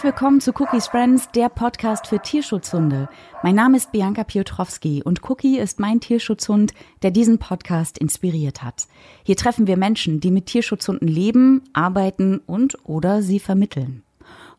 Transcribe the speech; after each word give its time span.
Herzlich 0.00 0.14
willkommen 0.14 0.40
zu 0.40 0.52
Cookies 0.58 0.86
Friends, 0.86 1.28
der 1.34 1.50
Podcast 1.50 2.06
für 2.06 2.20
Tierschutzhunde. 2.20 3.10
Mein 3.42 3.54
Name 3.54 3.76
ist 3.76 3.92
Bianca 3.92 4.24
Piotrowski 4.24 5.02
und 5.04 5.28
Cookie 5.28 5.58
ist 5.58 5.78
mein 5.78 6.00
Tierschutzhund, 6.00 6.72
der 7.02 7.10
diesen 7.10 7.36
Podcast 7.36 7.98
inspiriert 7.98 8.62
hat. 8.62 8.86
Hier 9.24 9.36
treffen 9.36 9.66
wir 9.66 9.76
Menschen, 9.76 10.20
die 10.20 10.30
mit 10.30 10.46
Tierschutzhunden 10.46 11.06
leben, 11.06 11.64
arbeiten 11.74 12.40
und 12.46 12.78
oder 12.84 13.20
sie 13.20 13.40
vermitteln. 13.40 14.02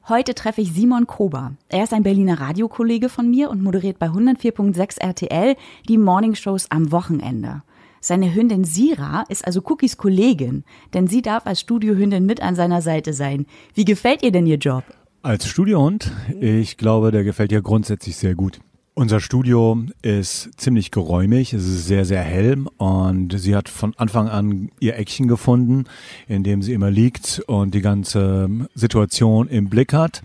Heute 0.08 0.36
treffe 0.36 0.62
ich 0.62 0.73
Simon 0.73 1.08
Kober. 1.08 1.53
Er 1.70 1.86
ist 1.86 1.94
ein 1.94 2.03
Berliner 2.03 2.39
Radiokollege 2.39 3.09
von 3.09 3.28
mir 3.28 3.50
und 3.50 3.64
moderiert 3.64 3.98
bei 3.98 4.09
104.6 4.09 5.02
RTL 5.02 5.55
die 5.89 5.98
Morningshows 5.98 6.70
am 6.70 6.92
Wochenende. 6.92 7.64
Seine 8.00 8.31
Hündin 8.31 8.64
Sira 8.64 9.23
ist 9.28 9.44
also 9.44 9.62
Cookies 9.66 9.98
Kollegin, 9.98 10.66
denn 10.94 11.08
sie 11.08 11.23
darf 11.23 11.48
als 11.48 11.62
Studiohündin 11.62 12.28
mit 12.28 12.44
an 12.44 12.53
seiner 12.53 12.84
Seite 12.84 13.14
sein. 13.14 13.48
Wie 13.73 13.86
gefällt 13.86 14.22
ihr 14.22 14.31
denn 14.31 14.45
ihr 14.45 14.58
Job? 14.58 14.84
Als 15.23 15.48
Studiohund, 15.48 16.11
ich 16.39 16.77
glaube, 16.77 17.11
der 17.11 17.23
gefällt 17.23 17.52
ihr 17.52 17.61
grundsätzlich 17.61 18.17
sehr 18.17 18.34
gut. 18.34 18.59
Unser 18.95 19.20
Studio 19.20 19.84
ist 20.02 20.49
ziemlich 20.57 20.89
geräumig, 20.89 21.53
es 21.53 21.63
ist 21.67 21.85
sehr, 21.85 22.05
sehr 22.05 22.23
hell 22.23 22.66
und 22.78 23.39
sie 23.39 23.55
hat 23.55 23.69
von 23.69 23.94
Anfang 23.97 24.28
an 24.30 24.72
ihr 24.80 24.97
Eckchen 24.97 25.28
gefunden, 25.28 25.86
in 26.28 26.44
dem 26.44 26.63
sie 26.63 26.73
immer 26.73 26.89
liegt 26.89 27.44
und 27.45 27.75
die 27.75 27.81
ganze 27.81 28.50
Situation 28.73 29.47
im 29.47 29.69
Blick 29.69 29.94
hat. 29.94 30.23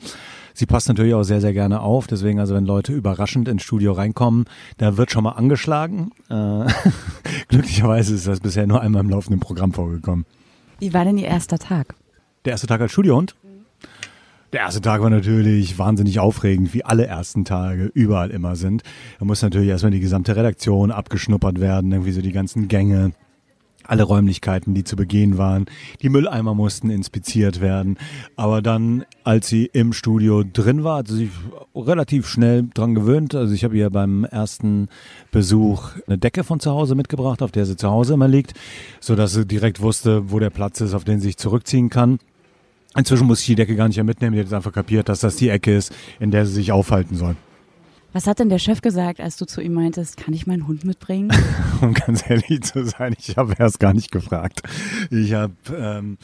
Sie 0.54 0.64
passt 0.64 0.88
natürlich 0.88 1.12
auch 1.12 1.24
sehr, 1.24 1.42
sehr 1.42 1.52
gerne 1.52 1.80
auf. 1.80 2.06
Deswegen, 2.06 2.40
also 2.40 2.54
wenn 2.54 2.64
Leute 2.64 2.94
überraschend 2.94 3.48
ins 3.48 3.64
Studio 3.64 3.92
reinkommen, 3.92 4.46
da 4.78 4.96
wird 4.96 5.10
schon 5.10 5.24
mal 5.24 5.32
angeschlagen. 5.32 6.12
Äh, 6.30 6.64
glücklicherweise 7.48 8.14
ist 8.14 8.26
das 8.26 8.40
bisher 8.40 8.66
nur 8.66 8.80
einmal 8.80 9.04
im 9.04 9.10
laufenden 9.10 9.40
Programm 9.40 9.74
vorgekommen. 9.74 10.24
Wie 10.78 10.94
war 10.94 11.04
denn 11.04 11.18
Ihr 11.18 11.28
erster 11.28 11.58
Tag? 11.58 11.94
Der 12.46 12.52
erste 12.52 12.66
Tag 12.66 12.80
als 12.80 12.92
Studiohund? 12.92 13.36
Der 14.52 14.60
erste 14.60 14.80
Tag 14.80 15.02
war 15.02 15.10
natürlich 15.10 15.76
wahnsinnig 15.78 16.20
aufregend, 16.20 16.72
wie 16.72 16.84
alle 16.84 17.06
ersten 17.06 17.44
Tage 17.44 17.90
überall 17.94 18.30
immer 18.30 18.54
sind. 18.54 18.84
Da 19.18 19.24
muss 19.24 19.42
natürlich 19.42 19.68
erstmal 19.68 19.90
die 19.90 20.00
gesamte 20.00 20.36
Redaktion 20.36 20.92
abgeschnuppert 20.92 21.60
werden, 21.60 21.90
irgendwie 21.90 22.12
so 22.12 22.22
die 22.22 22.32
ganzen 22.32 22.68
Gänge, 22.68 23.12
alle 23.88 24.04
Räumlichkeiten, 24.04 24.72
die 24.72 24.84
zu 24.84 24.96
begehen 24.96 25.36
waren. 25.36 25.66
Die 26.02 26.08
Mülleimer 26.08 26.54
mussten 26.54 26.90
inspiziert 26.90 27.60
werden. 27.60 27.98
Aber 28.36 28.62
dann, 28.62 29.04
als 29.24 29.48
sie 29.48 29.66
im 29.66 29.92
Studio 29.92 30.44
drin 30.44 30.84
war, 30.84 30.98
hat 30.98 31.08
sie 31.08 31.16
sich 31.16 31.30
relativ 31.74 32.28
schnell 32.28 32.68
dran 32.72 32.94
gewöhnt. 32.94 33.34
Also 33.34 33.52
ich 33.52 33.64
habe 33.64 33.76
ihr 33.76 33.90
beim 33.90 34.24
ersten 34.24 34.88
Besuch 35.32 35.90
eine 36.06 36.18
Decke 36.18 36.44
von 36.44 36.60
zu 36.60 36.70
Hause 36.70 36.94
mitgebracht, 36.94 37.42
auf 37.42 37.52
der 37.52 37.66
sie 37.66 37.76
zu 37.76 37.90
Hause 37.90 38.14
immer 38.14 38.28
liegt, 38.28 38.54
so 39.00 39.16
dass 39.16 39.32
sie 39.32 39.46
direkt 39.46 39.80
wusste, 39.80 40.30
wo 40.30 40.38
der 40.38 40.50
Platz 40.50 40.80
ist, 40.80 40.94
auf 40.94 41.04
den 41.04 41.20
sie 41.20 41.28
sich 41.28 41.36
zurückziehen 41.36 41.90
kann. 41.90 42.18
Inzwischen 42.96 43.26
muss 43.26 43.40
ich 43.40 43.46
die 43.46 43.54
Decke 43.54 43.76
gar 43.76 43.88
nicht 43.88 43.96
mehr 43.96 44.04
mitnehmen. 44.04 44.32
Die 44.34 44.40
hat 44.40 44.46
jetzt 44.46 44.54
einfach 44.54 44.72
kapiert, 44.72 45.08
dass 45.08 45.20
das 45.20 45.36
die 45.36 45.48
Ecke 45.48 45.76
ist, 45.76 45.94
in 46.18 46.30
der 46.30 46.46
sie 46.46 46.52
sich 46.52 46.72
aufhalten 46.72 47.16
soll. 47.16 47.36
Was 48.16 48.26
hat 48.26 48.38
denn 48.38 48.48
der 48.48 48.58
Chef 48.58 48.80
gesagt, 48.80 49.20
als 49.20 49.36
du 49.36 49.44
zu 49.44 49.60
ihm 49.60 49.74
meintest, 49.74 50.16
kann 50.16 50.32
ich 50.32 50.46
meinen 50.46 50.66
Hund 50.66 50.86
mitbringen? 50.86 51.30
um 51.82 51.92
ganz 51.92 52.24
ehrlich 52.30 52.62
zu 52.62 52.86
sein, 52.86 53.14
ich 53.18 53.36
habe 53.36 53.52
erst 53.58 53.78
gar 53.78 53.92
nicht 53.92 54.10
gefragt. 54.10 54.62
Ich 55.10 55.34
habe 55.34 55.52
ähm, 55.76 56.16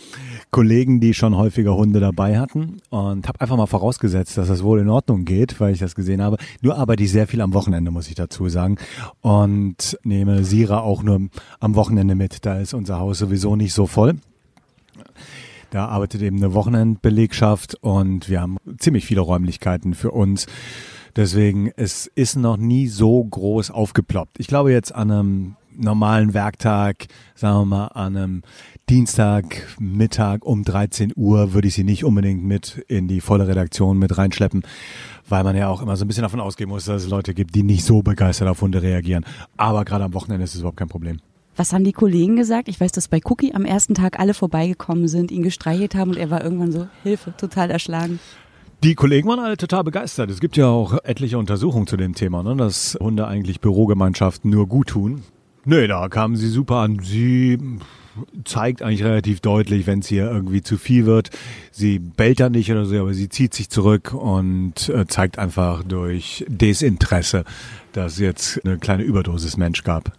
Kollegen, 0.51 1.01
die 1.01 1.13
schon 1.13 1.37
häufiger 1.37 1.75
Hunde 1.75 2.01
dabei 2.01 2.39
hatten 2.39 2.79
und 2.89 3.29
habe 3.29 3.43
einfach 3.43 3.59
mal 3.59 3.67
vorausgesetzt, 3.67 4.39
dass 4.39 4.49
das 4.49 4.63
wohl 4.63 4.81
in 4.81 4.89
Ordnung 4.89 5.27
geht, 5.27 5.61
weil 5.61 5.75
ich 5.75 5.81
das 5.81 5.95
gesehen 5.95 6.23
habe. 6.23 6.39
Nur 6.63 6.79
arbeite 6.79 7.03
ich 7.03 7.13
sehr 7.13 7.27
viel 7.27 7.43
am 7.43 7.53
Wochenende, 7.53 7.91
muss 7.91 8.09
ich 8.09 8.15
dazu 8.15 8.49
sagen. 8.49 8.79
Und 9.21 9.99
nehme 10.03 10.45
Sira 10.45 10.81
auch 10.81 11.03
nur 11.03 11.29
am 11.61 11.75
Wochenende 11.75 12.15
mit. 12.15 12.47
Da 12.47 12.59
ist 12.59 12.73
unser 12.73 13.01
Haus 13.01 13.19
sowieso 13.19 13.55
nicht 13.55 13.75
so 13.75 13.87
voll. 13.87 14.15
Da 15.73 15.87
arbeitet 15.87 16.21
eben 16.21 16.37
eine 16.37 16.53
Wochenendbelegschaft 16.53 17.77
und 17.81 18.29
wir 18.29 18.43
haben 18.43 18.59
ziemlich 18.77 19.07
viele 19.07 19.23
Räumlichkeiten 19.23 19.95
für 19.95 20.11
uns. 20.11 20.47
Deswegen, 21.17 21.73
es 21.77 22.07
ist 22.15 22.37
noch 22.37 22.59
nie 22.59 22.89
so 22.89 23.25
groß 23.25 23.71
aufgeploppt. 23.71 24.39
Ich 24.39 24.49
glaube 24.49 24.71
jetzt 24.71 24.95
an 24.95 25.11
einem 25.11 25.57
normalen 25.75 26.35
Werktag, 26.35 27.07
sagen 27.35 27.61
wir 27.61 27.65
mal 27.65 27.87
an 27.87 28.17
einem 28.19 28.43
Dienstag, 28.91 29.67
Mittag 29.81 30.45
um 30.45 30.63
13 30.63 31.15
Uhr 31.17 31.55
würde 31.55 31.69
ich 31.69 31.75
sie 31.75 31.85
nicht 31.85 32.05
unbedingt 32.05 32.45
mit 32.45 32.85
in 32.89 33.09
die 33.09 33.23
volle 33.23 33.49
Redaktion 33.49 33.99
mit 33.99 34.19
reinschleppen, 34.19 34.65
weil 35.27 35.43
man 35.43 35.57
ja 35.57 35.69
auch 35.69 35.81
immer 35.81 35.97
so 35.97 36.05
ein 36.05 36.09
bisschen 36.09 36.25
davon 36.25 36.41
ausgehen 36.41 36.69
muss, 36.69 36.85
dass 36.85 37.05
es 37.05 37.09
Leute 37.09 37.33
gibt, 37.33 37.55
die 37.55 37.63
nicht 37.63 37.87
so 37.87 38.03
begeistert 38.03 38.49
auf 38.49 38.61
Hunde 38.61 38.83
reagieren. 38.83 39.25
Aber 39.57 39.87
gerade 39.87 40.05
am 40.05 40.13
Wochenende 40.13 40.45
ist 40.45 40.53
es 40.53 40.61
überhaupt 40.61 40.77
kein 40.77 40.89
Problem. 40.89 41.21
Was 41.57 41.73
haben 41.73 41.85
die 41.85 41.93
Kollegen 41.93 42.37
gesagt? 42.37 42.69
Ich 42.69 42.81
weiß, 42.81 42.93
dass 42.93 43.09
bei 43.09 43.21
Cookie 43.25 43.55
am 43.55 43.65
ersten 43.65 43.95
Tag 43.95 44.19
alle 44.19 44.33
vorbeigekommen 44.33 45.07
sind, 45.07 45.31
ihn 45.31 45.43
gestreichelt 45.43 45.95
haben 45.95 46.11
und 46.11 46.17
er 46.17 46.31
war 46.31 46.43
irgendwann 46.43 46.73
so, 46.73 46.89
Hilfe, 47.03 47.35
total 47.37 47.71
erschlagen. 47.71 48.21
Die 48.83 48.95
Kollegen 48.95 49.29
waren 49.29 49.39
alle 49.39 49.57
total 49.57 49.85
begeistert. 49.85 50.31
Es 50.31 50.41
gibt 50.41 50.57
ja 50.57 50.67
auch 50.67 50.99
etliche 51.05 51.39
Untersuchungen 51.39 51.87
zu 51.87 51.97
dem 51.97 52.15
Thema, 52.15 52.43
ne, 52.43 52.57
dass 52.57 52.97
Hunde 52.99 53.29
eigentlich 53.29 53.61
Bürogemeinschaften 53.61 54.51
nur 54.51 54.67
gut 54.67 54.89
tun. 54.89 55.23
Nee, 55.65 55.87
da 55.87 56.09
kamen 56.09 56.37
sie 56.37 56.49
super 56.49 56.77
an. 56.77 56.99
Sie 57.01 57.59
zeigt 58.45 58.83
eigentlich 58.83 59.05
relativ 59.05 59.41
deutlich, 59.41 59.87
wenn 59.87 60.01
es 60.01 60.09
hier 60.09 60.29
irgendwie 60.29 60.63
zu 60.63 60.77
viel 60.79 61.07
wird. 61.07 61.31
Sie 61.71 61.99
bellt 61.99 62.41
dann 62.41 62.53
nicht 62.53 62.73
oder 62.73 62.85
so, 62.85 62.99
aber 62.99 63.15
sie 63.15 63.29
zieht 63.29 63.55
sich 63.55 63.69
zurück 63.69 64.13
und 64.13 64.89
äh, 64.89 65.07
zeigt 65.07 65.39
einfach 65.39 65.85
durch 65.85 66.45
Desinteresse, 66.49 67.45
dass 67.93 68.15
es 68.15 68.19
jetzt 68.19 68.65
eine 68.65 68.79
kleine 68.79 69.05
Überdosis 69.05 69.57
Mensch 69.57 69.85
gab. 69.85 70.13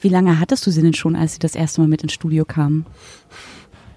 Wie 0.00 0.08
lange 0.08 0.38
hattest 0.40 0.66
du 0.66 0.70
sie 0.70 0.82
denn 0.82 0.94
schon, 0.94 1.16
als 1.16 1.34
sie 1.34 1.38
das 1.38 1.54
erste 1.54 1.80
Mal 1.80 1.88
mit 1.88 2.02
ins 2.02 2.12
Studio 2.12 2.44
kamen? 2.44 2.86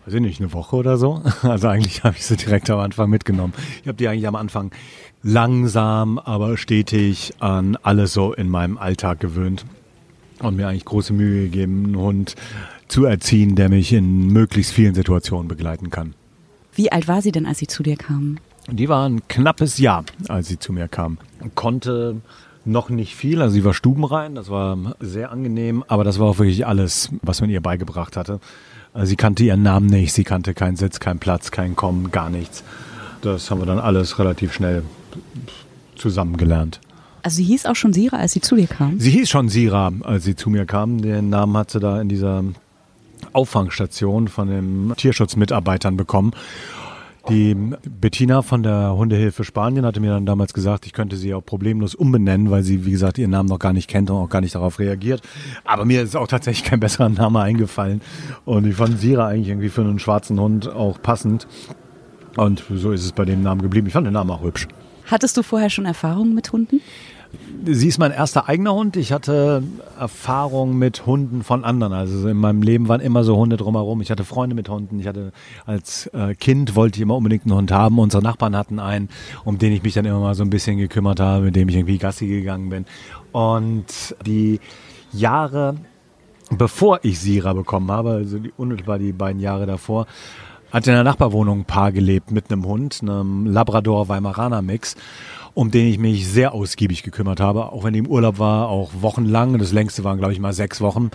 weiß 0.09 0.15
ich 0.15 0.21
nicht, 0.21 0.39
eine 0.41 0.53
Woche 0.53 0.75
oder 0.75 0.97
so. 0.97 1.21
Also 1.43 1.67
eigentlich 1.67 2.03
habe 2.03 2.15
ich 2.17 2.25
sie 2.25 2.35
direkt 2.35 2.69
am 2.71 2.79
Anfang 2.79 3.11
mitgenommen. 3.11 3.53
Ich 3.81 3.87
habe 3.87 3.97
die 3.97 4.07
eigentlich 4.07 4.27
am 4.27 4.35
Anfang 4.35 4.71
langsam, 5.21 6.17
aber 6.17 6.57
stetig 6.57 7.33
an 7.39 7.77
alles 7.83 8.13
so 8.13 8.33
in 8.33 8.49
meinem 8.49 8.79
Alltag 8.79 9.19
gewöhnt 9.19 9.65
und 10.39 10.55
mir 10.55 10.67
eigentlich 10.67 10.85
große 10.85 11.13
Mühe 11.13 11.43
gegeben, 11.43 11.85
einen 11.85 11.97
Hund 11.97 12.35
zu 12.87 13.05
erziehen, 13.05 13.55
der 13.55 13.69
mich 13.69 13.93
in 13.93 14.27
möglichst 14.27 14.73
vielen 14.73 14.95
Situationen 14.95 15.47
begleiten 15.47 15.91
kann. 15.91 16.15
Wie 16.73 16.91
alt 16.91 17.07
war 17.07 17.21
sie 17.21 17.31
denn, 17.31 17.45
als 17.45 17.59
sie 17.59 17.67
zu 17.67 17.83
dir 17.83 17.95
kam? 17.95 18.39
Die 18.67 18.89
war 18.89 19.07
ein 19.07 19.27
knappes 19.27 19.77
Jahr, 19.77 20.05
als 20.27 20.47
sie 20.47 20.57
zu 20.57 20.73
mir 20.73 20.87
kam. 20.87 21.19
Konnte 21.53 22.21
noch 22.69 22.89
nicht 22.89 23.15
viel, 23.15 23.41
also 23.41 23.53
sie 23.53 23.63
war 23.63 23.73
stubenrein, 23.73 24.35
das 24.35 24.49
war 24.49 24.77
sehr 24.99 25.31
angenehm, 25.31 25.83
aber 25.87 26.03
das 26.03 26.19
war 26.19 26.27
auch 26.27 26.39
wirklich 26.39 26.65
alles, 26.65 27.09
was 27.21 27.41
man 27.41 27.49
ihr 27.49 27.61
beigebracht 27.61 28.15
hatte. 28.15 28.39
Also 28.93 29.07
sie 29.07 29.15
kannte 29.15 29.43
ihren 29.43 29.63
Namen 29.63 29.87
nicht, 29.87 30.13
sie 30.13 30.23
kannte 30.23 30.53
keinen 30.53 30.75
Sitz, 30.75 30.99
keinen 30.99 31.19
Platz, 31.19 31.51
kein 31.51 31.75
Kommen, 31.75 32.11
gar 32.11 32.29
nichts. 32.29 32.63
Das 33.21 33.51
haben 33.51 33.61
wir 33.61 33.65
dann 33.65 33.79
alles 33.79 34.17
relativ 34.19 34.53
schnell 34.53 34.83
zusammengelernt. 35.95 36.79
Also 37.21 37.37
sie 37.37 37.43
hieß 37.43 37.65
auch 37.65 37.75
schon 37.75 37.93
Sira, 37.93 38.17
als 38.17 38.31
sie 38.31 38.41
zu 38.41 38.55
dir 38.55 38.67
kam? 38.67 38.99
Sie 38.99 39.11
hieß 39.11 39.29
schon 39.29 39.49
Sira, 39.49 39.91
als 40.01 40.23
sie 40.23 40.35
zu 40.35 40.49
mir 40.49 40.65
kam. 40.65 41.01
Den 41.01 41.29
Namen 41.29 41.55
hat 41.57 41.71
sie 41.71 41.79
da 41.79 41.99
in 41.99 42.09
dieser 42.09 42.43
Auffangstation 43.33 44.27
von 44.27 44.47
den 44.47 44.93
Tierschutzmitarbeitern 44.95 45.97
bekommen. 45.97 46.31
Die 47.29 47.55
Bettina 47.55 48.41
von 48.41 48.63
der 48.63 48.95
Hundehilfe 48.95 49.43
Spanien 49.43 49.85
hatte 49.85 49.99
mir 49.99 50.11
dann 50.11 50.25
damals 50.25 50.53
gesagt, 50.53 50.85
ich 50.85 50.93
könnte 50.93 51.15
sie 51.15 51.33
auch 51.33 51.45
problemlos 51.45 51.95
umbenennen, 51.95 52.51
weil 52.51 52.63
sie, 52.63 52.85
wie 52.85 52.91
gesagt, 52.91 53.17
ihren 53.17 53.31
Namen 53.31 53.49
noch 53.49 53.59
gar 53.59 53.73
nicht 53.73 53.87
kennt 53.87 54.09
und 54.09 54.17
auch 54.17 54.29
gar 54.29 54.41
nicht 54.41 54.55
darauf 54.55 54.79
reagiert. 54.79 55.21
Aber 55.65 55.85
mir 55.85 56.01
ist 56.01 56.15
auch 56.15 56.27
tatsächlich 56.27 56.63
kein 56.63 56.79
besserer 56.79 57.09
Name 57.09 57.41
eingefallen. 57.41 58.01
Und 58.45 58.65
ich 58.65 58.75
fand 58.75 58.99
Sira 58.99 59.27
eigentlich 59.27 59.49
irgendwie 59.49 59.69
für 59.69 59.81
einen 59.81 59.99
schwarzen 59.99 60.39
Hund 60.39 60.67
auch 60.67 61.01
passend. 61.01 61.47
Und 62.37 62.63
so 62.73 62.91
ist 62.91 63.05
es 63.05 63.11
bei 63.11 63.25
dem 63.25 63.41
Namen 63.41 63.61
geblieben. 63.61 63.87
Ich 63.87 63.93
fand 63.93 64.05
den 64.05 64.13
Namen 64.13 64.31
auch 64.31 64.43
hübsch. 64.43 64.67
Hattest 65.05 65.37
du 65.37 65.43
vorher 65.43 65.69
schon 65.69 65.85
Erfahrungen 65.85 66.35
mit 66.35 66.51
Hunden? 66.51 66.81
Sie 67.65 67.87
ist 67.87 67.99
mein 67.99 68.11
erster 68.11 68.47
eigener 68.49 68.73
Hund. 68.73 68.95
Ich 68.95 69.11
hatte 69.11 69.63
Erfahrung 69.99 70.77
mit 70.77 71.05
Hunden 71.05 71.43
von 71.43 71.63
anderen. 71.63 71.93
Also 71.93 72.27
in 72.27 72.37
meinem 72.37 72.61
Leben 72.61 72.87
waren 72.87 73.01
immer 73.01 73.23
so 73.23 73.35
Hunde 73.35 73.57
drumherum. 73.57 74.01
Ich 74.01 74.09
hatte 74.09 74.23
Freunde 74.23 74.55
mit 74.55 74.69
Hunden. 74.69 74.99
Ich 74.99 75.07
hatte 75.07 75.31
als 75.65 76.07
äh, 76.07 76.33
Kind 76.35 76.75
wollte 76.75 76.97
ich 76.97 77.01
immer 77.03 77.15
unbedingt 77.15 77.45
einen 77.45 77.55
Hund 77.55 77.71
haben. 77.71 77.99
Unsere 77.99 78.23
Nachbarn 78.23 78.55
hatten 78.55 78.79
einen, 78.79 79.09
um 79.43 79.57
den 79.57 79.73
ich 79.73 79.83
mich 79.83 79.93
dann 79.93 80.05
immer 80.05 80.19
mal 80.19 80.35
so 80.35 80.43
ein 80.43 80.49
bisschen 80.49 80.77
gekümmert 80.77 81.19
habe, 81.19 81.45
mit 81.45 81.55
dem 81.55 81.69
ich 81.69 81.75
irgendwie 81.75 81.97
Gassi 81.97 82.27
gegangen 82.27 82.69
bin. 82.69 82.85
Und 83.31 84.15
die 84.25 84.59
Jahre, 85.11 85.75
bevor 86.49 86.99
ich 87.03 87.19
Sira 87.19 87.53
bekommen 87.53 87.91
habe, 87.91 88.11
also 88.11 88.39
unmittelbar 88.57 88.99
die 88.99 89.11
beiden 89.11 89.41
Jahre 89.41 89.65
davor, 89.65 90.07
hat 90.71 90.87
in 90.87 90.93
der 90.93 91.03
Nachbarwohnung 91.03 91.59
ein 91.59 91.65
Paar 91.65 91.91
gelebt 91.91 92.31
mit 92.31 92.51
einem 92.51 92.65
Hund, 92.65 92.99
einem 93.01 93.45
Labrador-Weimaraner-Mix 93.47 94.95
um 95.59 95.71
den 95.71 95.87
ich 95.87 95.99
mich 95.99 96.25
sehr 96.25 96.53
ausgiebig 96.53 97.03
gekümmert 97.03 97.41
habe, 97.41 97.73
auch 97.73 97.83
wenn 97.83 97.91
die 97.91 97.99
im 97.99 98.07
Urlaub 98.07 98.39
war, 98.39 98.69
auch 98.69 98.91
wochenlang. 99.01 99.57
Das 99.57 99.73
längste 99.73 100.05
waren, 100.05 100.17
glaube 100.17 100.31
ich, 100.31 100.39
mal 100.39 100.53
sechs 100.53 100.79
Wochen, 100.79 101.11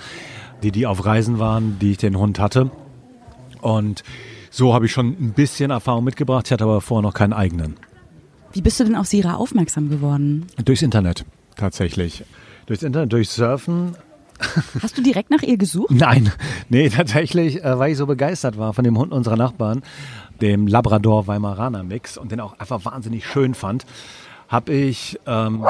die 0.62 0.70
die 0.70 0.86
auf 0.86 1.06
Reisen 1.06 1.38
waren, 1.38 1.78
die 1.78 1.92
ich 1.92 1.96
den 1.96 2.18
Hund 2.18 2.38
hatte. 2.38 2.70
Und 3.62 4.04
so 4.50 4.74
habe 4.74 4.84
ich 4.84 4.92
schon 4.92 5.16
ein 5.18 5.32
bisschen 5.32 5.70
Erfahrung 5.70 6.04
mitgebracht. 6.04 6.44
Ich 6.44 6.52
hatte 6.52 6.64
aber 6.64 6.82
vorher 6.82 7.00
noch 7.00 7.14
keinen 7.14 7.32
eigenen. 7.32 7.78
Wie 8.52 8.60
bist 8.60 8.78
du 8.78 8.84
denn 8.84 8.96
auf 8.96 9.06
Sira 9.06 9.36
aufmerksam 9.36 9.88
geworden? 9.88 10.44
Durchs 10.62 10.82
Internet, 10.82 11.24
tatsächlich. 11.56 12.22
Durchs 12.66 12.82
Internet, 12.82 13.14
durch 13.14 13.30
Surfen 13.30 13.96
Hast 14.82 14.98
du 14.98 15.02
direkt 15.02 15.30
nach 15.30 15.42
ihr 15.42 15.56
gesucht? 15.56 15.90
Nein, 15.94 16.30
nee, 16.68 16.88
tatsächlich, 16.90 17.64
äh, 17.64 17.78
weil 17.78 17.92
ich 17.92 17.98
so 17.98 18.06
begeistert 18.06 18.58
war 18.58 18.74
von 18.74 18.84
dem 18.84 18.98
Hund 18.98 19.12
unserer 19.12 19.36
Nachbarn, 19.36 19.82
dem 20.40 20.66
Labrador 20.66 21.26
Weimaraner 21.26 21.82
Mix 21.82 22.18
und 22.18 22.32
den 22.32 22.40
auch 22.40 22.58
einfach 22.58 22.84
wahnsinnig 22.84 23.26
schön 23.26 23.54
fand, 23.54 23.86
habe 24.48 24.72
ich 24.72 25.18
ähm, 25.26 25.64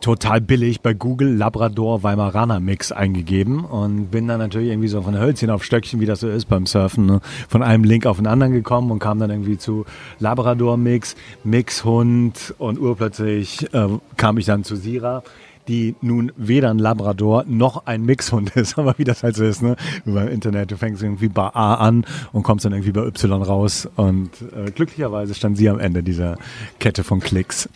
total 0.00 0.40
billig 0.40 0.80
bei 0.80 0.94
Google 0.94 1.34
Labrador 1.34 2.02
Weimaraner 2.02 2.60
Mix 2.60 2.92
eingegeben 2.92 3.64
und 3.64 4.10
bin 4.10 4.28
dann 4.28 4.38
natürlich 4.38 4.68
irgendwie 4.68 4.88
so 4.88 5.02
von 5.02 5.18
Hölzchen 5.18 5.50
auf 5.50 5.64
Stöckchen, 5.64 6.00
wie 6.00 6.06
das 6.06 6.20
so 6.20 6.28
ist 6.28 6.46
beim 6.46 6.66
Surfen, 6.66 7.06
ne? 7.06 7.20
von 7.48 7.62
einem 7.62 7.84
Link 7.84 8.06
auf 8.06 8.18
den 8.18 8.26
anderen 8.26 8.52
gekommen 8.52 8.90
und 8.90 8.98
kam 8.98 9.18
dann 9.18 9.30
irgendwie 9.30 9.58
zu 9.58 9.84
Labrador 10.18 10.76
Mix, 10.76 11.16
Mixhund 11.44 12.54
und 12.58 12.78
urplötzlich 12.78 13.72
äh, 13.72 13.88
kam 14.16 14.38
ich 14.38 14.46
dann 14.46 14.64
zu 14.64 14.76
Sira 14.76 15.22
die 15.70 15.94
nun 16.00 16.32
weder 16.36 16.68
ein 16.70 16.78
Labrador 16.78 17.44
noch 17.46 17.86
ein 17.86 18.04
Mixhund 18.04 18.50
ist, 18.56 18.76
aber 18.76 18.94
wie 18.98 19.04
das 19.04 19.22
halt 19.22 19.36
so 19.36 19.44
ist, 19.44 19.62
ne? 19.62 19.76
Beim 20.04 20.28
Internet, 20.28 20.72
du 20.72 20.76
fängst 20.76 21.02
irgendwie 21.02 21.28
bei 21.28 21.46
A 21.54 21.74
an 21.74 22.04
und 22.32 22.42
kommst 22.42 22.64
dann 22.64 22.72
irgendwie 22.72 22.92
bei 22.92 23.06
Y 23.06 23.42
raus 23.42 23.88
und 23.96 24.30
äh, 24.54 24.70
glücklicherweise 24.72 25.34
stand 25.34 25.56
sie 25.56 25.68
am 25.68 25.78
Ende 25.78 26.02
dieser 26.02 26.36
Kette 26.80 27.04
von 27.04 27.20
Klicks. 27.20 27.68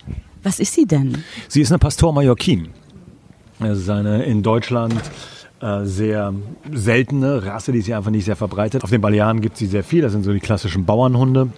Was 0.42 0.58
ist 0.58 0.74
sie 0.74 0.86
denn? 0.86 1.24
Sie 1.48 1.60
ist 1.60 1.70
eine 1.70 1.78
Pastor 1.78 2.12
Mallorquin. 2.12 2.68
Das 3.60 3.78
ist 3.78 3.88
eine 3.88 4.24
in 4.24 4.42
Deutschland 4.42 5.00
äh, 5.60 5.84
sehr 5.84 6.34
seltene 6.72 7.46
Rasse, 7.46 7.70
die 7.70 7.78
ist 7.78 7.86
hier 7.86 7.96
einfach 7.96 8.10
nicht 8.10 8.24
sehr 8.24 8.36
verbreitet. 8.36 8.82
Auf 8.82 8.90
den 8.90 9.00
Balearen 9.00 9.40
gibt 9.40 9.54
es 9.54 9.60
sie 9.60 9.66
sehr 9.66 9.84
viel. 9.84 10.02
Das 10.02 10.12
sind 10.12 10.24
so 10.24 10.32
die 10.32 10.40
klassischen 10.40 10.84
Bauernhunde 10.84 11.50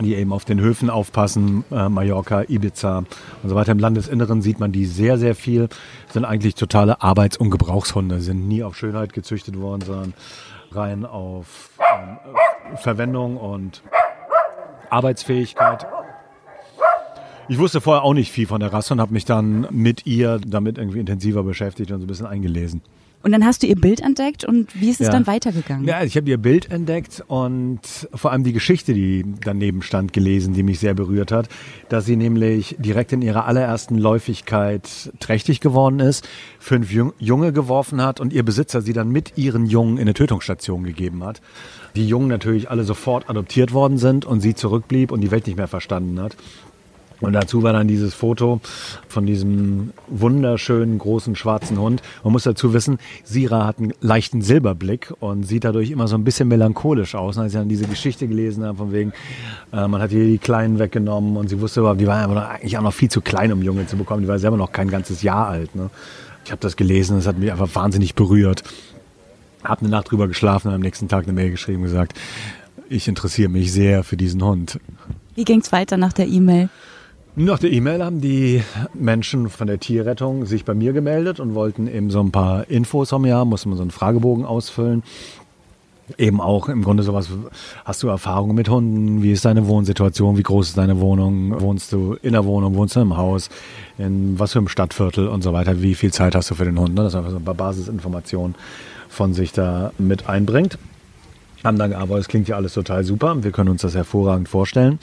die 0.00 0.14
eben 0.14 0.32
auf 0.32 0.44
den 0.44 0.60
Höfen 0.60 0.90
aufpassen, 0.90 1.64
äh, 1.70 1.88
Mallorca, 1.88 2.42
Ibiza 2.48 2.98
und 2.98 3.48
so 3.48 3.54
weiter. 3.54 3.72
Im 3.72 3.78
Landesinneren 3.78 4.42
sieht 4.42 4.60
man 4.60 4.72
die 4.72 4.86
sehr, 4.86 5.18
sehr 5.18 5.34
viel. 5.34 5.68
Sind 6.12 6.24
eigentlich 6.24 6.54
totale 6.54 7.02
Arbeits- 7.02 7.36
und 7.36 7.50
Gebrauchshunde, 7.50 8.20
sind 8.20 8.48
nie 8.48 8.62
auf 8.62 8.76
Schönheit 8.76 9.12
gezüchtet 9.12 9.58
worden, 9.60 9.82
sondern 9.82 10.14
rein 10.72 11.04
auf 11.04 11.70
ähm, 11.78 12.76
Verwendung 12.76 13.36
und 13.36 13.82
Arbeitsfähigkeit. 14.90 15.86
Ich 17.50 17.58
wusste 17.58 17.80
vorher 17.80 18.04
auch 18.04 18.12
nicht 18.12 18.30
viel 18.30 18.46
von 18.46 18.60
der 18.60 18.72
Rasse 18.72 18.92
und 18.92 19.00
habe 19.00 19.12
mich 19.12 19.24
dann 19.24 19.66
mit 19.70 20.06
ihr 20.06 20.38
damit 20.46 20.76
irgendwie 20.76 21.00
intensiver 21.00 21.42
beschäftigt 21.42 21.90
und 21.90 22.00
so 22.00 22.04
ein 22.04 22.06
bisschen 22.06 22.26
eingelesen. 22.26 22.82
Und 23.22 23.32
dann 23.32 23.44
hast 23.44 23.62
du 23.62 23.66
ihr 23.66 23.74
Bild 23.74 24.00
entdeckt 24.00 24.44
und 24.44 24.80
wie 24.80 24.90
ist 24.90 25.00
es 25.00 25.08
Ja. 25.08 25.12
dann 25.12 25.26
weitergegangen? 25.26 25.84
Ja, 25.86 26.04
ich 26.04 26.16
habe 26.16 26.30
ihr 26.30 26.38
Bild 26.38 26.70
entdeckt 26.70 27.22
und 27.26 27.80
vor 28.14 28.30
allem 28.30 28.44
die 28.44 28.52
Geschichte, 28.52 28.94
die 28.94 29.24
daneben 29.44 29.82
stand, 29.82 30.12
gelesen, 30.12 30.54
die 30.54 30.62
mich 30.62 30.78
sehr 30.78 30.94
berührt 30.94 31.32
hat, 31.32 31.48
dass 31.88 32.06
sie 32.06 32.14
nämlich 32.16 32.76
direkt 32.78 33.12
in 33.12 33.20
ihrer 33.20 33.44
allerersten 33.46 33.98
Läufigkeit 33.98 35.12
trächtig 35.18 35.60
geworden 35.60 35.98
ist, 36.00 36.28
fünf 36.60 36.92
Jung- 36.92 37.12
Junge 37.18 37.52
geworfen 37.52 38.00
hat 38.02 38.20
und 38.20 38.32
ihr 38.32 38.44
Besitzer 38.44 38.82
sie 38.82 38.92
dann 38.92 39.10
mit 39.10 39.36
ihren 39.36 39.66
Jungen 39.66 39.96
in 39.96 40.02
eine 40.02 40.14
Tötungsstation 40.14 40.84
gegeben 40.84 41.24
hat. 41.24 41.40
Die 41.96 42.06
Jungen 42.06 42.28
natürlich 42.28 42.70
alle 42.70 42.84
sofort 42.84 43.28
adoptiert 43.28 43.72
worden 43.72 43.98
sind 43.98 44.26
und 44.26 44.40
sie 44.40 44.54
zurückblieb 44.54 45.10
und 45.10 45.22
die 45.22 45.30
Welt 45.32 45.46
nicht 45.48 45.56
mehr 45.56 45.66
verstanden 45.68 46.20
hat. 46.20 46.36
Und 47.20 47.32
dazu 47.32 47.62
war 47.62 47.72
dann 47.72 47.88
dieses 47.88 48.14
Foto 48.14 48.60
von 49.08 49.26
diesem 49.26 49.92
wunderschönen 50.06 50.98
großen 50.98 51.34
schwarzen 51.34 51.78
Hund. 51.78 52.00
Man 52.22 52.32
muss 52.32 52.44
dazu 52.44 52.72
wissen, 52.72 52.98
Sira 53.24 53.66
hat 53.66 53.78
einen 53.78 53.92
leichten 54.00 54.40
Silberblick 54.40 55.12
und 55.18 55.42
sieht 55.42 55.64
dadurch 55.64 55.90
immer 55.90 56.06
so 56.06 56.16
ein 56.16 56.24
bisschen 56.24 56.48
melancholisch 56.48 57.14
aus. 57.14 57.36
Und 57.36 57.42
als 57.42 57.54
ich 57.54 57.58
dann 57.58 57.68
diese 57.68 57.86
Geschichte 57.86 58.28
gelesen 58.28 58.64
habe, 58.64 58.78
von 58.78 58.92
wegen, 58.92 59.12
äh, 59.72 59.88
man 59.88 60.00
hat 60.00 60.12
ihr 60.12 60.24
die 60.24 60.38
Kleinen 60.38 60.78
weggenommen 60.78 61.36
und 61.36 61.48
sie 61.48 61.60
wusste 61.60 61.80
überhaupt, 61.80 62.00
die 62.00 62.06
war 62.06 62.50
eigentlich 62.50 62.78
auch 62.78 62.82
noch 62.82 62.92
viel 62.92 63.10
zu 63.10 63.20
klein, 63.20 63.52
um 63.52 63.62
Junge 63.62 63.86
zu 63.86 63.96
bekommen. 63.96 64.22
Die 64.22 64.28
war 64.28 64.38
selber 64.38 64.56
noch 64.56 64.70
kein 64.70 64.88
ganzes 64.88 65.22
Jahr 65.22 65.48
alt. 65.48 65.74
Ne? 65.74 65.90
Ich 66.44 66.52
habe 66.52 66.60
das 66.60 66.76
gelesen, 66.76 67.16
das 67.16 67.26
hat 67.26 67.36
mich 67.36 67.50
einfach 67.50 67.74
wahnsinnig 67.74 68.14
berührt. 68.14 68.62
Hab 69.64 69.80
eine 69.80 69.88
Nacht 69.88 70.10
drüber 70.10 70.28
geschlafen 70.28 70.68
und 70.68 70.74
am 70.74 70.80
nächsten 70.80 71.08
Tag 71.08 71.24
eine 71.24 71.32
Mail 71.32 71.50
geschrieben 71.50 71.78
und 71.78 71.88
gesagt, 71.88 72.16
ich 72.88 73.08
interessiere 73.08 73.48
mich 73.48 73.72
sehr 73.72 74.04
für 74.04 74.16
diesen 74.16 74.42
Hund. 74.42 74.78
Wie 75.34 75.44
ging's 75.44 75.72
weiter 75.72 75.96
nach 75.96 76.12
der 76.12 76.26
E-Mail? 76.26 76.68
Nach 77.40 77.60
der 77.60 77.70
E-Mail 77.70 78.04
haben 78.04 78.20
die 78.20 78.64
Menschen 78.94 79.48
von 79.48 79.68
der 79.68 79.78
Tierrettung 79.78 80.44
sich 80.44 80.64
bei 80.64 80.74
mir 80.74 80.92
gemeldet 80.92 81.38
und 81.38 81.54
wollten 81.54 81.86
eben 81.86 82.10
so 82.10 82.18
ein 82.18 82.32
paar 82.32 82.68
Infos 82.68 83.10
von 83.10 83.22
mir 83.22 83.36
haben, 83.36 83.50
musste 83.50 83.68
man 83.68 83.76
so 83.78 83.82
einen 83.82 83.92
Fragebogen 83.92 84.44
ausfüllen. 84.44 85.04
Eben 86.16 86.40
auch 86.40 86.68
im 86.68 86.82
Grunde 86.82 87.04
sowas, 87.04 87.28
hast 87.84 88.02
du 88.02 88.08
Erfahrungen 88.08 88.56
mit 88.56 88.68
Hunden? 88.68 89.22
Wie 89.22 89.30
ist 89.30 89.44
deine 89.44 89.68
Wohnsituation? 89.68 90.36
Wie 90.36 90.42
groß 90.42 90.70
ist 90.70 90.78
deine 90.78 90.98
Wohnung? 90.98 91.60
Wohnst 91.60 91.92
du 91.92 92.16
in 92.22 92.32
der 92.32 92.44
Wohnung? 92.44 92.74
Wohnst 92.74 92.96
du 92.96 93.00
im 93.00 93.16
Haus? 93.16 93.50
In 93.98 94.36
was 94.36 94.54
für 94.54 94.58
einem 94.58 94.66
Stadtviertel 94.66 95.28
und 95.28 95.42
so 95.42 95.52
weiter? 95.52 95.80
Wie 95.80 95.94
viel 95.94 96.12
Zeit 96.12 96.34
hast 96.34 96.50
du 96.50 96.56
für 96.56 96.64
den 96.64 96.80
Hund? 96.80 96.96
ne? 96.96 97.04
Das 97.04 97.12
ist 97.12 97.18
einfach 97.18 97.30
so 97.30 97.36
ein 97.36 97.44
paar 97.44 97.54
Basisinformationen 97.54 98.56
von 99.08 99.32
sich 99.32 99.52
da 99.52 99.92
mit 99.96 100.28
einbringt 100.28 100.76
haben 101.64 101.78
dann 101.78 101.92
aber 101.92 102.18
es 102.18 102.28
klingt 102.28 102.48
ja 102.48 102.56
alles 102.56 102.74
total 102.74 103.04
super, 103.04 103.42
wir 103.42 103.52
können 103.52 103.70
uns 103.70 103.82
das 103.82 103.94
hervorragend 103.94 104.48
vorstellen 104.48 104.98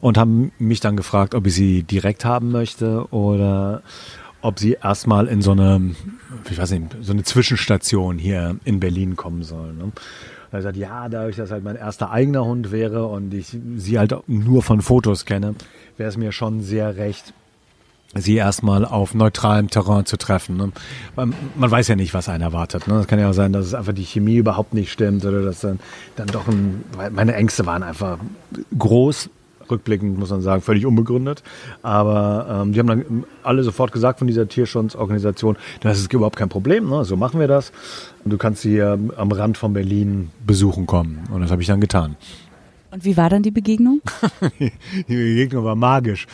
und 0.00 0.18
haben 0.18 0.52
mich 0.58 0.80
dann 0.80 0.96
gefragt, 0.96 1.34
ob 1.34 1.46
ich 1.46 1.54
sie 1.54 1.82
direkt 1.82 2.24
haben 2.24 2.50
möchte 2.50 3.06
oder 3.10 3.82
ob 4.42 4.58
sie 4.58 4.76
erstmal 4.82 5.26
in 5.26 5.40
so 5.40 5.52
eine, 5.52 5.94
ich 6.50 6.58
weiß 6.58 6.72
nicht, 6.72 6.96
so 7.00 7.12
eine 7.12 7.22
Zwischenstation 7.22 8.18
hier 8.18 8.56
in 8.64 8.78
Berlin 8.78 9.16
kommen 9.16 9.42
soll. 9.42 9.72
Ne? 9.72 9.92
Da 10.50 10.58
ich 10.58 10.62
gesagt, 10.62 10.76
ja, 10.76 11.08
dadurch, 11.08 11.36
dass 11.36 11.50
halt 11.50 11.64
mein 11.64 11.76
erster 11.76 12.10
eigener 12.10 12.44
Hund 12.44 12.70
wäre 12.70 13.06
und 13.06 13.32
ich 13.32 13.56
sie 13.76 13.98
halt 13.98 14.14
nur 14.28 14.62
von 14.62 14.82
Fotos 14.82 15.24
kenne, 15.24 15.54
wäre 15.96 16.08
es 16.08 16.16
mir 16.16 16.30
schon 16.30 16.60
sehr 16.60 16.96
recht, 16.96 17.32
sie 18.14 18.36
erstmal 18.36 18.84
auf 18.84 19.14
neutralem 19.14 19.70
Terrain 19.70 20.06
zu 20.06 20.16
treffen. 20.16 20.56
Ne? 20.56 20.72
Man, 21.16 21.34
man 21.56 21.70
weiß 21.70 21.88
ja 21.88 21.96
nicht, 21.96 22.14
was 22.14 22.28
einen 22.28 22.42
erwartet. 22.42 22.86
Ne? 22.86 22.94
Es 23.00 23.06
kann 23.06 23.18
ja 23.18 23.30
auch 23.30 23.34
sein, 23.34 23.52
dass 23.52 23.66
es 23.66 23.74
einfach 23.74 23.92
die 23.92 24.04
Chemie 24.04 24.36
überhaupt 24.36 24.74
nicht 24.74 24.92
stimmt 24.92 25.24
oder 25.24 25.42
dass 25.42 25.60
dann, 25.60 25.80
dann 26.16 26.28
doch 26.28 26.46
ein, 26.48 26.84
meine 27.12 27.34
Ängste 27.34 27.66
waren 27.66 27.82
einfach 27.82 28.18
groß. 28.78 29.30
Rückblickend 29.70 30.18
muss 30.18 30.28
man 30.28 30.42
sagen, 30.42 30.60
völlig 30.60 30.84
unbegründet. 30.84 31.42
Aber 31.82 32.62
ähm, 32.62 32.72
die 32.72 32.78
haben 32.78 32.86
dann 32.86 33.24
alle 33.42 33.62
sofort 33.62 33.92
gesagt 33.92 34.18
von 34.18 34.28
dieser 34.28 34.46
Tierschutzorganisation, 34.46 35.56
das 35.80 35.98
ist 35.98 36.12
überhaupt 36.12 36.36
kein 36.36 36.50
Problem, 36.50 36.88
ne? 36.90 37.04
so 37.04 37.16
machen 37.16 37.40
wir 37.40 37.48
das. 37.48 37.72
Und 38.24 38.30
du 38.30 38.36
kannst 38.36 38.62
sie 38.62 38.70
hier 38.72 38.98
am 39.16 39.32
Rand 39.32 39.56
von 39.56 39.72
Berlin 39.72 40.30
besuchen 40.46 40.86
kommen. 40.86 41.24
Und 41.32 41.40
das 41.40 41.50
habe 41.50 41.62
ich 41.62 41.68
dann 41.68 41.80
getan. 41.80 42.16
Und 42.90 43.04
wie 43.04 43.16
war 43.16 43.28
dann 43.28 43.42
die 43.42 43.50
Begegnung? 43.50 44.02
Die 44.60 44.70
Begegnung 45.08 45.64
war 45.64 45.74
magisch. 45.74 46.28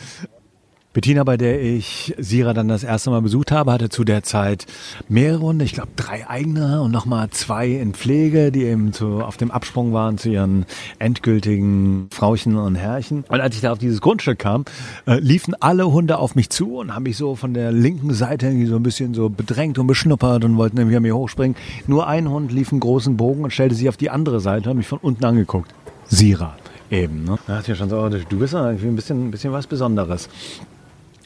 Bettina, 0.93 1.23
bei 1.23 1.37
der 1.37 1.61
ich 1.61 2.13
Sira 2.17 2.53
dann 2.53 2.67
das 2.67 2.83
erste 2.83 3.11
Mal 3.11 3.21
besucht 3.21 3.53
habe, 3.53 3.71
hatte 3.71 3.87
zu 3.87 4.03
der 4.03 4.23
Zeit 4.23 4.65
mehrere 5.07 5.39
Hunde, 5.39 5.63
ich 5.63 5.71
glaube 5.71 5.91
drei 5.95 6.29
eigene 6.29 6.81
und 6.81 6.91
nochmal 6.91 7.29
zwei 7.29 7.69
in 7.69 7.93
Pflege, 7.93 8.51
die 8.51 8.65
eben 8.65 8.91
zu, 8.91 9.21
auf 9.21 9.37
dem 9.37 9.51
Absprung 9.51 9.93
waren 9.93 10.17
zu 10.17 10.27
ihren 10.27 10.65
endgültigen 10.99 12.09
Frauchen 12.11 12.57
und 12.57 12.75
Herrchen. 12.75 13.23
Und 13.29 13.39
als 13.39 13.55
ich 13.55 13.61
da 13.61 13.71
auf 13.71 13.77
dieses 13.77 14.01
Grundstück 14.01 14.39
kam, 14.39 14.65
äh, 15.07 15.17
liefen 15.19 15.55
alle 15.61 15.89
Hunde 15.89 16.17
auf 16.17 16.35
mich 16.35 16.49
zu 16.49 16.79
und 16.79 16.93
haben 16.93 17.03
mich 17.03 17.15
so 17.15 17.37
von 17.37 17.53
der 17.53 17.71
linken 17.71 18.13
Seite 18.13 18.47
irgendwie 18.47 18.65
so 18.67 18.75
ein 18.75 18.83
bisschen 18.83 19.13
so 19.13 19.29
bedrängt 19.29 19.79
und 19.79 19.87
beschnuppert 19.87 20.43
und 20.43 20.57
wollten 20.57 20.75
irgendwie 20.77 20.97
an 20.97 21.03
mir 21.03 21.15
hochspringen. 21.15 21.55
Nur 21.87 22.07
ein 22.07 22.29
Hund 22.29 22.51
lief 22.51 22.73
einen 22.73 22.81
großen 22.81 23.15
Bogen 23.15 23.45
und 23.45 23.53
stellte 23.53 23.75
sich 23.75 23.87
auf 23.87 23.95
die 23.95 24.09
andere 24.09 24.41
Seite 24.41 24.65
und 24.65 24.71
hat 24.71 24.77
mich 24.77 24.87
von 24.87 24.99
unten 25.01 25.23
angeguckt. 25.23 25.73
Sira. 26.09 26.57
Eben, 26.89 27.23
ne? 27.23 27.39
Da 27.47 27.55
dachte 27.55 27.71
mir 27.71 27.77
schon 27.77 27.89
so, 27.89 27.97
oh, 27.97 28.09
du 28.09 28.39
bist 28.39 28.53
ja 28.53 28.65
ein 28.65 28.95
bisschen, 28.97 29.27
ein 29.27 29.31
bisschen 29.31 29.53
was 29.53 29.65
Besonderes. 29.65 30.27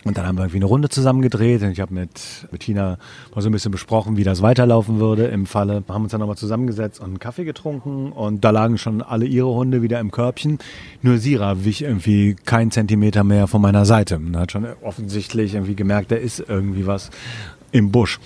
Und 0.06 0.20
dann 0.20 0.28
haben 0.28 0.38
wir 0.38 0.44
irgendwie 0.44 0.58
eine 0.58 0.66
Runde 0.66 0.88
zusammen 0.88 1.24
gedreht 1.24 1.64
und 1.64 1.72
ich 1.72 1.80
habe 1.80 1.92
mit 1.92 2.48
Bettina 2.52 3.00
mal 3.34 3.42
so 3.42 3.50
ein 3.50 3.52
bisschen 3.52 3.72
besprochen, 3.72 4.18
wie 4.18 4.24
das 4.24 4.44
weiterlaufen 4.44 5.00
würde 5.00 5.26
im 5.26 5.48
Falle. 5.48 5.84
Wir 5.84 5.96
haben 5.96 6.04
uns 6.04 6.12
dann 6.12 6.20
nochmal 6.20 6.38
zusammengesetzt 6.38 7.00
und 7.00 7.08
einen 7.08 7.20
Kaffee 7.20 7.44
getrunken 7.44 8.12
und 8.12 8.46
da 8.46 8.52
lagen 8.52 8.78
schon 8.78 9.02
alle 9.02 9.26
ihre 9.26 9.48
Hunde 9.48 9.82
wieder 9.82 10.00
im 10.00 10.12
Körbchen. 10.12 10.60
Nur 11.02 11.18
Sira 11.18 11.66
wich 11.66 11.82
irgendwie 11.82 12.36
kein 12.46 12.70
Zentimeter 12.70 13.24
mehr 13.24 13.48
von 13.48 13.64
meiner 13.64 13.86
Seite. 13.86 14.18
Und 14.18 14.38
hat 14.38 14.52
schon 14.52 14.68
offensichtlich 14.84 15.56
irgendwie 15.56 15.76
gemerkt, 15.76 16.12
da 16.12 16.18
ist 16.18 16.40
irgendwie 16.40 16.86
was 16.86 17.10
im 17.72 17.92
Busch. 17.92 18.20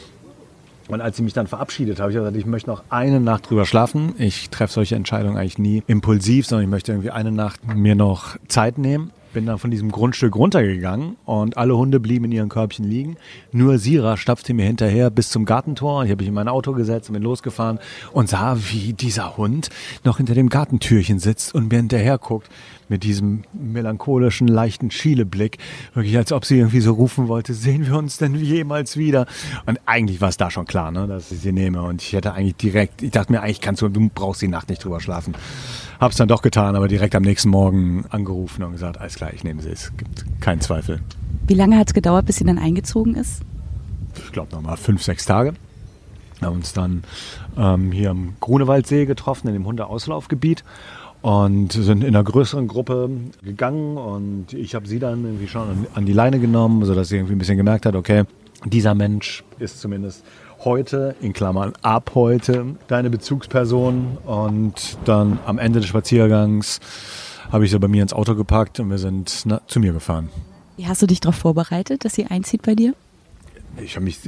Und 0.90 1.00
als 1.00 1.16
sie 1.16 1.24
mich 1.24 1.34
dann 1.34 1.48
verabschiedet, 1.48 2.02
habe 2.02 2.12
ich 2.12 2.18
gesagt, 2.18 2.36
ich 2.36 2.46
möchte 2.46 2.70
noch 2.70 2.84
eine 2.90 3.22
Nacht 3.22 3.50
drüber 3.50 3.66
schlafen. 3.66 4.16
Ich 4.18 4.50
treffe 4.50 4.74
solche 4.74 4.98
Entscheidungen 4.98 5.38
eigentlich 5.38 5.60
nie 5.60 5.84
impulsiv, 5.88 6.46
sondern 6.46 6.66
ich 6.66 6.70
möchte 6.70 6.92
irgendwie 6.92 7.12
eine 7.12 7.32
Nacht 7.32 7.62
mir 7.74 7.96
noch 7.96 8.36
Zeit 8.50 8.78
nehmen. 8.78 9.12
Bin 9.34 9.46
dann 9.46 9.60
von 9.60 9.70
diesem 9.70 9.92
Grundstück 9.92 10.36
runtergegangen 10.36 11.16
und 11.26 11.56
alle 11.58 11.78
Hunde 11.78 12.00
blieben 12.00 12.26
in 12.26 12.32
ihren 12.32 12.50
Körbchen 12.50 12.86
liegen. 12.86 13.18
Nur 13.52 13.78
Sira 13.78 14.18
stapfte 14.18 14.54
mir 14.54 14.66
hinterher 14.66 15.10
bis 15.12 15.30
zum 15.30 15.46
Gartentor. 15.46 16.04
Ich 16.04 16.12
habe 16.12 16.22
mich 16.22 16.30
in 16.30 16.34
mein 16.34 16.48
Auto 16.48 16.74
gesetzt 16.74 17.10
und 17.10 17.14
bin 17.14 17.24
losgefahren 17.24 17.80
und 18.12 18.30
sah, 18.30 18.58
wie 18.72 18.94
dieser 18.94 19.38
Hund 19.38 19.70
noch 20.04 20.18
hinter 20.18 20.34
dem 20.34 20.50
Gartentürchen 20.50 21.20
sitzt 21.20 21.54
und 21.54 21.72
mir 21.72 21.78
hinterher 21.78 22.18
guckt 22.18 22.50
mit 22.90 23.04
diesem 23.04 23.44
melancholischen, 23.54 24.48
leichten 24.48 24.92
Schieleblick. 24.92 25.58
Wirklich, 25.94 26.18
als 26.18 26.32
ob 26.32 26.44
sie 26.46 26.58
irgendwie 26.58 26.82
so 26.82 26.94
rufen 26.94 27.28
wollte, 27.28 27.54
sehen 27.54 27.86
wir 27.88 27.96
uns 27.98 28.18
denn 28.18 28.36
jemals 28.36 28.98
wieder? 28.98 29.28
Und 29.66 29.80
eigentlich 29.86 30.20
war 30.22 30.30
es 30.30 30.38
da 30.38 30.52
schon 30.52 30.66
klar, 30.66 30.92
ne, 30.92 31.08
dass 31.08 31.32
ich 31.32 31.40
sie 31.40 31.52
nehme. 31.52 31.82
Und 31.84 32.02
ich 32.02 32.14
hätte 32.14 32.34
eigentlich 32.34 32.56
direkt, 32.56 33.02
ich 33.02 33.12
dachte 33.12 33.32
mir, 33.32 33.42
eigentlich 33.42 33.62
kannst 33.62 33.82
du, 33.82 33.90
du 33.90 34.10
brauchst 34.14 34.42
die 34.42 34.48
Nacht 34.48 34.70
nicht 34.70 34.84
drüber 34.84 35.00
schlafen. 35.00 35.34
Hab's 36.00 36.18
dann 36.18 36.28
doch 36.28 36.42
getan, 36.42 36.76
aber 36.76 36.88
direkt 36.88 37.16
am 37.16 37.24
nächsten 37.24 37.50
Morgen 37.50 38.06
angerufen 38.10 38.64
und 38.64 38.72
gesagt, 38.74 39.00
alles 39.00 39.16
klar, 39.16 39.34
ich 39.34 39.44
nehme 39.44 39.62
sie, 39.62 39.70
es 39.70 39.92
gibt 39.96 40.26
keinen 40.42 40.62
Zweifel. 40.62 41.02
Wie 41.48 41.54
lange 41.54 41.78
hat 41.78 41.88
es 41.88 41.94
gedauert, 41.94 42.26
bis 42.26 42.38
sie 42.38 42.44
dann 42.44 42.58
eingezogen 42.58 43.16
ist? 43.16 43.42
Ich 44.16 44.32
glaube 44.32 44.52
nochmal 44.52 44.78
fünf, 44.78 45.04
sechs 45.04 45.26
Tage. 45.26 45.54
Wir 46.40 46.48
haben 46.48 46.56
uns 46.56 46.74
dann 46.74 47.04
ähm, 47.58 47.92
hier 47.92 48.12
am 48.12 48.36
Grunewaldsee 48.40 49.06
getroffen, 49.06 49.48
in 49.48 49.54
dem 49.54 49.66
Hundeauslaufgebiet 49.66 50.64
und 51.22 51.74
sind 51.74 52.04
in 52.04 52.16
einer 52.16 52.24
größeren 52.24 52.68
Gruppe 52.68 53.10
gegangen 53.44 53.98
und 53.98 54.54
ich 54.54 54.76
habe 54.76 54.88
sie 54.88 55.00
dann 55.00 55.26
irgendwie 55.26 55.48
schon 55.48 55.88
an, 55.94 56.06
die 56.06 56.14
Leine 56.14 56.40
genommen, 56.40 56.86
sodass 56.86 57.10
sie 57.10 57.18
irgendwie 57.18 57.34
ein 57.34 57.40
bisschen 57.40 57.58
gemerkt 57.58 57.86
hat, 57.86 57.96
okay, 57.96 58.24
dieser 58.66 58.94
Mensch 58.94 59.44
ist 59.60 59.80
zumindest 59.80 60.24
heute, 60.64 61.16
in 61.22 61.34
Klammern 61.34 61.74
ab 61.82 62.12
heute, 62.16 62.76
deine 62.88 63.10
Bezugsperson. 63.10 64.18
Und 64.26 64.98
dann 65.06 65.40
am 65.46 65.58
Ende 65.58 65.80
des 65.80 65.88
Spaziergangs 65.88 66.80
habe 67.52 67.66
ich 67.66 67.72
sie 67.72 67.80
bei 67.80 67.88
mir 67.88 68.02
ins 68.02 68.14
Auto 68.14 68.36
gepackt 68.36 68.80
und 68.80 68.90
wir 68.90 68.98
sind 68.98 69.44
na, 69.46 69.62
zu 69.68 69.80
mir 69.80 69.94
gefahren. 69.94 70.30
Wie 70.78 70.88
hast 70.88 71.02
du 71.02 71.08
dich 71.08 71.20
darauf 71.20 71.36
vorbereitet, 71.36 72.06
dass 72.06 72.14
sie 72.14 72.28
einzieht 72.28 72.62
bei 72.62 72.76
dir? 72.76 72.94
Ich 73.78 73.96
habe 73.96 74.06
mich 74.06 74.20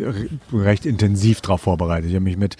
recht 0.53 0.85
intensiv 0.85 1.41
darauf 1.41 1.61
vorbereitet. 1.61 2.09
Ich 2.09 2.15
habe 2.15 2.23
mich 2.23 2.37
mit 2.37 2.57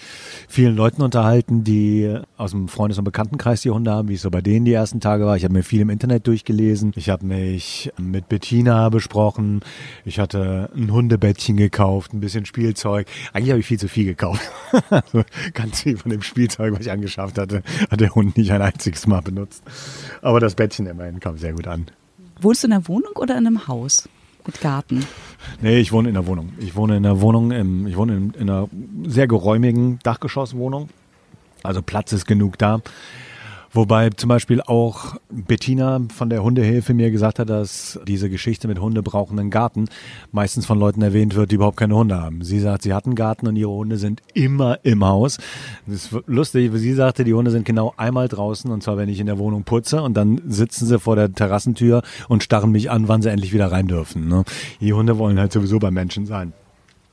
vielen 0.48 0.76
Leuten 0.76 1.02
unterhalten, 1.02 1.64
die 1.64 2.18
aus 2.36 2.52
dem 2.52 2.68
Freundes- 2.68 2.98
und 2.98 3.04
Bekanntenkreis 3.04 3.62
die 3.62 3.70
Hunde 3.70 3.90
haben, 3.90 4.08
wie 4.08 4.14
es 4.14 4.22
so 4.22 4.30
bei 4.30 4.40
denen 4.40 4.64
die 4.64 4.72
ersten 4.72 5.00
Tage 5.00 5.24
war. 5.24 5.36
Ich 5.36 5.44
habe 5.44 5.54
mir 5.54 5.62
viel 5.62 5.80
im 5.80 5.90
Internet 5.90 6.26
durchgelesen. 6.26 6.92
Ich 6.96 7.08
habe 7.08 7.26
mich 7.26 7.90
mit 7.98 8.28
Bettina 8.28 8.88
besprochen. 8.88 9.60
Ich 10.04 10.18
hatte 10.18 10.70
ein 10.74 10.92
Hundebettchen 10.92 11.56
gekauft, 11.56 12.12
ein 12.12 12.20
bisschen 12.20 12.44
Spielzeug. 12.44 13.06
Eigentlich 13.32 13.50
habe 13.50 13.60
ich 13.60 13.66
viel 13.66 13.78
zu 13.78 13.88
viel 13.88 14.04
gekauft. 14.04 14.42
also 14.90 15.22
ganz 15.54 15.82
viel 15.82 15.96
von 15.96 16.10
dem 16.10 16.22
Spielzeug, 16.22 16.72
was 16.72 16.80
ich 16.80 16.90
angeschafft 16.90 17.38
hatte, 17.38 17.62
hat 17.90 18.00
der 18.00 18.14
Hund 18.14 18.36
nicht 18.36 18.52
ein 18.52 18.62
einziges 18.62 19.06
Mal 19.06 19.22
benutzt. 19.22 19.62
Aber 20.20 20.40
das 20.40 20.54
Bettchen 20.54 20.86
immerhin 20.86 21.20
kam 21.20 21.38
sehr 21.38 21.52
gut 21.52 21.66
an. 21.66 21.86
Wohnst 22.40 22.62
du 22.62 22.66
in 22.66 22.72
einer 22.72 22.88
Wohnung 22.88 23.12
oder 23.16 23.38
in 23.38 23.46
einem 23.46 23.68
Haus? 23.68 24.08
Mit 24.46 24.60
Garten? 24.60 25.06
Nee, 25.60 25.78
ich 25.78 25.92
wohne 25.92 26.08
in 26.08 26.14
der 26.14 26.26
Wohnung. 26.26 26.52
Ich 26.58 26.74
wohne 26.76 26.96
in 26.96 27.02
der 27.02 27.20
Wohnung, 27.20 27.50
im, 27.50 27.86
ich 27.86 27.96
wohne 27.96 28.16
in, 28.16 28.30
in 28.34 28.50
einer 28.50 28.68
sehr 29.06 29.26
geräumigen 29.26 29.98
Dachgeschosswohnung. 30.02 30.88
Also 31.62 31.82
Platz 31.82 32.12
ist 32.12 32.26
genug 32.26 32.58
da. 32.58 32.80
Wobei 33.74 34.10
zum 34.10 34.28
Beispiel 34.28 34.60
auch 34.60 35.16
Bettina 35.30 36.02
von 36.14 36.28
der 36.28 36.42
Hundehilfe 36.42 36.92
mir 36.92 37.10
gesagt 37.10 37.38
hat, 37.38 37.48
dass 37.48 37.98
diese 38.06 38.28
Geschichte 38.28 38.68
mit 38.68 38.78
Hunde 38.78 39.02
brauchen 39.02 39.38
einen 39.38 39.50
Garten 39.50 39.86
meistens 40.30 40.66
von 40.66 40.78
Leuten 40.78 41.00
erwähnt 41.00 41.34
wird, 41.36 41.50
die 41.50 41.54
überhaupt 41.54 41.78
keine 41.78 41.96
Hunde 41.96 42.20
haben. 42.20 42.44
Sie 42.44 42.60
sagt, 42.60 42.82
sie 42.82 42.92
hat 42.92 43.06
einen 43.06 43.14
Garten 43.14 43.46
und 43.46 43.56
ihre 43.56 43.70
Hunde 43.70 43.96
sind 43.96 44.20
immer 44.34 44.78
im 44.82 45.04
Haus. 45.06 45.38
Das 45.86 46.04
ist 46.04 46.16
lustig, 46.26 46.70
sie 46.74 46.92
sagte, 46.92 47.24
die 47.24 47.32
Hunde 47.32 47.50
sind 47.50 47.64
genau 47.64 47.94
einmal 47.96 48.28
draußen 48.28 48.70
und 48.70 48.82
zwar, 48.82 48.98
wenn 48.98 49.08
ich 49.08 49.20
in 49.20 49.26
der 49.26 49.38
Wohnung 49.38 49.64
putze 49.64 50.02
und 50.02 50.14
dann 50.14 50.42
sitzen 50.46 50.84
sie 50.86 50.98
vor 50.98 51.16
der 51.16 51.32
Terrassentür 51.32 52.02
und 52.28 52.42
starren 52.42 52.72
mich 52.72 52.90
an, 52.90 53.08
wann 53.08 53.22
sie 53.22 53.30
endlich 53.30 53.54
wieder 53.54 53.72
rein 53.72 53.88
dürfen. 53.88 54.28
Ne? 54.28 54.44
Die 54.80 54.92
Hunde 54.92 55.16
wollen 55.16 55.38
halt 55.38 55.52
sowieso 55.52 55.78
beim 55.78 55.94
Menschen 55.94 56.26
sein. 56.26 56.52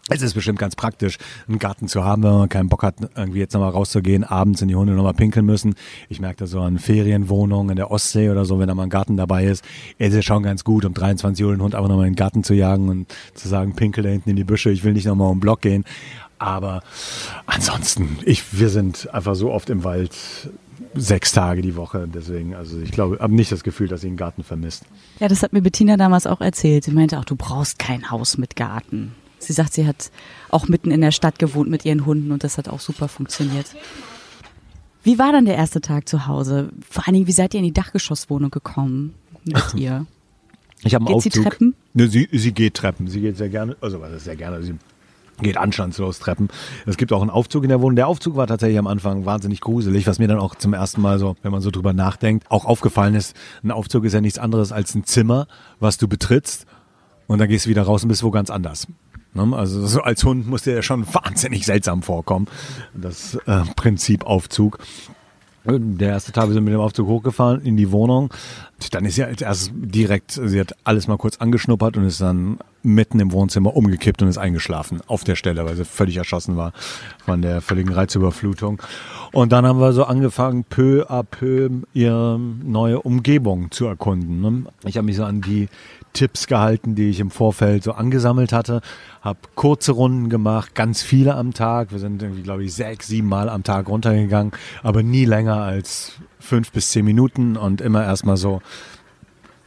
Es 0.09 0.21
ist 0.21 0.33
bestimmt 0.33 0.59
ganz 0.59 0.75
praktisch, 0.75 1.17
einen 1.47 1.59
Garten 1.59 1.87
zu 1.87 2.03
haben, 2.03 2.23
wenn 2.23 2.33
man 2.33 2.49
keinen 2.49 2.69
Bock 2.69 2.83
hat, 2.83 2.95
irgendwie 3.15 3.39
jetzt 3.39 3.53
nochmal 3.53 3.71
rauszugehen, 3.71 4.23
abends 4.23 4.61
in 4.61 4.67
die 4.67 4.75
Hunde 4.75 4.93
nochmal 4.93 5.13
pinkeln 5.13 5.45
müssen. 5.45 5.75
Ich 6.09 6.19
merke 6.19 6.37
das 6.37 6.51
so 6.51 6.61
an 6.61 6.79
Ferienwohnungen 6.79 7.69
in 7.71 7.75
der 7.75 7.91
Ostsee 7.91 8.29
oder 8.29 8.45
so, 8.45 8.59
wenn 8.59 8.67
da 8.67 8.75
mal 8.75 8.83
ein 8.83 8.89
Garten 8.89 9.17
dabei 9.17 9.45
ist. 9.45 9.63
Es 9.97 10.13
ist 10.13 10.25
schon 10.25 10.43
ganz 10.43 10.63
gut, 10.63 10.85
um 10.85 10.93
23 10.93 11.45
Uhr 11.45 11.55
den 11.55 11.61
Hund 11.61 11.75
einfach 11.75 11.89
nochmal 11.89 12.07
in 12.07 12.13
den 12.13 12.17
Garten 12.17 12.43
zu 12.43 12.53
jagen 12.53 12.89
und 12.89 13.13
zu 13.35 13.47
sagen, 13.47 13.75
pinkel 13.75 14.03
da 14.03 14.09
hinten 14.09 14.31
in 14.31 14.35
die 14.35 14.43
Büsche, 14.43 14.71
ich 14.71 14.83
will 14.83 14.93
nicht 14.93 15.05
nochmal 15.05 15.29
um 15.29 15.37
den 15.37 15.41
Block 15.41 15.61
gehen. 15.61 15.85
Aber 16.39 16.81
ansonsten, 17.45 18.17
ich, 18.23 18.57
wir 18.57 18.69
sind 18.69 19.13
einfach 19.13 19.35
so 19.35 19.51
oft 19.51 19.69
im 19.69 19.83
Wald, 19.83 20.15
sechs 20.95 21.31
Tage 21.33 21.61
die 21.61 21.75
Woche. 21.75 22.07
Deswegen, 22.11 22.55
also 22.55 22.79
ich 22.79 22.91
glaube, 22.91 23.19
habe 23.19 23.35
nicht 23.35 23.51
das 23.51 23.63
Gefühl, 23.63 23.87
dass 23.87 24.01
sie 24.01 24.07
einen 24.07 24.17
Garten 24.17 24.43
vermisst. 24.43 24.85
Ja, 25.19 25.27
das 25.27 25.43
hat 25.43 25.53
mir 25.53 25.61
Bettina 25.61 25.97
damals 25.97 26.25
auch 26.25 26.41
erzählt. 26.41 26.85
Sie 26.85 26.91
meinte 26.91 27.19
auch, 27.19 27.25
du 27.25 27.35
brauchst 27.35 27.77
kein 27.77 28.09
Haus 28.09 28.37
mit 28.37 28.55
Garten. 28.55 29.13
Sie 29.39 29.53
sagt, 29.53 29.73
sie 29.73 29.87
hat 29.87 30.11
auch 30.49 30.67
mitten 30.67 30.91
in 30.91 31.01
der 31.01 31.11
Stadt 31.11 31.39
gewohnt 31.39 31.69
mit 31.69 31.85
ihren 31.85 32.05
Hunden 32.05 32.31
und 32.31 32.43
das 32.43 32.57
hat 32.57 32.69
auch 32.69 32.79
super 32.79 33.07
funktioniert. 33.07 33.67
Wie 35.03 35.17
war 35.17 35.31
dann 35.31 35.45
der 35.45 35.55
erste 35.55 35.81
Tag 35.81 36.09
zu 36.09 36.27
Hause? 36.27 36.69
Vor 36.87 37.07
allen 37.07 37.13
Dingen, 37.13 37.27
wie 37.27 37.31
seid 37.31 37.53
ihr 37.53 37.59
in 37.59 37.65
die 37.65 37.73
Dachgeschosswohnung 37.73 38.51
gekommen 38.51 39.15
mit 39.45 39.57
ihr? 39.75 40.05
Ich 40.83 40.93
habe 40.93 41.05
einen 41.05 41.07
geht 41.07 41.15
Aufzug. 41.15 41.33
sie 41.33 41.41
Treppen? 41.41 41.75
Ne, 41.93 42.07
sie, 42.07 42.29
sie 42.31 42.53
geht 42.53 42.75
Treppen. 42.75 43.07
Sie 43.07 43.21
geht 43.21 43.37
sehr 43.37 43.49
gerne, 43.49 43.75
also 43.81 44.01
was 44.01 44.13
ist 44.13 44.25
sehr 44.25 44.35
gerne, 44.35 44.61
sie 44.61 44.75
geht 45.41 45.57
anstandslos 45.57 46.19
Treppen. 46.19 46.49
Es 46.85 46.97
gibt 46.97 47.13
auch 47.13 47.21
einen 47.21 47.29
Aufzug 47.29 47.63
in 47.63 47.69
der 47.69 47.81
Wohnung. 47.81 47.95
Der 47.95 48.07
Aufzug 48.07 48.35
war 48.35 48.47
tatsächlich 48.47 48.77
am 48.77 48.87
Anfang 48.87 49.25
wahnsinnig 49.25 49.61
gruselig, 49.61 50.05
was 50.05 50.19
mir 50.19 50.27
dann 50.27 50.39
auch 50.39 50.55
zum 50.55 50.73
ersten 50.73 51.01
Mal 51.01 51.17
so, 51.17 51.35
wenn 51.43 51.51
man 51.51 51.61
so 51.61 51.71
drüber 51.71 51.93
nachdenkt, 51.93 52.49
auch 52.51 52.65
aufgefallen 52.65 53.15
ist. 53.15 53.35
Ein 53.63 53.71
Aufzug 53.71 54.05
ist 54.05 54.13
ja 54.13 54.21
nichts 54.21 54.37
anderes 54.37 54.71
als 54.71 54.95
ein 54.95 55.05
Zimmer, 55.05 55.47
was 55.79 55.97
du 55.97 56.07
betrittst 56.07 56.65
und 57.27 57.39
dann 57.39 57.47
gehst 57.47 57.65
du 57.65 57.69
wieder 57.69 57.83
raus 57.83 58.03
und 58.03 58.09
bist 58.09 58.23
wo 58.23 58.31
ganz 58.31 58.49
anders. 58.49 58.87
Ne? 59.33 59.55
Also 59.55 59.85
so 59.85 60.01
als 60.01 60.23
Hund 60.23 60.47
muss 60.47 60.63
dir 60.63 60.75
ja 60.75 60.81
schon 60.81 61.05
wahnsinnig 61.13 61.65
seltsam 61.65 62.03
vorkommen, 62.03 62.47
das 62.93 63.35
äh, 63.45 63.61
Prinzip 63.75 64.25
Aufzug. 64.25 64.79
Der 65.65 66.09
erste 66.09 66.31
Tag, 66.31 66.47
wir 66.47 66.53
sind 66.53 66.63
mit 66.63 66.73
dem 66.73 66.79
Aufzug 66.79 67.07
hochgefahren 67.07 67.61
in 67.61 67.77
die 67.77 67.91
Wohnung. 67.91 68.33
Dann 68.91 69.05
ist 69.05 69.15
sie 69.15 69.23
als 69.23 69.41
erstes 69.41 69.71
direkt, 69.73 70.31
sie 70.31 70.59
hat 70.59 70.73
alles 70.83 71.07
mal 71.07 71.17
kurz 71.17 71.37
angeschnuppert 71.37 71.97
und 71.97 72.05
ist 72.05 72.21
dann 72.21 72.59
mitten 72.81 73.19
im 73.19 73.31
Wohnzimmer 73.31 73.75
umgekippt 73.75 74.21
und 74.21 74.29
ist 74.29 74.37
eingeschlafen 74.37 75.01
auf 75.07 75.23
der 75.23 75.35
Stelle, 75.35 75.65
weil 75.65 75.75
sie 75.75 75.85
völlig 75.85 76.17
erschossen 76.17 76.55
war 76.55 76.71
von 77.25 77.41
der 77.41 77.61
völligen 77.61 77.91
Reizüberflutung. 77.91 78.81
Und 79.31 79.51
dann 79.51 79.65
haben 79.65 79.79
wir 79.79 79.93
so 79.93 80.05
angefangen, 80.05 80.63
peu 80.63 81.05
à 81.09 81.23
peu 81.23 81.69
ihre 81.93 82.39
neue 82.39 83.01
Umgebung 83.01 83.71
zu 83.71 83.85
erkunden. 83.85 84.41
Ne? 84.41 84.63
Ich 84.85 84.97
habe 84.97 85.05
mich 85.05 85.17
so 85.17 85.25
an 85.25 85.41
die 85.41 85.67
Tipps 86.13 86.47
gehalten, 86.47 86.95
die 86.95 87.09
ich 87.09 87.19
im 87.19 87.29
Vorfeld 87.29 87.83
so 87.83 87.91
angesammelt 87.91 88.51
hatte. 88.51 88.81
Habe 89.21 89.39
kurze 89.55 89.91
Runden 89.91 90.29
gemacht, 90.29 90.73
ganz 90.73 91.01
viele 91.01 91.35
am 91.35 91.53
Tag. 91.53 91.91
Wir 91.91 91.99
sind 91.99 92.23
irgendwie, 92.23 92.41
glaube 92.41 92.63
ich, 92.63 92.73
sechs, 92.73 93.07
sieben 93.07 93.27
Mal 93.27 93.49
am 93.49 93.63
Tag 93.63 93.87
runtergegangen, 93.89 94.53
aber 94.81 95.03
nie 95.03 95.25
länger 95.25 95.61
als 95.61 96.13
fünf 96.39 96.71
bis 96.71 96.91
zehn 96.91 97.05
Minuten 97.05 97.57
und 97.57 97.81
immer 97.81 98.03
erstmal 98.03 98.37
so 98.37 98.61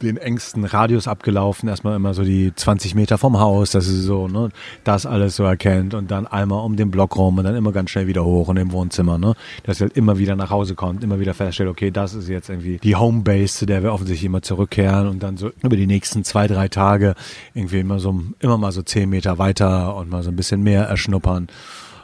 den 0.03 0.17
engsten 0.17 0.65
Radius 0.65 1.07
abgelaufen, 1.07 1.69
erstmal 1.69 1.95
immer 1.95 2.13
so 2.13 2.23
die 2.23 2.53
20 2.53 2.93
Meter 2.93 3.17
vom 3.17 3.39
Haus, 3.39 3.71
dass 3.71 3.85
sie 3.85 4.01
so, 4.01 4.27
ne, 4.27 4.49
das 4.83 5.05
alles 5.05 5.35
so 5.35 5.43
erkennt 5.43 5.93
und 5.93 6.11
dann 6.11 6.27
einmal 6.27 6.63
um 6.63 6.75
den 6.75 6.91
Block 6.91 7.15
rum 7.15 7.37
und 7.37 7.45
dann 7.45 7.55
immer 7.55 7.71
ganz 7.71 7.89
schnell 7.89 8.07
wieder 8.07 8.23
hoch 8.23 8.49
in 8.49 8.55
dem 8.55 8.71
Wohnzimmer, 8.71 9.17
ne, 9.17 9.33
dass 9.63 9.77
sie 9.77 9.85
halt 9.85 9.97
immer 9.97 10.17
wieder 10.17 10.35
nach 10.35 10.49
Hause 10.49 10.75
kommt, 10.75 11.03
immer 11.03 11.19
wieder 11.19 11.33
feststellt, 11.33 11.69
okay, 11.69 11.89
das 11.89 12.13
ist 12.13 12.27
jetzt 12.27 12.49
irgendwie 12.49 12.77
die 12.77 12.95
Homebase, 12.95 13.59
zu 13.59 13.65
der 13.65 13.81
wir 13.81 13.93
offensichtlich 13.93 14.25
immer 14.25 14.41
zurückkehren 14.41 15.07
und 15.07 15.23
dann 15.23 15.37
so 15.37 15.51
über 15.63 15.75
die 15.75 15.87
nächsten 15.87 16.23
zwei, 16.23 16.47
drei 16.47 16.67
Tage 16.67 17.15
irgendwie 17.53 17.79
immer 17.79 17.99
so, 17.99 18.21
immer 18.39 18.57
mal 18.57 18.71
so 18.71 18.81
zehn 18.81 19.09
Meter 19.09 19.37
weiter 19.37 19.95
und 19.95 20.09
mal 20.09 20.23
so 20.23 20.29
ein 20.29 20.35
bisschen 20.35 20.61
mehr 20.61 20.83
erschnuppern. 20.83 21.47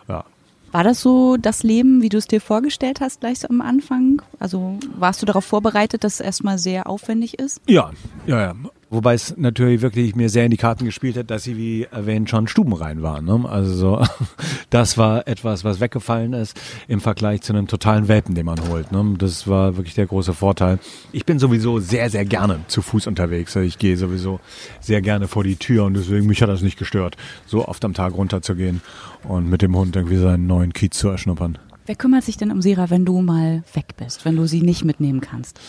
Ja, 0.08 0.24
war 0.72 0.84
das 0.84 1.02
so 1.02 1.38
das 1.38 1.64
Leben, 1.64 2.02
wie 2.02 2.10
du 2.10 2.18
es 2.18 2.28
dir 2.28 2.42
vorgestellt 2.42 3.02
hast, 3.02 3.22
gleich 3.22 3.40
so 3.40 3.48
am 3.48 3.62
Anfang? 3.62 4.22
Also 4.40 4.78
warst 4.96 5.22
du 5.22 5.26
darauf 5.26 5.46
vorbereitet, 5.46 6.04
dass 6.04 6.16
es 6.16 6.20
erstmal 6.20 6.58
sehr 6.58 6.88
aufwendig 6.88 7.40
ist? 7.40 7.62
Ja, 7.68 7.92
ja, 8.26 8.42
ja. 8.42 8.56
Wobei 8.92 9.14
es 9.14 9.38
natürlich 9.38 9.82
wirklich 9.82 10.16
mir 10.16 10.30
sehr 10.30 10.46
in 10.46 10.52
die 10.52 10.58
Karten 10.58 10.86
gespielt 10.86 11.16
hat, 11.16 11.30
dass 11.30 11.44
sie, 11.44 11.58
wie 11.58 11.84
erwähnt, 11.84 12.28
schon 12.28 12.48
stubenrein 12.48 13.04
war. 13.04 13.22
Ne? 13.22 13.48
Also 13.48 13.74
so, 13.74 14.06
das 14.72 14.98
war 14.98 15.28
etwas, 15.28 15.64
was 15.64 15.80
weggefallen 15.80 16.34
ist 16.34 16.60
im 16.88 17.00
Vergleich 17.00 17.42
zu 17.42 17.54
einem 17.54 17.68
totalen 17.68 18.08
Welpen, 18.08 18.34
den 18.34 18.48
man 18.48 18.68
holt. 18.68 18.92
Ne? 18.92 19.16
Das 19.20 19.48
war 19.48 19.78
wirklich 19.78 19.94
der 19.94 20.08
große 20.08 20.34
Vorteil. 20.34 20.80
Ich 21.12 21.26
bin 21.26 21.38
sowieso 21.38 21.80
sehr, 21.80 22.10
sehr 22.10 22.26
gerne 22.26 22.62
zu 22.68 22.82
Fuß 22.82 23.06
unterwegs. 23.06 23.56
Ich 23.56 23.78
gehe 23.78 23.96
sowieso 23.96 24.40
sehr 24.80 25.02
gerne 25.02 25.28
vor 25.28 25.44
die 25.44 25.58
Tür 25.58 25.86
und 25.86 25.94
deswegen 25.94 26.26
mich 26.26 26.42
hat 26.42 26.50
das 26.50 26.64
nicht 26.64 26.80
gestört, 26.80 27.16
so 27.46 27.68
oft 27.68 27.86
am 27.86 27.94
Tag 27.94 28.16
runterzugehen 28.16 28.82
und 29.24 29.50
mit 29.50 29.62
dem 29.62 29.76
Hund 29.76 29.96
irgendwie 29.96 30.18
seinen 30.18 30.48
neuen 30.48 30.74
Kiez 30.74 30.98
zu 30.98 31.10
erschnuppern. 31.10 31.60
Wer 31.86 31.96
kümmert 31.96 32.24
sich 32.24 32.38
denn 32.38 32.52
um 32.52 32.62
Sira, 32.62 32.90
wenn 32.90 33.06
du 33.06 33.22
mal 33.22 33.64
weg 33.74 33.96
bist, 33.98 34.26
wenn 34.26 34.36
du 34.36 34.46
sie 34.46 34.62
nicht 34.62 34.86
mitnehmen 34.86 35.22
kannst? 35.22 35.60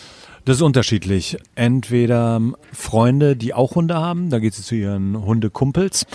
Das 0.45 0.57
ist 0.57 0.63
unterschiedlich. 0.63 1.37
Entweder 1.55 2.41
Freunde, 2.73 3.37
die 3.37 3.55
auch 3.55 3.75
Hunde 3.75 3.97
haben, 3.97 4.31
da 4.31 4.39
geht 4.39 4.55
sie 4.55 4.63
zu 4.63 4.75
ihren 4.75 5.25
Hundekumpels 5.25 6.07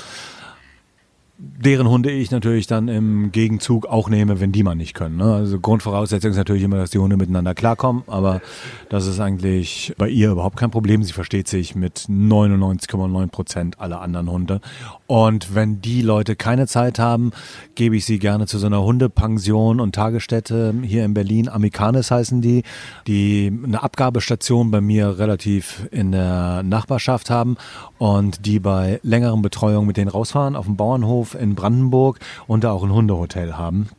deren 1.37 1.89
Hunde 1.89 2.11
ich 2.11 2.31
natürlich 2.31 2.65
dann 2.65 2.87
im 2.87 3.31
Gegenzug 3.31 3.87
auch 3.87 4.09
nehme, 4.09 4.39
wenn 4.39 4.53
die 4.53 4.63
mal 4.63 4.75
nicht 4.75 4.93
können. 4.93 5.17
Ne? 5.17 5.33
Also 5.33 5.59
Grundvoraussetzung 5.59 6.31
ist 6.31 6.37
natürlich 6.37 6.63
immer, 6.63 6.77
dass 6.77 6.91
die 6.91 6.97
Hunde 6.97 7.17
miteinander 7.17 7.53
klarkommen, 7.53 8.03
aber 8.07 8.41
das 8.89 9.05
ist 9.05 9.19
eigentlich 9.19 9.93
bei 9.97 10.07
ihr 10.07 10.31
überhaupt 10.31 10.55
kein 10.55 10.71
Problem. 10.71 11.03
Sie 11.03 11.11
versteht 11.11 11.49
sich 11.49 11.75
mit 11.75 12.07
99,9 12.09 13.27
Prozent 13.27 13.79
aller 13.81 14.01
anderen 14.01 14.31
Hunde. 14.31 14.61
Und 15.07 15.53
wenn 15.53 15.81
die 15.81 16.01
Leute 16.01 16.37
keine 16.37 16.67
Zeit 16.67 16.99
haben, 16.99 17.31
gebe 17.75 17.97
ich 17.97 18.05
sie 18.05 18.19
gerne 18.19 18.47
zu 18.47 18.57
so 18.57 18.67
einer 18.67 18.83
Hundepension 18.83 19.81
und 19.81 19.93
Tagesstätte 19.93 20.73
hier 20.83 21.03
in 21.03 21.13
Berlin. 21.13 21.49
Amerikanis 21.49 22.11
heißen 22.11 22.41
die, 22.41 22.63
die 23.07 23.51
eine 23.63 23.83
Abgabestation 23.83 24.71
bei 24.71 24.79
mir 24.79 25.19
relativ 25.19 25.87
in 25.91 26.13
der 26.13 26.63
Nachbarschaft 26.63 27.29
haben 27.29 27.57
und 27.97 28.45
die 28.45 28.59
bei 28.59 28.99
längeren 29.03 29.41
Betreuungen 29.41 29.87
mit 29.87 29.97
denen 29.97 30.09
rausfahren 30.09 30.55
auf 30.55 30.65
dem 30.65 30.77
Bauernhof 30.77 31.24
in 31.33 31.55
Brandenburg 31.55 32.19
und 32.45 32.63
da 32.63 32.71
auch 32.71 32.83
ein 32.83 32.93
Hundehotel 32.93 33.57
haben. 33.57 33.89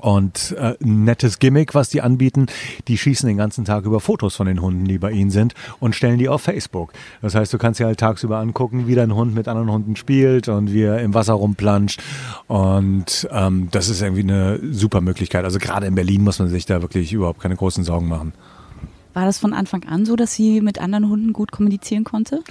Und 0.00 0.54
äh, 0.58 0.74
nettes 0.80 1.38
Gimmick, 1.38 1.74
was 1.74 1.88
die 1.88 2.02
anbieten, 2.02 2.46
die 2.86 2.96
schießen 2.96 3.26
den 3.26 3.36
ganzen 3.36 3.64
Tag 3.64 3.84
über 3.84 4.00
Fotos 4.00 4.36
von 4.36 4.46
den 4.46 4.60
Hunden, 4.62 4.84
die 4.84 4.98
bei 4.98 5.10
ihnen 5.10 5.30
sind 5.30 5.54
und 5.80 5.94
stellen 5.94 6.18
die 6.18 6.28
auf 6.28 6.42
Facebook. 6.42 6.92
Das 7.20 7.34
heißt, 7.34 7.52
du 7.52 7.58
kannst 7.58 7.80
dir 7.80 7.86
halt 7.86 7.98
tagsüber 7.98 8.38
angucken, 8.38 8.86
wie 8.86 8.94
dein 8.94 9.14
Hund 9.14 9.34
mit 9.34 9.48
anderen 9.48 9.70
Hunden 9.70 9.96
spielt 9.96 10.48
und 10.48 10.72
wie 10.72 10.82
er 10.82 11.00
im 11.00 11.14
Wasser 11.14 11.34
rumplanscht. 11.34 12.00
Und 12.46 13.28
ähm, 13.32 13.68
das 13.70 13.88
ist 13.88 14.00
irgendwie 14.00 14.22
eine 14.22 14.60
super 14.72 15.00
Möglichkeit. 15.00 15.44
Also 15.44 15.58
gerade 15.58 15.86
in 15.86 15.94
Berlin 15.94 16.22
muss 16.22 16.38
man 16.38 16.48
sich 16.48 16.66
da 16.66 16.80
wirklich 16.80 17.12
überhaupt 17.12 17.40
keine 17.40 17.56
großen 17.56 17.82
Sorgen 17.82 18.08
machen. 18.08 18.32
War 19.14 19.24
das 19.24 19.38
von 19.38 19.52
Anfang 19.52 19.84
an 19.84 20.04
so, 20.04 20.16
dass 20.16 20.34
sie 20.34 20.60
mit 20.60 20.80
anderen 20.80 21.08
Hunden 21.08 21.32
gut 21.32 21.50
kommunizieren 21.50 22.04
konnte? 22.04 22.42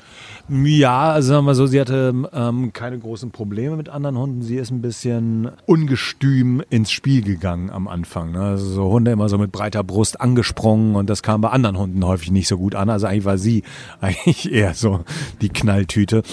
Ja, 0.49 1.11
also 1.11 1.29
sagen 1.29 1.39
wir 1.39 1.49
mal 1.51 1.55
so, 1.55 1.67
sie 1.67 1.79
hatte 1.79 2.13
ähm, 2.33 2.73
keine 2.73 2.99
großen 2.99 3.31
Probleme 3.31 3.77
mit 3.77 3.89
anderen 3.89 4.17
Hunden. 4.17 4.41
Sie 4.41 4.55
ist 4.55 4.71
ein 4.71 4.81
bisschen 4.81 5.49
ungestüm 5.65 6.63
ins 6.69 6.91
Spiel 6.91 7.21
gegangen 7.21 7.69
am 7.69 7.87
Anfang. 7.87 8.31
Ne? 8.31 8.41
Also 8.41 8.65
so 8.65 8.91
Hunde 8.91 9.11
immer 9.11 9.29
so 9.29 9.37
mit 9.37 9.51
breiter 9.51 9.83
Brust 9.83 10.19
angesprungen 10.19 10.95
und 10.95 11.09
das 11.09 11.23
kam 11.23 11.41
bei 11.41 11.49
anderen 11.49 11.77
Hunden 11.77 12.03
häufig 12.05 12.31
nicht 12.31 12.47
so 12.47 12.57
gut 12.57 12.75
an. 12.75 12.89
Also 12.89 13.07
eigentlich 13.07 13.25
war 13.25 13.37
sie 13.37 13.63
eigentlich 14.01 14.51
eher 14.51 14.73
so 14.73 15.01
die 15.41 15.49
Knalltüte. 15.49 16.23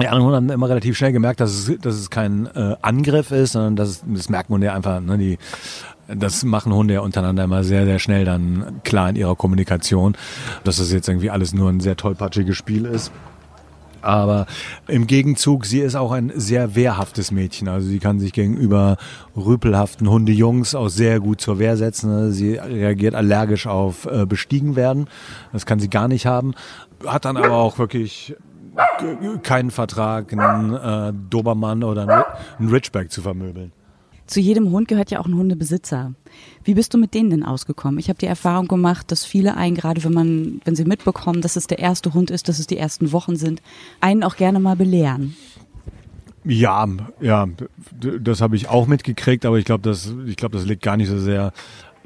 Die 0.00 0.08
anderen 0.08 0.24
Hunde 0.24 0.36
haben 0.36 0.50
immer 0.50 0.68
relativ 0.68 0.96
schnell 0.96 1.12
gemerkt, 1.12 1.40
dass 1.40 1.52
es, 1.52 1.78
dass 1.80 1.94
es 1.94 2.10
kein 2.10 2.46
äh, 2.46 2.74
Angriff 2.82 3.30
ist, 3.30 3.52
sondern 3.52 3.76
dass, 3.76 4.02
das 4.06 4.28
merkt 4.28 4.50
man 4.50 4.60
ja 4.60 4.74
einfach, 4.74 5.00
ne, 5.00 5.18
die 5.18 5.38
das 6.08 6.44
machen 6.44 6.72
Hunde 6.72 6.94
ja 6.94 7.00
untereinander 7.00 7.44
immer 7.44 7.64
sehr, 7.64 7.86
sehr 7.86 7.98
schnell 7.98 8.24
dann 8.24 8.80
klar 8.84 9.08
in 9.08 9.16
ihrer 9.16 9.36
Kommunikation, 9.36 10.16
dass 10.62 10.76
das 10.76 10.92
jetzt 10.92 11.08
irgendwie 11.08 11.30
alles 11.30 11.54
nur 11.54 11.70
ein 11.70 11.80
sehr 11.80 11.96
tollpatschiges 11.96 12.56
Spiel 12.56 12.84
ist. 12.84 13.10
Aber 14.02 14.44
im 14.86 15.06
Gegenzug, 15.06 15.64
sie 15.64 15.80
ist 15.80 15.94
auch 15.94 16.12
ein 16.12 16.30
sehr 16.34 16.74
wehrhaftes 16.74 17.30
Mädchen. 17.30 17.68
Also 17.68 17.88
sie 17.88 18.00
kann 18.00 18.20
sich 18.20 18.34
gegenüber 18.34 18.98
rüpelhaften 19.34 20.10
Hundejungs 20.10 20.74
auch 20.74 20.88
sehr 20.88 21.20
gut 21.20 21.40
zur 21.40 21.58
Wehr 21.58 21.78
setzen. 21.78 22.30
Sie 22.30 22.56
reagiert 22.56 23.14
allergisch 23.14 23.66
auf 23.66 24.04
äh, 24.04 24.26
bestiegen 24.26 24.76
werden. 24.76 25.06
Das 25.54 25.64
kann 25.64 25.80
sie 25.80 25.88
gar 25.88 26.08
nicht 26.08 26.26
haben. 26.26 26.52
Hat 27.06 27.24
dann 27.24 27.38
aber 27.38 27.54
auch 27.54 27.78
wirklich 27.78 28.36
keinen 29.42 29.70
Vertrag, 29.70 30.32
einen 30.32 30.74
äh, 30.74 31.12
Dobermann 31.30 31.84
oder 31.84 32.26
einen 32.58 32.68
Ridgeback 32.68 33.10
zu 33.10 33.22
vermöbeln. 33.22 33.72
Zu 34.26 34.40
jedem 34.40 34.70
Hund 34.70 34.88
gehört 34.88 35.10
ja 35.10 35.20
auch 35.20 35.26
ein 35.26 35.34
Hundebesitzer. 35.34 36.14
Wie 36.62 36.74
bist 36.74 36.94
du 36.94 36.98
mit 36.98 37.12
denen 37.12 37.28
denn 37.28 37.42
ausgekommen? 37.44 37.98
Ich 37.98 38.08
habe 38.08 38.18
die 38.18 38.26
Erfahrung 38.26 38.68
gemacht, 38.68 39.12
dass 39.12 39.24
viele 39.24 39.54
einen, 39.56 39.74
gerade 39.74 40.02
wenn 40.02 40.14
man, 40.14 40.60
wenn 40.64 40.74
sie 40.74 40.86
mitbekommen, 40.86 41.42
dass 41.42 41.56
es 41.56 41.66
der 41.66 41.78
erste 41.78 42.14
Hund 42.14 42.30
ist, 42.30 42.48
dass 42.48 42.58
es 42.58 42.66
die 42.66 42.78
ersten 42.78 43.12
Wochen 43.12 43.36
sind, 43.36 43.60
einen 44.00 44.22
auch 44.22 44.36
gerne 44.36 44.60
mal 44.60 44.76
belehren. 44.76 45.36
Ja, 46.44 46.86
ja, 47.20 47.48
das 48.00 48.40
habe 48.40 48.56
ich 48.56 48.68
auch 48.68 48.86
mitgekriegt, 48.86 49.44
aber 49.46 49.58
ich 49.58 49.64
glaube, 49.64 49.82
das, 49.82 50.14
ich 50.26 50.36
glaube, 50.36 50.56
das 50.56 50.66
liegt 50.66 50.82
gar 50.82 50.96
nicht 50.96 51.08
so 51.08 51.18
sehr 51.18 51.52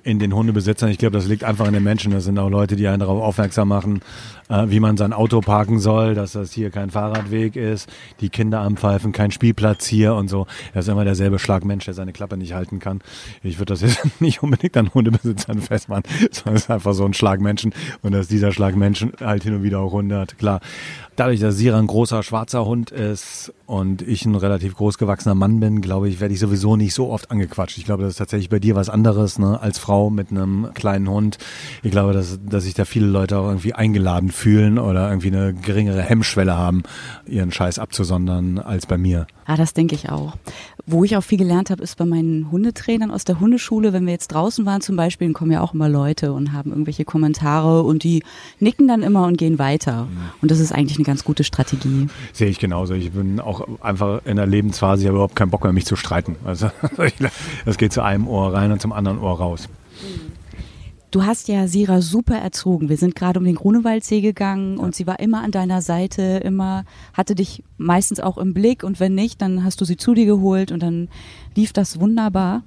in 0.08 0.18
den 0.18 0.34
Hundebesitzern. 0.34 0.88
Ich 0.88 0.96
glaube, 0.96 1.16
das 1.16 1.26
liegt 1.26 1.44
einfach 1.44 1.66
an 1.66 1.74
den 1.74 1.82
Menschen. 1.82 2.12
Das 2.12 2.24
sind 2.24 2.38
auch 2.38 2.48
Leute, 2.48 2.76
die 2.76 2.88
einen 2.88 3.00
darauf 3.00 3.22
aufmerksam 3.22 3.68
machen, 3.68 4.00
äh, 4.48 4.64
wie 4.68 4.80
man 4.80 4.96
sein 4.96 5.12
Auto 5.12 5.42
parken 5.42 5.80
soll, 5.80 6.14
dass 6.14 6.32
das 6.32 6.52
hier 6.52 6.70
kein 6.70 6.90
Fahrradweg 6.90 7.56
ist, 7.56 7.90
die 8.20 8.30
Kinder 8.30 8.60
anpfeifen, 8.60 9.12
kein 9.12 9.30
Spielplatz 9.30 9.86
hier 9.86 10.14
und 10.14 10.28
so. 10.28 10.46
Er 10.72 10.80
ist 10.80 10.88
immer 10.88 11.04
derselbe 11.04 11.38
Schlagmensch, 11.38 11.84
der 11.84 11.92
seine 11.92 12.14
Klappe 12.14 12.38
nicht 12.38 12.54
halten 12.54 12.78
kann. 12.78 13.00
Ich 13.42 13.58
würde 13.58 13.74
das 13.74 13.82
jetzt 13.82 14.00
nicht 14.20 14.42
unbedingt 14.42 14.78
an 14.78 14.92
Hundebesitzern 14.94 15.60
festmachen, 15.60 16.04
sondern 16.30 16.56
es 16.56 16.62
ist 16.62 16.70
einfach 16.70 16.94
so 16.94 17.04
ein 17.04 17.12
Schlagmenschen 17.12 17.74
und 18.00 18.12
dass 18.12 18.28
dieser 18.28 18.52
Schlagmenschen 18.52 19.12
halt 19.20 19.42
hin 19.42 19.54
und 19.54 19.62
wieder 19.62 19.80
auch 19.80 19.92
Hunde 19.92 20.18
hat. 20.18 20.38
Klar, 20.38 20.60
dadurch, 21.16 21.40
dass 21.40 21.56
Sira 21.56 21.78
ein 21.78 21.86
großer 21.86 22.22
schwarzer 22.22 22.64
Hund 22.64 22.90
ist 22.90 23.52
und 23.66 24.02
ich 24.02 24.24
ein 24.24 24.34
relativ 24.34 24.74
großgewachsener 24.74 25.34
Mann 25.34 25.60
bin, 25.60 25.80
glaube 25.80 26.08
ich, 26.08 26.20
werde 26.20 26.32
ich 26.32 26.40
sowieso 26.40 26.76
nicht 26.76 26.94
so 26.94 27.10
oft 27.10 27.30
angequatscht. 27.30 27.76
Ich 27.76 27.84
glaube, 27.84 28.04
das 28.04 28.12
ist 28.12 28.18
tatsächlich 28.18 28.48
bei 28.48 28.58
dir 28.58 28.74
was 28.76 28.88
anderes, 28.88 29.38
ne, 29.38 29.60
als 29.60 29.78
Frau 29.98 30.10
mit 30.10 30.30
einem 30.30 30.68
kleinen 30.74 31.08
Hund. 31.08 31.38
Ich 31.82 31.90
glaube, 31.90 32.12
dass, 32.12 32.38
dass 32.48 32.62
sich 32.62 32.74
da 32.74 32.84
viele 32.84 33.06
Leute 33.06 33.36
auch 33.36 33.48
irgendwie 33.48 33.74
eingeladen 33.74 34.30
fühlen 34.30 34.78
oder 34.78 35.08
irgendwie 35.08 35.28
eine 35.28 35.54
geringere 35.54 36.02
Hemmschwelle 36.02 36.56
haben, 36.56 36.84
ihren 37.26 37.50
Scheiß 37.50 37.80
abzusondern 37.80 38.60
als 38.60 38.86
bei 38.86 38.96
mir. 38.96 39.26
Ah, 39.44 39.56
das 39.56 39.74
denke 39.74 39.96
ich 39.96 40.08
auch. 40.08 40.36
Wo 40.86 41.02
ich 41.02 41.16
auch 41.16 41.22
viel 41.22 41.38
gelernt 41.38 41.70
habe, 41.70 41.82
ist 41.82 41.96
bei 41.96 42.04
meinen 42.04 42.52
Hundetrainern 42.52 43.10
aus 43.10 43.24
der 43.24 43.40
Hundeschule, 43.40 43.92
wenn 43.92 44.06
wir 44.06 44.12
jetzt 44.12 44.28
draußen 44.28 44.64
waren 44.66 44.80
zum 44.82 44.94
Beispiel, 44.94 45.26
dann 45.26 45.34
kommen 45.34 45.50
ja 45.50 45.62
auch 45.62 45.74
immer 45.74 45.88
Leute 45.88 46.32
und 46.32 46.52
haben 46.52 46.70
irgendwelche 46.70 47.04
Kommentare 47.04 47.82
und 47.82 48.04
die 48.04 48.22
nicken 48.60 48.86
dann 48.86 49.02
immer 49.02 49.26
und 49.26 49.36
gehen 49.36 49.58
weiter. 49.58 50.04
Mhm. 50.04 50.18
Und 50.42 50.50
das 50.50 50.60
ist 50.60 50.70
eigentlich 50.70 50.98
eine 50.98 51.06
ganz 51.06 51.24
gute 51.24 51.42
Strategie. 51.42 52.06
Sehe 52.32 52.48
ich 52.48 52.60
genauso. 52.60 52.94
Ich 52.94 53.10
bin 53.10 53.40
auch 53.40 53.66
einfach 53.80 54.20
in 54.26 54.36
der 54.36 54.46
Lebensphase, 54.46 55.02
ich 55.02 55.08
habe 55.08 55.16
überhaupt 55.16 55.34
keinen 55.34 55.50
Bock 55.50 55.64
mehr, 55.64 55.72
mich 55.72 55.86
zu 55.86 55.96
streiten. 55.96 56.36
Also 56.44 56.70
das 57.64 57.78
geht 57.78 57.92
zu 57.92 58.02
einem 58.02 58.28
Ohr 58.28 58.54
rein 58.54 58.70
und 58.70 58.80
zum 58.80 58.92
anderen 58.92 59.18
Ohr 59.18 59.38
raus. 59.38 59.68
Du 61.10 61.24
hast 61.24 61.48
ja 61.48 61.66
Sira 61.68 62.02
super 62.02 62.36
erzogen. 62.36 62.90
Wir 62.90 62.98
sind 62.98 63.14
gerade 63.14 63.38
um 63.38 63.44
den 63.44 63.54
Grunewaldsee 63.54 64.20
gegangen 64.20 64.76
ja. 64.76 64.82
und 64.82 64.94
sie 64.94 65.06
war 65.06 65.20
immer 65.20 65.42
an 65.42 65.50
deiner 65.50 65.80
Seite, 65.80 66.42
immer 66.44 66.84
hatte 67.14 67.34
dich 67.34 67.64
meistens 67.78 68.20
auch 68.20 68.36
im 68.36 68.52
Blick 68.52 68.84
und 68.84 69.00
wenn 69.00 69.14
nicht, 69.14 69.40
dann 69.40 69.64
hast 69.64 69.80
du 69.80 69.86
sie 69.86 69.96
zu 69.96 70.12
dir 70.12 70.26
geholt 70.26 70.70
und 70.70 70.82
dann 70.82 71.08
lief 71.54 71.72
das 71.72 71.98
wunderbar. 71.98 72.62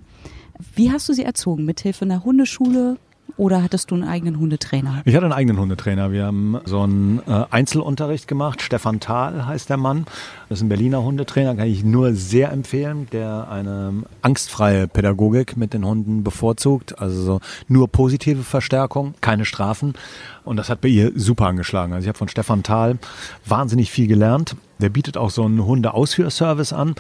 Wie 0.76 0.92
hast 0.92 1.08
du 1.08 1.14
sie 1.14 1.24
erzogen? 1.24 1.66
Mithilfe 1.66 2.06
einer 2.06 2.24
Hundeschule? 2.24 2.98
Oder 3.38 3.64
hattest 3.64 3.92
du 3.92 3.96
einen 3.96 4.04
eigenen 4.04 4.40
Hundetrainer? 4.40 5.02
Ich 5.06 5.16
hatte 5.16 5.26
einen 5.26 5.34
eigenen 5.34 5.60
Hundetrainer. 5.60 6.12
Wir 6.12 6.26
haben 6.26 6.60
so 6.66 6.82
einen 6.82 7.20
äh, 7.28 7.46
Einzelunterricht 7.50 8.28
gemacht. 8.28 8.62
Stefan 8.62 9.00
Thal 9.00 9.46
heißt 9.46 9.70
der 9.70 9.78
Mann. 9.78 10.06
Das 10.50 10.60
ist 10.60 10.64
ein 10.64 10.70
Berliner 10.70 11.04
Hundetrainer, 11.04 11.56
kann 11.56 11.68
ich 11.68 11.84
nur 11.84 12.14
sehr 12.14 12.52
empfehlen, 12.52 13.08
der 13.12 13.50
eine 13.50 14.04
angstfreie 14.22 14.88
Pädagogik 14.88 15.58
mit 15.58 15.74
den 15.74 15.86
Hunden 15.86 16.24
bevorzugt. 16.24 17.00
Also 17.00 17.22
so 17.24 17.40
nur 17.68 17.88
positive 17.88 18.44
Verstärkung, 18.44 19.16
keine 19.22 19.46
Strafen. 19.46 19.94
Und 20.44 20.58
das 20.58 20.70
hat 20.70 20.82
bei 20.82 20.88
ihr 20.88 21.12
super 21.16 21.48
angeschlagen. 21.48 21.94
Also 21.94 22.06
ich 22.06 22.08
habe 22.10 22.18
von 22.18 22.28
Stefan 22.28 22.64
Thal 22.64 22.98
wahnsinnig 23.46 23.92
viel 23.92 24.08
gelernt. 24.08 24.56
Der 24.82 24.90
bietet 24.90 25.18
auch 25.18 25.30
so 25.30 25.44
einen 25.44 25.66
Hundeausführservice 25.66 26.74
an 26.74 26.96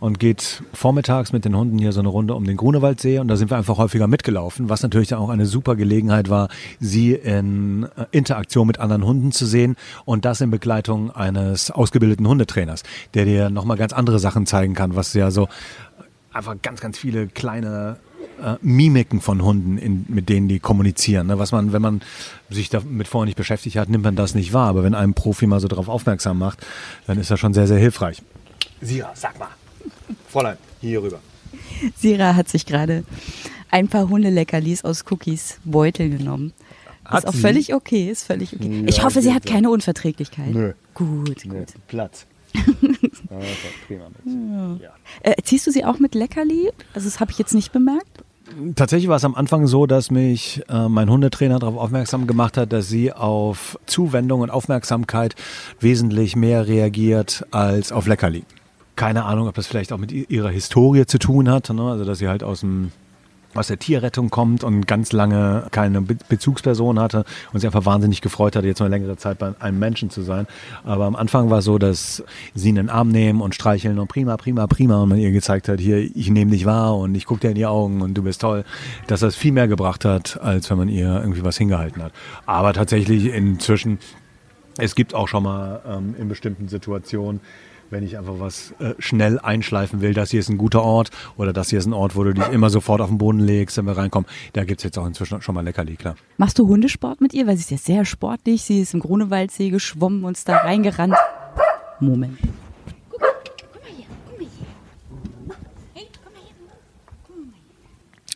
und 0.00 0.18
geht 0.18 0.62
vormittags 0.72 1.32
mit 1.32 1.44
den 1.44 1.56
Hunden 1.56 1.78
hier 1.78 1.92
so 1.92 2.00
eine 2.00 2.08
Runde 2.08 2.34
um 2.34 2.44
den 2.44 2.56
Grunewaldsee. 2.56 3.18
Und 3.18 3.28
da 3.28 3.36
sind 3.36 3.50
wir 3.50 3.56
einfach 3.56 3.78
häufiger 3.78 4.06
mitgelaufen, 4.06 4.68
was 4.68 4.82
natürlich 4.82 5.08
dann 5.08 5.18
auch 5.18 5.28
eine 5.28 5.46
super 5.46 5.76
Gelegenheit 5.76 6.30
war, 6.30 6.48
sie 6.80 7.12
in 7.12 7.84
äh, 7.96 8.06
Interaktion 8.10 8.66
mit 8.66 8.80
anderen 8.80 9.04
Hunden 9.04 9.32
zu 9.32 9.46
sehen. 9.46 9.76
Und 10.04 10.24
das 10.24 10.40
in 10.40 10.50
Begleitung 10.50 11.10
eines 11.10 11.70
ausgebildeten 11.70 12.26
Hundetrainers, 12.26 12.82
der 13.14 13.24
dir 13.24 13.50
nochmal 13.50 13.76
ganz 13.76 13.92
andere 13.92 14.18
Sachen 14.18 14.46
zeigen 14.46 14.74
kann, 14.74 14.96
was 14.96 15.14
ja 15.14 15.30
so 15.30 15.48
einfach 16.32 16.56
ganz, 16.62 16.80
ganz 16.80 16.98
viele 16.98 17.26
kleine 17.26 17.98
äh, 18.42 18.56
Mimiken 18.62 19.20
von 19.20 19.42
Hunden, 19.42 19.78
in, 19.78 20.04
mit 20.08 20.28
denen 20.28 20.48
die 20.48 20.60
kommunizieren. 20.60 21.26
Ne? 21.26 21.38
Was 21.38 21.52
man, 21.52 21.72
wenn 21.72 21.82
man 21.82 22.00
sich 22.50 22.70
damit 22.70 23.08
vorher 23.08 23.26
nicht 23.26 23.36
beschäftigt 23.36 23.76
hat, 23.76 23.88
nimmt 23.88 24.04
man 24.04 24.16
das 24.16 24.34
nicht 24.34 24.52
wahr. 24.52 24.68
Aber 24.68 24.82
wenn 24.82 24.94
ein 24.94 25.14
Profi 25.14 25.46
mal 25.46 25.60
so 25.60 25.68
darauf 25.68 25.88
aufmerksam 25.88 26.38
macht, 26.38 26.64
dann 27.06 27.18
ist 27.18 27.30
das 27.30 27.40
schon 27.40 27.54
sehr, 27.54 27.66
sehr 27.66 27.78
hilfreich. 27.78 28.22
Sira, 28.80 29.10
sag 29.14 29.38
mal. 29.38 29.48
Fräulein, 30.28 30.56
hier 30.80 31.02
rüber. 31.02 31.20
Sira 31.96 32.34
hat 32.34 32.48
sich 32.48 32.66
gerade 32.66 33.04
ein 33.70 33.88
paar 33.88 34.08
Hundeleckerlis 34.08 34.84
aus 34.84 35.04
Cookies 35.10 35.58
Beutel 35.64 36.10
genommen. 36.10 36.52
Hat 37.04 37.24
ist 37.24 37.28
auch 37.28 37.34
sie? 37.34 37.40
völlig 37.40 37.74
okay, 37.74 38.10
ist 38.10 38.24
völlig 38.24 38.54
okay. 38.54 38.82
Ja, 38.82 38.88
ich 38.88 39.02
hoffe, 39.02 39.22
sie 39.22 39.32
hat 39.32 39.46
keine 39.46 39.70
Unverträglichkeit. 39.70 40.50
Nö. 40.50 40.72
Gut, 40.94 41.44
Nö. 41.44 41.60
gut. 41.60 41.68
Platz. 41.86 42.26
prima 43.86 44.08
mit. 44.24 44.82
Ja. 44.82 44.94
Äh, 45.22 45.34
ziehst 45.42 45.66
du 45.66 45.70
sie 45.70 45.84
auch 45.84 45.98
mit 45.98 46.14
Leckerli? 46.14 46.70
Also 46.94 47.08
das 47.08 47.20
habe 47.20 47.30
ich 47.30 47.38
jetzt 47.38 47.54
nicht 47.54 47.72
bemerkt. 47.72 48.17
Tatsächlich 48.74 49.08
war 49.08 49.16
es 49.16 49.24
am 49.24 49.34
Anfang 49.34 49.66
so, 49.66 49.86
dass 49.86 50.10
mich 50.10 50.62
äh, 50.68 50.88
mein 50.88 51.10
Hundetrainer 51.10 51.58
darauf 51.58 51.76
aufmerksam 51.76 52.26
gemacht 52.26 52.56
hat, 52.56 52.72
dass 52.72 52.88
sie 52.88 53.12
auf 53.12 53.78
Zuwendung 53.86 54.40
und 54.40 54.50
Aufmerksamkeit 54.50 55.34
wesentlich 55.80 56.34
mehr 56.34 56.66
reagiert 56.66 57.46
als 57.50 57.92
auf 57.92 58.06
Leckerli. 58.06 58.44
Keine 58.96 59.24
Ahnung, 59.24 59.48
ob 59.48 59.54
das 59.54 59.66
vielleicht 59.66 59.92
auch 59.92 59.98
mit 59.98 60.12
ihrer 60.12 60.48
Historie 60.48 61.06
zu 61.06 61.18
tun 61.18 61.48
hat, 61.48 61.70
ne? 61.70 61.82
also 61.82 62.04
dass 62.04 62.18
sie 62.18 62.28
halt 62.28 62.42
aus 62.42 62.60
dem 62.60 62.90
aus 63.54 63.68
der 63.68 63.78
Tierrettung 63.78 64.30
kommt 64.30 64.62
und 64.62 64.86
ganz 64.86 65.12
lange 65.12 65.66
keine 65.70 66.02
Be 66.02 66.16
Bezugsperson 66.28 67.00
hatte 67.00 67.24
und 67.52 67.60
sich 67.60 67.66
einfach 67.66 67.86
wahnsinnig 67.86 68.20
gefreut 68.20 68.56
hatte, 68.56 68.66
jetzt 68.66 68.80
mal 68.80 68.88
längere 68.88 69.16
Zeit 69.16 69.38
bei 69.38 69.52
einem 69.58 69.78
Menschen 69.78 70.10
zu 70.10 70.22
sein. 70.22 70.46
Aber 70.84 71.06
am 71.06 71.16
Anfang 71.16 71.50
war 71.50 71.58
es 71.58 71.64
so, 71.64 71.78
dass 71.78 72.22
sie 72.54 72.68
in 72.68 72.74
den 72.74 72.90
Arm 72.90 73.08
nehmen 73.08 73.40
und 73.40 73.54
streicheln 73.54 73.98
und 73.98 74.08
prima, 74.08 74.36
prima, 74.36 74.66
prima 74.66 75.02
und 75.02 75.08
man 75.08 75.18
ihr 75.18 75.30
gezeigt 75.30 75.68
hat, 75.68 75.80
hier, 75.80 75.98
ich 75.98 76.30
nehme 76.30 76.50
dich 76.50 76.66
wahr 76.66 76.96
und 76.96 77.14
ich 77.14 77.24
gucke 77.24 77.40
dir 77.40 77.48
in 77.48 77.54
die 77.54 77.66
Augen 77.66 78.02
und 78.02 78.14
du 78.14 78.22
bist 78.22 78.40
toll, 78.42 78.64
dass 79.06 79.20
das 79.20 79.34
viel 79.34 79.52
mehr 79.52 79.68
gebracht 79.68 80.04
hat, 80.04 80.40
als 80.40 80.68
wenn 80.70 80.78
man 80.78 80.88
ihr 80.88 81.20
irgendwie 81.20 81.44
was 81.44 81.56
hingehalten 81.56 82.02
hat. 82.02 82.12
Aber 82.46 82.72
tatsächlich 82.74 83.26
inzwischen, 83.26 83.98
es 84.76 84.94
gibt 84.94 85.14
auch 85.14 85.28
schon 85.28 85.42
mal 85.42 85.80
ähm, 85.86 86.14
in 86.18 86.28
bestimmten 86.28 86.68
Situationen, 86.68 87.40
wenn 87.90 88.04
ich 88.04 88.18
einfach 88.18 88.34
was 88.38 88.74
äh, 88.78 88.94
schnell 88.98 89.38
einschleifen 89.38 90.00
will, 90.00 90.14
das 90.14 90.30
hier 90.30 90.40
ist 90.40 90.48
ein 90.48 90.58
guter 90.58 90.82
Ort 90.82 91.10
oder 91.36 91.52
das 91.52 91.70
hier 91.70 91.78
ist 91.78 91.86
ein 91.86 91.92
Ort, 91.92 92.16
wo 92.16 92.24
du 92.24 92.34
dich 92.34 92.48
immer 92.48 92.70
sofort 92.70 93.00
auf 93.00 93.08
den 93.08 93.18
Boden 93.18 93.40
legst, 93.40 93.76
wenn 93.76 93.86
wir 93.86 93.96
reinkommen. 93.96 94.28
Da 94.52 94.64
gibt's 94.64 94.84
jetzt 94.84 94.98
auch 94.98 95.06
inzwischen 95.06 95.40
schon 95.42 95.54
mal 95.54 95.64
Leckerli, 95.64 95.96
klar. 95.96 96.16
Machst 96.36 96.58
du 96.58 96.66
Hundesport 96.66 97.20
mit 97.20 97.34
ihr? 97.34 97.46
Weil 97.46 97.56
sie 97.56 97.62
ist 97.62 97.70
ja 97.70 97.78
sehr 97.78 98.04
sportlich. 98.04 98.62
Sie 98.62 98.80
ist 98.80 98.94
im 98.94 99.00
Grunewaldsee 99.00 99.70
geschwommen 99.70 100.24
und 100.24 100.36
ist 100.36 100.48
da 100.48 100.58
reingerannt. 100.58 101.14
Moment. 102.00 102.38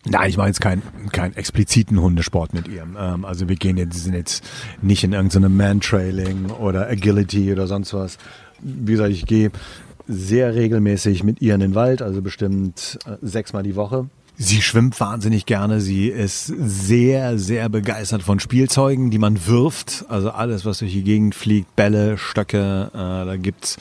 Nein, 0.04 0.30
ich 0.30 0.36
mache 0.36 0.48
jetzt 0.48 0.60
keinen 0.60 0.82
keinen 1.12 1.36
expliziten 1.36 2.00
Hundesport 2.00 2.54
mit 2.54 2.66
ihr. 2.66 2.84
Ähm, 2.98 3.24
also 3.24 3.48
wir 3.48 3.54
gehen 3.54 3.76
jetzt, 3.76 4.02
sind 4.02 4.14
jetzt 4.14 4.44
nicht 4.80 5.04
in 5.04 5.12
irgendeinem 5.12 5.56
Man-Trailing 5.56 6.50
oder 6.50 6.88
Agility 6.88 7.52
oder 7.52 7.68
sonst 7.68 7.94
was. 7.94 8.18
Wie 8.62 8.92
gesagt, 8.92 9.11
ich 9.11 9.27
gehe 9.27 9.51
sehr 10.09 10.55
regelmäßig 10.55 11.25
mit 11.25 11.40
ihr 11.40 11.55
in 11.55 11.61
den 11.61 11.75
Wald, 11.75 12.03
also 12.03 12.22
bestimmt 12.22 12.98
äh, 13.07 13.16
sechsmal 13.22 13.62
die 13.62 13.77
Woche. 13.77 14.07
Sie 14.38 14.62
schwimmt 14.62 14.98
wahnsinnig 14.98 15.46
gerne. 15.46 15.81
Sie 15.81 16.09
ist 16.09 16.46
sehr, 16.46 17.38
sehr 17.38 17.68
begeistert 17.68 18.22
von 18.22 18.40
Spielzeugen, 18.40 19.11
die 19.11 19.18
man 19.18 19.46
wirft. 19.46 20.07
Also 20.09 20.31
alles, 20.31 20.64
was 20.64 20.79
durch 20.79 20.92
die 20.92 21.05
Gegend 21.05 21.35
fliegt, 21.35 21.77
Bälle, 21.77 22.18
Stöcke, 22.18 22.90
äh, 22.92 22.96
da 22.96 23.37
gibt's 23.37 23.79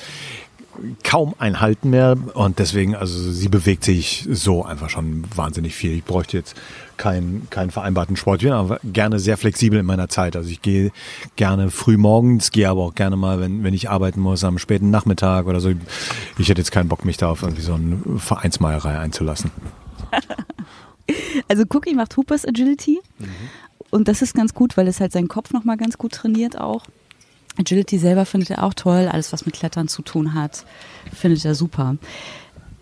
kaum 1.04 1.36
ein 1.38 1.60
Halten 1.60 1.90
mehr 1.90 2.16
und 2.34 2.60
deswegen, 2.60 2.96
also 2.96 3.32
sie 3.32 3.50
bewegt 3.50 3.84
sich 3.84 4.28
so 4.30 4.64
einfach 4.64 4.90
schon 4.90 5.24
wahnsinnig 5.36 5.76
viel. 5.76 5.94
Ich 5.94 6.04
bräuchte 6.04 6.38
jetzt 6.38 6.56
keinen, 6.98 7.50
keinen 7.50 7.72
vereinbarten 7.72 8.16
Sport. 8.16 8.42
Ich 8.42 8.48
bin 8.48 8.54
aber 8.54 8.80
gerne 8.84 9.20
sehr 9.20 9.38
flexibel 9.38 9.80
in 9.80 9.86
meiner 9.86 10.08
Zeit. 10.08 10.36
Also 10.36 10.50
ich 10.50 10.62
gehe 10.62 10.92
gerne 11.36 11.72
früh 11.72 11.98
morgens, 11.98 12.52
gehe 12.52 12.70
aber 12.70 12.82
auch 12.82 12.96
gerne 12.96 13.18
mal, 13.18 13.40
wenn, 13.40 13.64
wenn 13.64 13.74
ich 13.74 13.90
arbeiten 13.90 14.20
muss, 14.20 14.44
am 14.44 14.58
späten 14.58 14.92
Nachmittag 14.92 15.48
oder 15.48 15.60
so. 15.60 15.72
Ich 16.38 16.50
hätte 16.50 16.62
jetzt 16.62 16.72
keinen 16.72 16.90
Bock, 16.90 17.06
mich 17.06 17.18
da 17.18 17.30
auf 17.30 17.42
irgendwie 17.42 17.64
so 17.64 17.74
eine 17.74 18.20
Vereinsmeierei 18.20 19.00
einzulassen. 19.00 19.52
also 21.48 21.64
Cookie 21.74 21.96
macht 21.96 22.16
Hoopers 22.18 22.46
Agility 22.46 23.00
mhm. 23.18 23.28
und 23.90 24.08
das 24.08 24.22
ist 24.22 24.34
ganz 24.34 24.54
gut, 24.54 24.78
weil 24.78 24.88
es 24.88 25.00
halt 25.00 25.12
seinen 25.12 25.28
Kopf 25.28 25.52
nochmal 25.54 25.78
ganz 25.78 25.98
gut 25.98 26.14
trainiert 26.14 26.60
auch. 26.60 26.84
Agility 27.58 27.98
selber 27.98 28.26
findet 28.26 28.52
er 28.52 28.64
auch 28.64 28.74
toll, 28.74 29.10
alles 29.12 29.34
was 29.34 29.46
mit 29.46 29.56
Klettern 29.56 29.88
zu 29.88 30.02
tun 30.02 30.34
hat, 30.34 30.66
findet 31.14 31.44
er 31.46 31.56
super. 31.56 31.98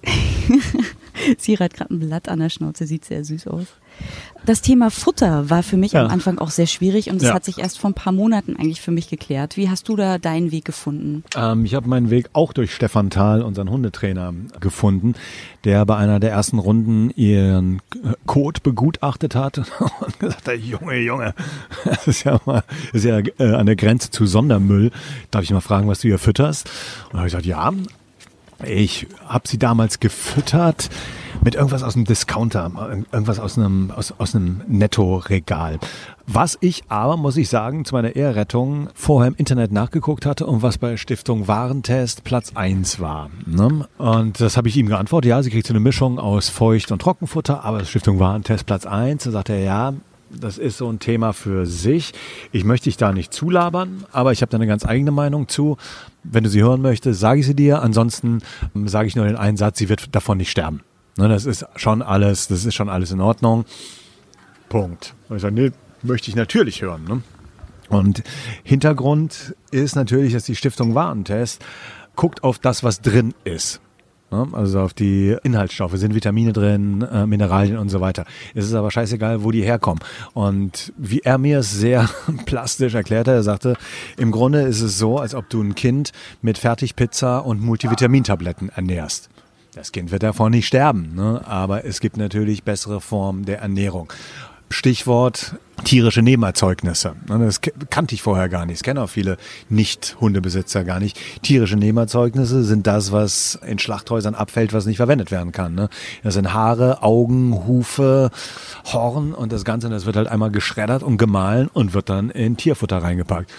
Sie 1.38 1.58
hat 1.58 1.74
gerade 1.74 1.94
ein 1.94 2.00
Blatt 2.00 2.30
an 2.30 2.40
der 2.40 2.50
Schnauze, 2.50 2.86
sieht 2.86 3.06
sehr 3.06 3.24
süß 3.26 3.48
aus. 3.48 3.68
Das 4.46 4.62
Thema 4.62 4.90
Futter 4.90 5.50
war 5.50 5.64
für 5.64 5.78
mich 5.78 5.92
ja. 5.92 6.04
am 6.04 6.12
Anfang 6.12 6.40
auch 6.40 6.50
sehr 6.50 6.66
schwierig 6.66 7.10
und 7.10 7.18
es 7.18 7.24
ja. 7.24 7.34
hat 7.34 7.46
sich 7.46 7.60
erst 7.60 7.78
vor 7.78 7.90
ein 7.90 7.94
paar 7.94 8.14
Monaten 8.14 8.56
eigentlich 8.56 8.82
für 8.82 8.92
mich 8.92 9.10
geklärt. 9.10 9.58
Wie 9.58 9.70
hast 9.70 9.88
du 9.90 9.96
da 9.96 10.18
deinen 10.18 10.52
Weg 10.52 10.66
gefunden? 10.66 11.24
Ähm, 11.36 11.66
ich 11.66 11.76
habe 11.76 11.88
meinen 11.88 12.10
Weg 12.10 12.30
auch 12.34 12.54
durch 12.54 12.74
Stefan 12.74 13.10
Thal, 13.10 13.42
unseren 13.42 13.70
Hundetrainer, 13.70 14.34
gefunden, 14.60 15.14
der 15.66 15.86
bei 15.86 15.98
einer 15.98 16.20
der 16.20 16.32
ersten 16.32 16.58
Runden 16.58 17.12
ihren 17.12 17.82
Code 18.26 18.62
begutachtet 18.64 19.36
hat 19.36 19.58
und 20.00 20.20
gesagt 20.20 20.48
hat, 20.48 20.58
Junge, 20.58 20.98
Junge, 20.98 21.34
das 21.86 22.08
ist 22.08 22.24
ja, 22.24 22.40
mal, 22.46 22.64
ist 22.94 23.06
ja 23.06 23.20
äh, 23.20 23.54
an 23.54 23.66
der 23.66 23.76
Grenze 23.76 24.10
zu 24.10 24.26
Sondermüll. 24.26 24.92
Darf 25.32 25.44
ich 25.44 25.52
mal 25.52 25.62
fragen, 25.62 25.88
was 25.88 26.00
du 26.00 26.08
hier 26.08 26.20
fütterst? 26.20 26.70
Und 27.08 27.14
da 27.14 27.18
habe 27.20 27.28
ich 27.28 27.34
gesagt, 27.34 27.46
ja, 27.46 27.72
ich 28.66 29.08
habe 29.26 29.48
sie 29.48 29.58
damals 29.58 30.00
gefüttert 30.00 30.90
mit 31.44 31.56
irgendwas 31.56 31.84
aus 31.84 31.96
einem 31.96 32.06
Discounter, 32.06 32.72
irgendwas 33.12 33.40
aus 33.40 33.58
einem, 33.58 33.92
aus, 33.92 34.14
aus 34.18 34.36
einem 34.36 34.62
Netto-Regal. 34.68 35.80
Was 36.28 36.58
ich 36.62 36.84
aber, 36.90 37.18
muss 37.18 37.38
ich 37.38 37.50
sagen, 37.50 37.86
zu 37.86 37.96
meiner 37.96 38.16
Ehrrettung 38.16 38.90
vorher 38.94 39.30
im 39.30 39.36
Internet 39.36 39.72
nachgeguckt 39.72 40.26
hatte 40.26 40.46
und 40.46 40.62
was 40.62 40.78
bei 40.78 40.98
Stiftung 40.98 41.48
Warentest 41.48 42.24
Platz 42.24 42.52
eins 42.56 43.00
war. 43.00 43.30
Ne? 43.46 43.88
Und 43.98 44.40
das 44.42 44.58
habe 44.58 44.68
ich 44.68 44.78
ihm 44.78 44.88
geantwortet, 44.88 45.30
ja, 45.30 45.42
sie 45.42 45.50
kriegt 45.50 45.66
so 45.66 45.74
eine 45.74 45.80
Mischung 45.80 46.20
aus 46.20 46.50
Feucht- 46.50 46.92
und 46.92 47.02
Trockenfutter, 47.02 47.64
aber 47.64 47.86
Stiftung 47.86 48.20
Warentest 48.20 48.66
Platz 48.66 48.86
eins. 48.86 49.24
Da 49.24 49.32
sagt 49.32 49.50
er, 49.50 49.60
ja, 49.60 49.94
das 50.30 50.58
ist 50.58 50.78
so 50.78 50.90
ein 50.90 51.00
Thema 51.00 51.34
für 51.34 51.66
sich. 51.66 52.14
Ich 52.52 52.64
möchte 52.64 52.86
dich 52.86 52.98
da 52.98 53.12
nicht 53.12 53.34
zulabern, 53.34 54.06
aber 54.12 54.32
ich 54.32 54.42
habe 54.42 54.50
da 54.52 54.58
eine 54.58 54.68
ganz 54.68 54.86
eigene 54.86 55.12
Meinung 55.12 55.48
zu. 55.48 55.78
Wenn 56.24 56.44
du 56.44 56.50
sie 56.50 56.62
hören 56.62 56.82
möchtest, 56.82 57.20
sage 57.20 57.40
ich 57.40 57.46
sie 57.46 57.56
dir. 57.56 57.82
Ansonsten 57.82 58.40
ähm, 58.76 58.88
sage 58.88 59.08
ich 59.08 59.16
nur 59.16 59.26
den 59.26 59.36
einen 59.36 59.58
Satz, 59.58 59.80
sie 59.80 59.90
wird 59.90 60.16
davon 60.16 60.38
nicht 60.38 60.52
sterben. 60.52 60.82
Ne, 61.18 61.28
das 61.28 61.46
ist 61.46 61.66
schon 61.76 62.02
alles, 62.02 62.48
das 62.48 62.66
ist 62.66 62.76
schon 62.76 62.90
alles 62.90 63.12
in 63.12 63.22
Ordnung. 63.22 63.66
Punkt. 64.70 65.16
Und 65.28 65.38
ich 65.38 65.42
sage, 65.42 65.56
nee, 65.56 65.72
möchte 66.04 66.30
ich 66.30 66.36
natürlich 66.36 66.82
hören. 66.82 67.04
Ne? 67.06 67.22
Und 67.90 68.24
Hintergrund 68.64 69.56
ist 69.72 69.96
natürlich, 69.96 70.34
dass 70.34 70.44
die 70.44 70.56
Stiftung 70.56 70.96
Warentest 70.96 71.64
guckt 72.16 72.44
auf 72.44 72.60
das, 72.60 72.84
was 72.84 73.02
drin 73.02 73.34
ist. 73.44 73.82
Ne? 74.32 74.48
Also 74.52 74.82
auf 74.82 74.94
die 74.94 75.36
Inhaltsstoffe 75.44 75.96
sind 75.96 76.16
Vitamine 76.16 76.54
drin, 76.54 77.02
äh, 77.02 77.26
Mineralien 77.26 77.78
und 77.78 77.90
so 77.90 78.02
weiter. 78.02 78.26
Es 78.54 78.66
ist 78.66 78.74
aber 78.74 78.92
scheißegal, 78.92 79.44
wo 79.44 79.52
die 79.52 79.64
herkommen. 79.64 80.04
Und 80.34 80.94
wie 80.98 81.20
er 81.20 81.38
mir 81.38 81.60
es 81.60 81.72
sehr 81.72 82.10
plastisch 82.46 82.94
erklärte, 82.94 83.32
er 83.32 83.44
sagte, 83.44 83.76
im 84.18 84.32
Grunde 84.32 84.62
ist 84.62 84.82
es 84.82 84.98
so, 84.98 85.18
als 85.18 85.36
ob 85.36 85.50
du 85.50 85.62
ein 85.62 85.76
Kind 85.76 86.12
mit 86.42 86.58
Fertigpizza 86.58 87.40
und 87.40 87.62
Multivitamintabletten 87.62 88.70
ernährst. 88.70 89.30
Das 89.76 89.92
Kind 89.92 90.12
wird 90.12 90.24
davon 90.24 90.52
nicht 90.52 90.68
sterben, 90.68 91.14
ne? 91.16 91.42
aber 91.46 91.86
es 91.86 92.00
gibt 92.00 92.18
natürlich 92.18 92.64
bessere 92.64 93.02
Formen 93.02 93.46
der 93.46 93.60
Ernährung. 93.60 94.12
Stichwort 94.70 95.56
tierische 95.84 96.22
Nebenerzeugnisse. 96.22 97.16
Ne, 97.28 97.46
das 97.46 97.62
kannte 97.90 98.16
ich 98.16 98.22
vorher 98.22 98.50
gar 98.50 98.66
nicht. 98.66 98.80
Das 98.80 98.84
kennen 98.84 99.00
auch 99.00 99.10
viele 99.10 99.38
Nicht-Hundebesitzer 99.70 100.84
gar 100.84 101.00
nicht. 101.00 101.20
Tierische 101.42 101.78
Nebenerzeugnisse 101.78 102.64
sind 102.64 102.88
das, 102.88 103.12
was 103.12 103.60
in 103.66 103.80
Schlachthäusern 103.80 104.36
abfällt, 104.36 104.74
was 104.74 104.86
nicht 104.86 104.98
verwendet 104.98 105.32
werden 105.32 105.52
kann. 105.52 105.76
Ne? 105.76 105.90
Das 106.24 106.34
sind 106.34 106.54
Haare, 106.54 107.02
Augen, 107.02 107.66
Hufe, 107.66 108.30
Horn 108.86 109.34
und 109.34 109.52
das 109.52 109.66
Ganze, 109.66 109.90
das 109.90 110.06
wird 110.06 110.16
halt 110.16 110.28
einmal 110.28 110.52
geschreddert 110.52 111.04
und 111.04 111.18
gemahlen 111.18 111.70
und 111.74 111.94
wird 111.94 112.10
dann 112.10 112.30
in 112.30 112.58
Tierfutter 112.58 112.98
reingepackt. 112.98 113.52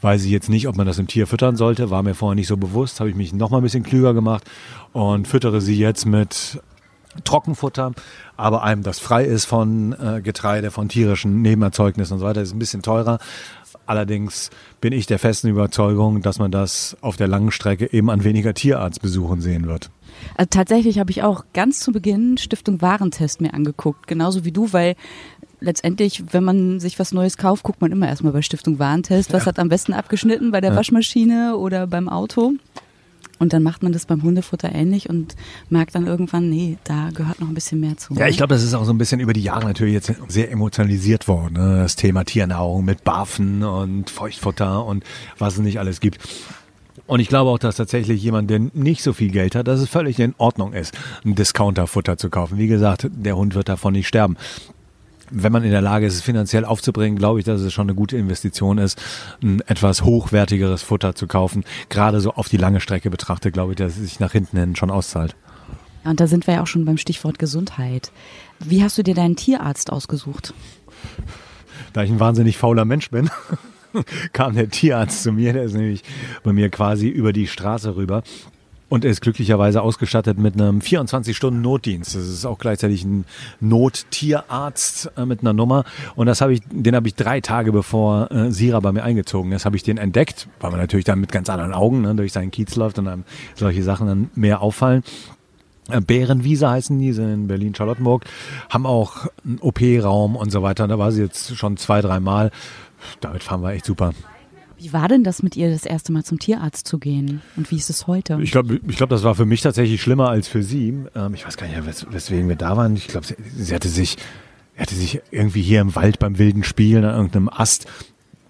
Weiß 0.00 0.24
ich 0.24 0.30
jetzt 0.30 0.48
nicht, 0.48 0.68
ob 0.68 0.76
man 0.76 0.86
das 0.86 0.98
im 0.98 1.06
Tier 1.06 1.26
füttern 1.26 1.56
sollte, 1.56 1.90
war 1.90 2.02
mir 2.02 2.14
vorher 2.14 2.34
nicht 2.34 2.48
so 2.48 2.56
bewusst, 2.56 3.00
habe 3.00 3.10
ich 3.10 3.16
mich 3.16 3.32
noch 3.32 3.50
mal 3.50 3.58
ein 3.58 3.62
bisschen 3.62 3.82
klüger 3.82 4.14
gemacht 4.14 4.44
und 4.92 5.28
füttere 5.28 5.60
sie 5.60 5.78
jetzt 5.78 6.06
mit 6.06 6.60
Trockenfutter, 7.24 7.92
aber 8.36 8.62
einem, 8.62 8.82
das 8.82 8.98
frei 8.98 9.24
ist 9.24 9.44
von 9.44 9.92
äh, 9.92 10.20
Getreide, 10.22 10.70
von 10.70 10.88
tierischen 10.88 11.42
Nebenerzeugnissen 11.42 12.14
und 12.14 12.20
so 12.20 12.26
weiter, 12.26 12.42
ist 12.42 12.54
ein 12.54 12.58
bisschen 12.58 12.82
teurer. 12.82 13.18
Allerdings 13.86 14.50
bin 14.80 14.92
ich 14.92 15.06
der 15.06 15.18
festen 15.18 15.48
Überzeugung, 15.48 16.20
dass 16.20 16.38
man 16.38 16.50
das 16.50 16.96
auf 17.00 17.16
der 17.16 17.28
langen 17.28 17.50
Strecke 17.50 17.92
eben 17.92 18.10
an 18.10 18.24
weniger 18.24 18.54
Tierarztbesuchen 18.54 19.40
sehen 19.40 19.66
wird. 19.66 19.90
Also 20.36 20.48
tatsächlich 20.50 20.98
habe 20.98 21.10
ich 21.10 21.22
auch 21.22 21.44
ganz 21.54 21.80
zu 21.80 21.92
Beginn 21.92 22.38
Stiftung 22.38 22.82
Warentest 22.82 23.40
mir 23.40 23.54
angeguckt, 23.54 24.06
genauso 24.06 24.44
wie 24.44 24.52
du, 24.52 24.72
weil 24.72 24.94
letztendlich, 25.60 26.22
wenn 26.32 26.44
man 26.44 26.80
sich 26.80 26.98
was 26.98 27.12
Neues 27.12 27.36
kauft, 27.36 27.62
guckt 27.62 27.80
man 27.80 27.92
immer 27.92 28.08
erstmal 28.08 28.32
bei 28.32 28.42
Stiftung 28.42 28.78
Warentest, 28.78 29.32
was 29.32 29.42
ja. 29.42 29.46
hat 29.46 29.58
am 29.58 29.68
besten 29.68 29.92
abgeschnitten 29.92 30.50
bei 30.50 30.60
der 30.60 30.70
ja. 30.70 30.76
Waschmaschine 30.76 31.56
oder 31.56 31.86
beim 31.86 32.08
Auto. 32.08 32.52
Und 33.38 33.52
dann 33.52 33.62
macht 33.62 33.82
man 33.82 33.92
das 33.92 34.06
beim 34.06 34.22
Hundefutter 34.22 34.72
ähnlich 34.72 35.08
und 35.08 35.36
merkt 35.70 35.94
dann 35.94 36.06
irgendwann, 36.06 36.50
nee, 36.50 36.78
da 36.84 37.10
gehört 37.14 37.40
noch 37.40 37.48
ein 37.48 37.54
bisschen 37.54 37.80
mehr 37.80 37.96
zu. 37.96 38.14
Ja, 38.14 38.26
ich 38.26 38.36
glaube, 38.36 38.54
das 38.54 38.62
ist 38.62 38.74
auch 38.74 38.84
so 38.84 38.92
ein 38.92 38.98
bisschen 38.98 39.20
über 39.20 39.32
die 39.32 39.42
Jahre 39.42 39.66
natürlich 39.66 39.94
jetzt 39.94 40.12
sehr 40.28 40.50
emotionalisiert 40.50 41.28
worden. 41.28 41.54
Ne? 41.54 41.82
Das 41.82 41.96
Thema 41.96 42.24
Tiernahrung 42.24 42.84
mit 42.84 43.04
Barfen 43.04 43.62
und 43.62 44.10
Feuchtfutter 44.10 44.84
und 44.84 45.04
was 45.38 45.54
es 45.54 45.60
nicht 45.60 45.78
alles 45.78 46.00
gibt. 46.00 46.18
Und 47.06 47.20
ich 47.20 47.28
glaube 47.28 47.50
auch, 47.50 47.58
dass 47.58 47.76
tatsächlich 47.76 48.22
jemand, 48.22 48.50
der 48.50 48.60
nicht 48.74 49.02
so 49.02 49.14
viel 49.14 49.30
Geld 49.30 49.54
hat, 49.54 49.66
dass 49.66 49.80
es 49.80 49.88
völlig 49.88 50.18
in 50.20 50.34
Ordnung 50.36 50.74
ist, 50.74 50.96
ein 51.24 51.34
Discounterfutter 51.34 52.18
zu 52.18 52.28
kaufen. 52.28 52.58
Wie 52.58 52.66
gesagt, 52.66 53.08
der 53.10 53.36
Hund 53.36 53.54
wird 53.54 53.68
davon 53.68 53.94
nicht 53.94 54.08
sterben 54.08 54.36
wenn 55.30 55.52
man 55.52 55.64
in 55.64 55.70
der 55.70 55.80
Lage 55.80 56.06
ist, 56.06 56.14
es 56.14 56.22
finanziell 56.22 56.64
aufzubringen, 56.64 57.18
glaube 57.18 57.38
ich, 57.38 57.44
dass 57.44 57.60
es 57.60 57.72
schon 57.72 57.86
eine 57.86 57.94
gute 57.94 58.16
Investition 58.16 58.78
ist, 58.78 59.00
ein 59.42 59.60
etwas 59.66 60.04
hochwertigeres 60.04 60.82
Futter 60.82 61.14
zu 61.14 61.26
kaufen. 61.26 61.64
Gerade 61.88 62.20
so 62.20 62.32
auf 62.32 62.48
die 62.48 62.56
lange 62.56 62.80
Strecke 62.80 63.10
betrachtet, 63.10 63.54
glaube 63.54 63.72
ich, 63.72 63.76
dass 63.76 63.96
es 63.96 64.02
sich 64.02 64.20
nach 64.20 64.32
hinten 64.32 64.58
hin 64.58 64.76
schon 64.76 64.90
auszahlt. 64.90 65.36
und 66.04 66.20
da 66.20 66.26
sind 66.26 66.46
wir 66.46 66.54
ja 66.54 66.62
auch 66.62 66.66
schon 66.66 66.84
beim 66.84 66.98
Stichwort 66.98 67.38
Gesundheit. 67.38 68.12
Wie 68.60 68.82
hast 68.82 68.98
du 68.98 69.02
dir 69.02 69.14
deinen 69.14 69.36
Tierarzt 69.36 69.92
ausgesucht? 69.92 70.54
Da 71.92 72.02
ich 72.02 72.10
ein 72.10 72.20
wahnsinnig 72.20 72.58
fauler 72.58 72.84
Mensch 72.84 73.10
bin, 73.10 73.30
kam 74.32 74.54
der 74.54 74.68
Tierarzt 74.68 75.22
zu 75.22 75.32
mir, 75.32 75.52
der 75.52 75.64
ist 75.64 75.74
nämlich 75.74 76.02
bei 76.42 76.52
mir 76.52 76.70
quasi 76.70 77.08
über 77.08 77.32
die 77.32 77.46
Straße 77.46 77.96
rüber 77.96 78.22
und 78.88 79.04
er 79.04 79.10
ist 79.10 79.20
glücklicherweise 79.20 79.82
ausgestattet 79.82 80.38
mit 80.38 80.54
einem 80.54 80.80
24-Stunden-Notdienst. 80.80 82.14
Das 82.14 82.26
ist 82.26 82.44
auch 82.44 82.58
gleichzeitig 82.58 83.04
ein 83.04 83.24
Nottierarzt 83.60 85.10
äh, 85.16 85.26
mit 85.26 85.40
einer 85.40 85.52
Nummer. 85.52 85.84
Und 86.16 86.26
das 86.26 86.40
habe 86.40 86.54
ich, 86.54 86.60
den 86.70 86.94
habe 86.94 87.06
ich 87.08 87.14
drei 87.14 87.40
Tage 87.40 87.72
bevor 87.72 88.30
äh, 88.30 88.50
Sira 88.50 88.80
bei 88.80 88.92
mir 88.92 89.02
eingezogen 89.02 89.52
ist, 89.52 89.64
habe 89.64 89.76
ich 89.76 89.82
den 89.82 89.98
entdeckt, 89.98 90.48
weil 90.60 90.70
man 90.70 90.80
natürlich 90.80 91.04
dann 91.04 91.20
mit 91.20 91.32
ganz 91.32 91.50
anderen 91.50 91.74
Augen 91.74 92.02
ne, 92.02 92.14
durch 92.14 92.32
seinen 92.32 92.50
Kiez 92.50 92.76
läuft 92.76 92.98
und 92.98 93.04
dann 93.04 93.24
solche 93.54 93.82
Sachen 93.82 94.06
dann 94.06 94.30
mehr 94.34 94.62
auffallen. 94.62 95.02
Äh, 95.90 96.00
Bärenwiese 96.00 96.70
heißen 96.70 96.98
die, 96.98 97.12
sind 97.12 97.32
in 97.32 97.46
Berlin-Charlottenburg, 97.48 98.24
haben 98.70 98.86
auch 98.86 99.26
einen 99.44 99.58
OP-Raum 99.60 100.36
und 100.36 100.50
so 100.50 100.62
weiter. 100.62 100.88
Da 100.88 100.98
war 100.98 101.12
sie 101.12 101.22
jetzt 101.22 101.56
schon 101.56 101.76
zwei, 101.76 102.00
dreimal. 102.00 102.50
Damit 103.20 103.42
fahren 103.42 103.62
wir 103.62 103.72
echt 103.72 103.84
super. 103.84 104.12
Wie 104.78 104.92
war 104.92 105.08
denn 105.08 105.24
das 105.24 105.42
mit 105.42 105.56
ihr, 105.56 105.70
das 105.70 105.84
erste 105.84 106.12
Mal 106.12 106.24
zum 106.24 106.38
Tierarzt 106.38 106.86
zu 106.86 106.98
gehen? 106.98 107.42
Und 107.56 107.70
wie 107.72 107.76
ist 107.76 107.90
es 107.90 108.06
heute? 108.06 108.38
Ich 108.40 108.52
glaube, 108.52 108.80
ich 108.86 108.96
glaub, 108.96 109.10
das 109.10 109.24
war 109.24 109.34
für 109.34 109.44
mich 109.44 109.60
tatsächlich 109.60 110.00
schlimmer 110.00 110.28
als 110.28 110.46
für 110.46 110.62
sie. 110.62 110.94
Ähm, 111.16 111.34
ich 111.34 111.44
weiß 111.44 111.56
gar 111.56 111.66
nicht, 111.66 111.84
wes 111.84 112.06
weswegen 112.10 112.48
wir 112.48 112.54
da 112.54 112.76
waren. 112.76 112.94
Ich 112.94 113.08
glaube, 113.08 113.26
sie, 113.26 113.34
sie, 113.56 113.74
hatte 113.74 113.88
sich, 113.88 114.16
hatte 114.76 114.94
sich 114.94 115.20
irgendwie 115.32 115.62
hier 115.62 115.80
im 115.80 115.96
Wald 115.96 116.20
beim 116.20 116.38
wilden 116.38 116.62
Spielen 116.62 117.04
an 117.04 117.16
irgendeinem 117.16 117.48
Ast 117.48 117.86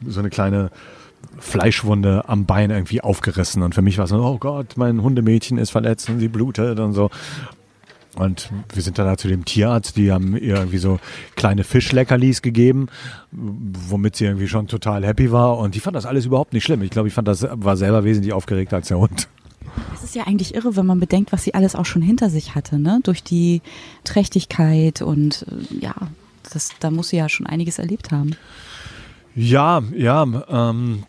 so 0.07 0.21
eine 0.21 0.29
kleine 0.29 0.71
Fleischwunde 1.38 2.29
am 2.29 2.45
Bein 2.45 2.71
irgendwie 2.71 3.01
aufgerissen. 3.01 3.62
Und 3.62 3.75
für 3.75 3.83
mich 3.83 3.97
war 3.97 4.05
es 4.05 4.11
so, 4.11 4.23
oh 4.23 4.38
Gott, 4.38 4.77
mein 4.77 5.03
Hundemädchen 5.03 5.57
ist 5.57 5.71
verletzt 5.71 6.11
und 6.11 6.21
sie 6.21 6.29
blutet 6.29 6.79
und 6.79 6.93
so. 6.93 7.11
Und 8.16 8.51
wir 8.73 8.83
sind 8.83 8.99
dann 8.99 9.07
da 9.07 9.16
zu 9.16 9.29
dem 9.29 9.44
Tierarzt, 9.44 9.97
die 9.97 10.11
haben 10.11 10.37
ihr 10.37 10.57
irgendwie 10.57 10.79
so 10.79 10.99
kleine 11.37 11.62
Fischleckerlis 11.62 12.42
gegeben, 12.42 12.88
womit 13.31 14.16
sie 14.16 14.25
irgendwie 14.25 14.49
schon 14.49 14.66
total 14.66 15.07
happy 15.07 15.31
war. 15.31 15.59
Und 15.59 15.75
die 15.75 15.81
fand 15.81 15.94
das 15.94 16.07
alles 16.07 16.27
überhaupt 16.27 16.53
nicht 16.53 16.64
schlimm. 16.64 16.83
Ich 16.83 16.90
glaube, 16.90 17.09
ich 17.09 17.14
fand 17.14 17.29
das 17.29 17.47
war 17.51 17.77
selber 17.77 18.05
wesentlich 18.05 18.33
aufgeregter 18.33 18.77
als 18.77 18.88
der 18.88 18.99
Hund. 18.99 19.29
Es 19.94 20.03
ist 20.03 20.14
ja 20.14 20.27
eigentlich 20.27 20.55
irre, 20.55 20.77
wenn 20.77 20.87
man 20.87 20.99
bedenkt, 20.99 21.33
was 21.33 21.44
sie 21.44 21.55
alles 21.55 21.75
auch 21.77 21.87
schon 21.87 22.03
hinter 22.03 22.31
sich 22.31 22.55
hatte, 22.55 22.79
ne? 22.79 23.01
Durch 23.03 23.23
die 23.23 23.61
Trächtigkeit 24.05 25.03
und 25.03 25.44
äh, 25.49 25.85
ja, 25.85 25.94
das, 26.53 26.71
da 26.81 26.90
muss 26.90 27.11
sie 27.11 27.16
ja 27.18 27.29
schon 27.29 27.47
einiges 27.47 27.79
erlebt 27.79 28.11
haben. 28.11 28.35
Ja, 29.35 29.83
ja, 29.94 30.25
ähm, 30.49 31.05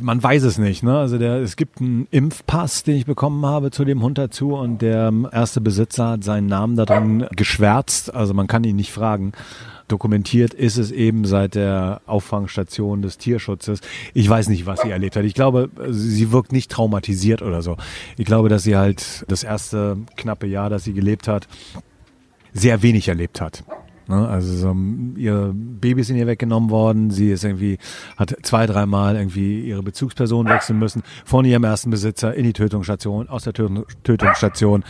man 0.00 0.22
weiß 0.22 0.42
es 0.44 0.58
nicht. 0.58 0.82
Ne? 0.82 0.98
Also 0.98 1.18
der, 1.18 1.36
es 1.36 1.56
gibt 1.56 1.80
einen 1.80 2.06
Impfpass, 2.10 2.82
den 2.82 2.96
ich 2.96 3.06
bekommen 3.06 3.44
habe 3.44 3.70
zu 3.70 3.84
dem 3.84 4.02
Hund 4.02 4.18
dazu 4.18 4.54
und 4.54 4.82
der 4.82 5.12
erste 5.32 5.60
Besitzer 5.60 6.10
hat 6.10 6.24
seinen 6.24 6.46
Namen 6.46 6.76
da 6.76 6.84
dran 6.84 7.26
geschwärzt. 7.34 8.14
Also 8.14 8.34
man 8.34 8.46
kann 8.46 8.64
ihn 8.64 8.76
nicht 8.76 8.92
fragen. 8.92 9.32
Dokumentiert 9.88 10.52
ist 10.52 10.76
es 10.76 10.90
eben 10.90 11.24
seit 11.24 11.54
der 11.54 12.02
Auffangstation 12.06 13.00
des 13.00 13.16
Tierschutzes. 13.16 13.80
Ich 14.12 14.28
weiß 14.28 14.48
nicht, 14.48 14.66
was 14.66 14.82
sie 14.82 14.90
erlebt 14.90 15.16
hat. 15.16 15.24
Ich 15.24 15.34
glaube, 15.34 15.70
sie 15.88 16.30
wirkt 16.30 16.52
nicht 16.52 16.70
traumatisiert 16.70 17.40
oder 17.40 17.62
so. 17.62 17.76
Ich 18.18 18.26
glaube, 18.26 18.50
dass 18.50 18.64
sie 18.64 18.76
halt 18.76 19.24
das 19.28 19.44
erste 19.44 19.96
knappe 20.16 20.46
Jahr, 20.46 20.68
das 20.68 20.84
sie 20.84 20.92
gelebt 20.92 21.26
hat, 21.26 21.48
sehr 22.52 22.82
wenig 22.82 23.08
erlebt 23.08 23.40
hat. 23.40 23.64
Ne? 24.08 24.26
Also 24.28 24.54
so, 24.54 24.76
ihre 25.16 25.52
Babys 25.54 26.08
sind 26.08 26.16
ihr 26.16 26.26
weggenommen 26.26 26.70
worden. 26.70 27.10
Sie 27.10 27.30
ist 27.30 27.44
irgendwie, 27.44 27.78
hat 28.16 28.34
zwei, 28.42 28.66
dreimal 28.66 29.16
irgendwie 29.16 29.60
ihre 29.60 29.82
Bezugsperson 29.82 30.46
wechseln 30.48 30.78
müssen. 30.78 31.02
Von 31.24 31.44
ihrem 31.44 31.64
ersten 31.64 31.90
Besitzer 31.90 32.34
in 32.34 32.44
die 32.44 32.52
Tötungsstation, 32.52 33.28
aus 33.28 33.44
der 33.44 33.52
Tötungsstation 33.52 34.84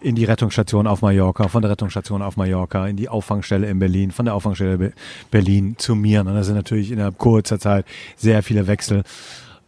in 0.00 0.14
die 0.14 0.24
Rettungsstation 0.24 0.86
auf 0.86 1.02
Mallorca, 1.02 1.48
von 1.48 1.62
der 1.62 1.70
Rettungsstation 1.70 2.22
auf 2.22 2.36
Mallorca, 2.36 2.86
in 2.86 2.96
die 2.96 3.08
Auffangstelle 3.08 3.68
in 3.68 3.78
Berlin, 3.78 4.10
von 4.10 4.24
der 4.24 4.34
Auffangstelle 4.34 4.92
Berlin 5.30 5.74
zu 5.76 5.94
mir. 5.94 6.20
Und 6.20 6.34
das 6.34 6.46
sind 6.46 6.56
natürlich 6.56 6.90
innerhalb 6.90 7.18
kurzer 7.18 7.58
Zeit 7.58 7.84
sehr 8.16 8.42
viele 8.42 8.66
Wechsel. 8.66 9.02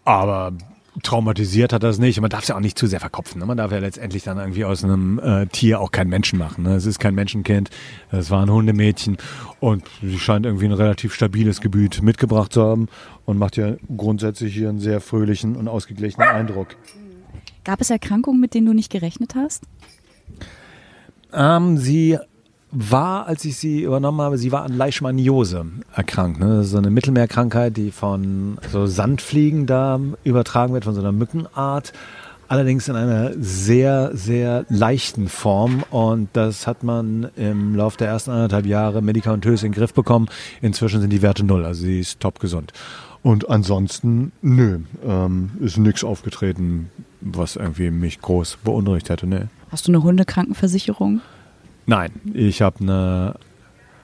Aber 0.05 0.53
traumatisiert 1.03 1.73
hat 1.73 1.83
das 1.83 1.99
nicht. 1.99 2.21
Man 2.21 2.29
darf 2.29 2.43
es 2.43 2.49
ja 2.49 2.57
auch 2.57 2.61
nicht 2.61 2.79
zu 2.79 2.87
sehr 2.87 3.01
verkopfen. 3.01 3.39
Ne? 3.39 3.47
Man 3.47 3.57
darf 3.57 3.73
ja 3.73 3.79
letztendlich 3.79 4.23
dann 4.25 4.39
irgendwie 4.39 4.65
aus 4.65 4.85
einem 4.85 5.19
äh, 5.19 5.47
Tier 5.47 5.81
auch 5.81 5.91
keinen 5.91 6.11
Menschen 6.11 6.39
machen. 6.39 6.65
Ne? 6.65 6.75
Es 6.75 6.85
ist 6.85 6.99
kein 6.99 7.15
Menschenkind, 7.15 7.71
es 8.11 8.31
war 8.31 8.43
ein 8.43 8.51
Hundemädchen 8.51 9.17
und 9.61 9.85
sie 10.03 10.19
scheint 10.19 10.45
irgendwie 10.45 10.67
ein 10.67 10.73
relativ 10.73 11.15
stabiles 11.15 11.61
Gebiet 11.61 12.03
mitgebracht 12.03 12.53
zu 12.53 12.63
haben 12.63 12.89
und 13.25 13.39
macht 13.39 13.57
ja 13.57 13.77
grundsätzlich 13.97 14.55
hier 14.55 14.69
einen 14.69 14.81
sehr 14.81 15.01
fröhlichen 15.01 15.57
und 15.57 15.69
ausgeglichenen 15.69 16.29
Eindruck. 16.29 16.77
Gab 17.65 17.81
es 17.81 17.91
Erkrankungen, 17.91 18.41
mit 18.41 18.55
denen 18.55 18.67
du 18.67 18.75
nicht 18.75 18.91
gerechnet 18.91 19.35
hast? 19.35 19.65
Ähm, 21.33 21.79
sie 21.79 22.19
war, 22.73 23.27
als 23.27 23.45
ich 23.45 23.59
sie 23.59 23.83
übernommen 23.83 24.21
habe, 24.23 24.39
sie 24.39 24.51
war 24.51 24.63
an 24.65 24.73
Leishmaniose 24.73 25.67
erkrankt. 25.95 26.41
Ne? 26.41 26.57
Das 26.57 26.67
ist 26.67 26.73
so 26.73 26.79
eine 26.79 26.91
Mittelmeerkrankheit, 26.91 27.77
die 27.77 27.91
von 27.91 28.59
so 28.71 28.87
Sandfliegen 28.87 29.67
da 29.67 30.01
übertragen 30.25 30.73
wird, 30.73 30.85
von 30.85 30.95
so 30.95 31.01
einer 31.01 31.13
Mückenart. 31.13 31.93
Allerdings 32.49 32.89
in 32.89 32.97
einer 32.97 33.33
sehr, 33.39 34.11
sehr 34.15 34.67
leichten 34.69 35.29
Form. 35.29 35.85
Und 35.91 36.31
das 36.33 36.67
hat 36.67 36.83
man 36.83 37.29
im 37.37 37.77
Laufe 37.77 37.99
der 37.99 38.09
ersten 38.09 38.31
anderthalb 38.31 38.67
Jahre 38.67 39.03
medikamentös 39.03 39.63
in 39.63 39.73
den 39.73 39.79
Griff 39.79 39.95
bekommen. 39.95 40.27
Inzwischen 40.61 41.01
sind 41.01 41.11
die 41.11 41.23
Werte 41.23 41.45
null, 41.45 41.65
also 41.65 41.83
sie 41.83 42.01
ist 42.01 42.21
top 42.21 42.41
gesund. 42.41 42.73
Und 43.23 43.49
ansonsten, 43.49 44.33
nö, 44.43 44.81
ähm, 45.07 45.53
ist 45.61 45.79
nichts 45.79 46.03
aufgetreten, 46.05 46.91
was 47.21 47.57
irgendwie 47.57 47.91
mich 47.91 48.21
groß 48.21 48.59
beunruhigt 48.65 49.11
hätte. 49.11 49.27
Nee. 49.27 49.45
Hast 49.71 49.87
du 49.87 49.93
eine 49.93 50.03
Hundekrankenversicherung? 50.03 51.21
Nein, 51.87 52.13
ich 52.33 52.63
habe 52.63 52.81
eine 52.81 53.35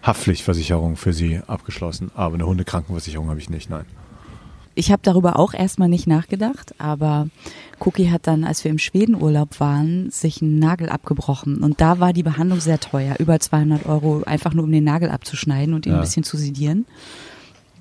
Haftpflichtversicherung 0.02 0.96
für 0.96 1.12
sie 1.12 1.40
abgeschlossen, 1.46 2.10
aber 2.14 2.34
eine 2.34 2.46
Hundekrankenversicherung 2.46 3.28
habe 3.28 3.38
ich 3.38 3.50
nicht, 3.50 3.70
nein. 3.70 3.84
Ich 4.74 4.92
habe 4.92 5.02
darüber 5.02 5.40
auch 5.40 5.54
erstmal 5.54 5.88
nicht 5.88 6.06
nachgedacht, 6.06 6.72
aber 6.78 7.26
Cookie 7.80 8.10
hat 8.10 8.28
dann, 8.28 8.44
als 8.44 8.62
wir 8.62 8.70
im 8.70 8.78
Schwedenurlaub 8.78 9.58
waren, 9.58 10.08
sich 10.10 10.40
einen 10.40 10.60
Nagel 10.60 10.88
abgebrochen. 10.88 11.64
Und 11.64 11.80
da 11.80 11.98
war 11.98 12.12
die 12.12 12.22
Behandlung 12.22 12.60
sehr 12.60 12.78
teuer, 12.78 13.16
über 13.18 13.40
200 13.40 13.86
Euro, 13.86 14.22
einfach 14.24 14.54
nur 14.54 14.64
um 14.66 14.70
den 14.70 14.84
Nagel 14.84 15.10
abzuschneiden 15.10 15.74
und 15.74 15.84
ihn 15.86 15.92
ja. 15.92 15.98
ein 15.98 16.02
bisschen 16.02 16.22
zu 16.22 16.36
sedieren. 16.36 16.86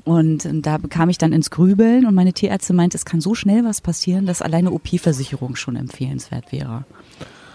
Und 0.06 0.48
da 0.66 0.80
bekam 0.80 1.10
ich 1.10 1.20
dann 1.20 1.34
ins 1.34 1.52
Grübeln 1.52 2.08
und 2.08 2.16
meine 2.16 2.34
Tierärztin 2.34 2.76
meinte, 2.76 2.98
es 2.98 3.06
kann 3.06 3.22
so 3.22 3.36
schnell 3.36 3.64
was 3.64 3.82
passieren, 3.82 4.26
dass 4.26 4.42
alleine 4.42 4.72
OP-Versicherung 4.72 5.56
schon 5.56 5.76
empfehlenswert 5.76 6.52
wäre. 6.52 6.86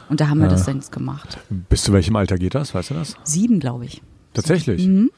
Und 0.09 0.21
da 0.21 0.29
haben 0.29 0.39
wir 0.39 0.47
ja. 0.47 0.53
das 0.53 0.65
dann 0.65 0.77
jetzt 0.77 0.93
gemacht. 0.93 1.39
Bis 1.69 1.83
zu 1.83 1.93
welchem 1.93 2.17
Alter 2.17 2.37
geht 2.37 2.55
das? 2.55 2.75
Weißt 2.75 2.91
du 2.91 2.95
das? 2.95 3.15
Sieben, 3.25 3.61
glaube 3.61 3.85
ich. 3.85 4.03
Tatsächlich? 4.35 4.87
Mhm. 4.87 5.11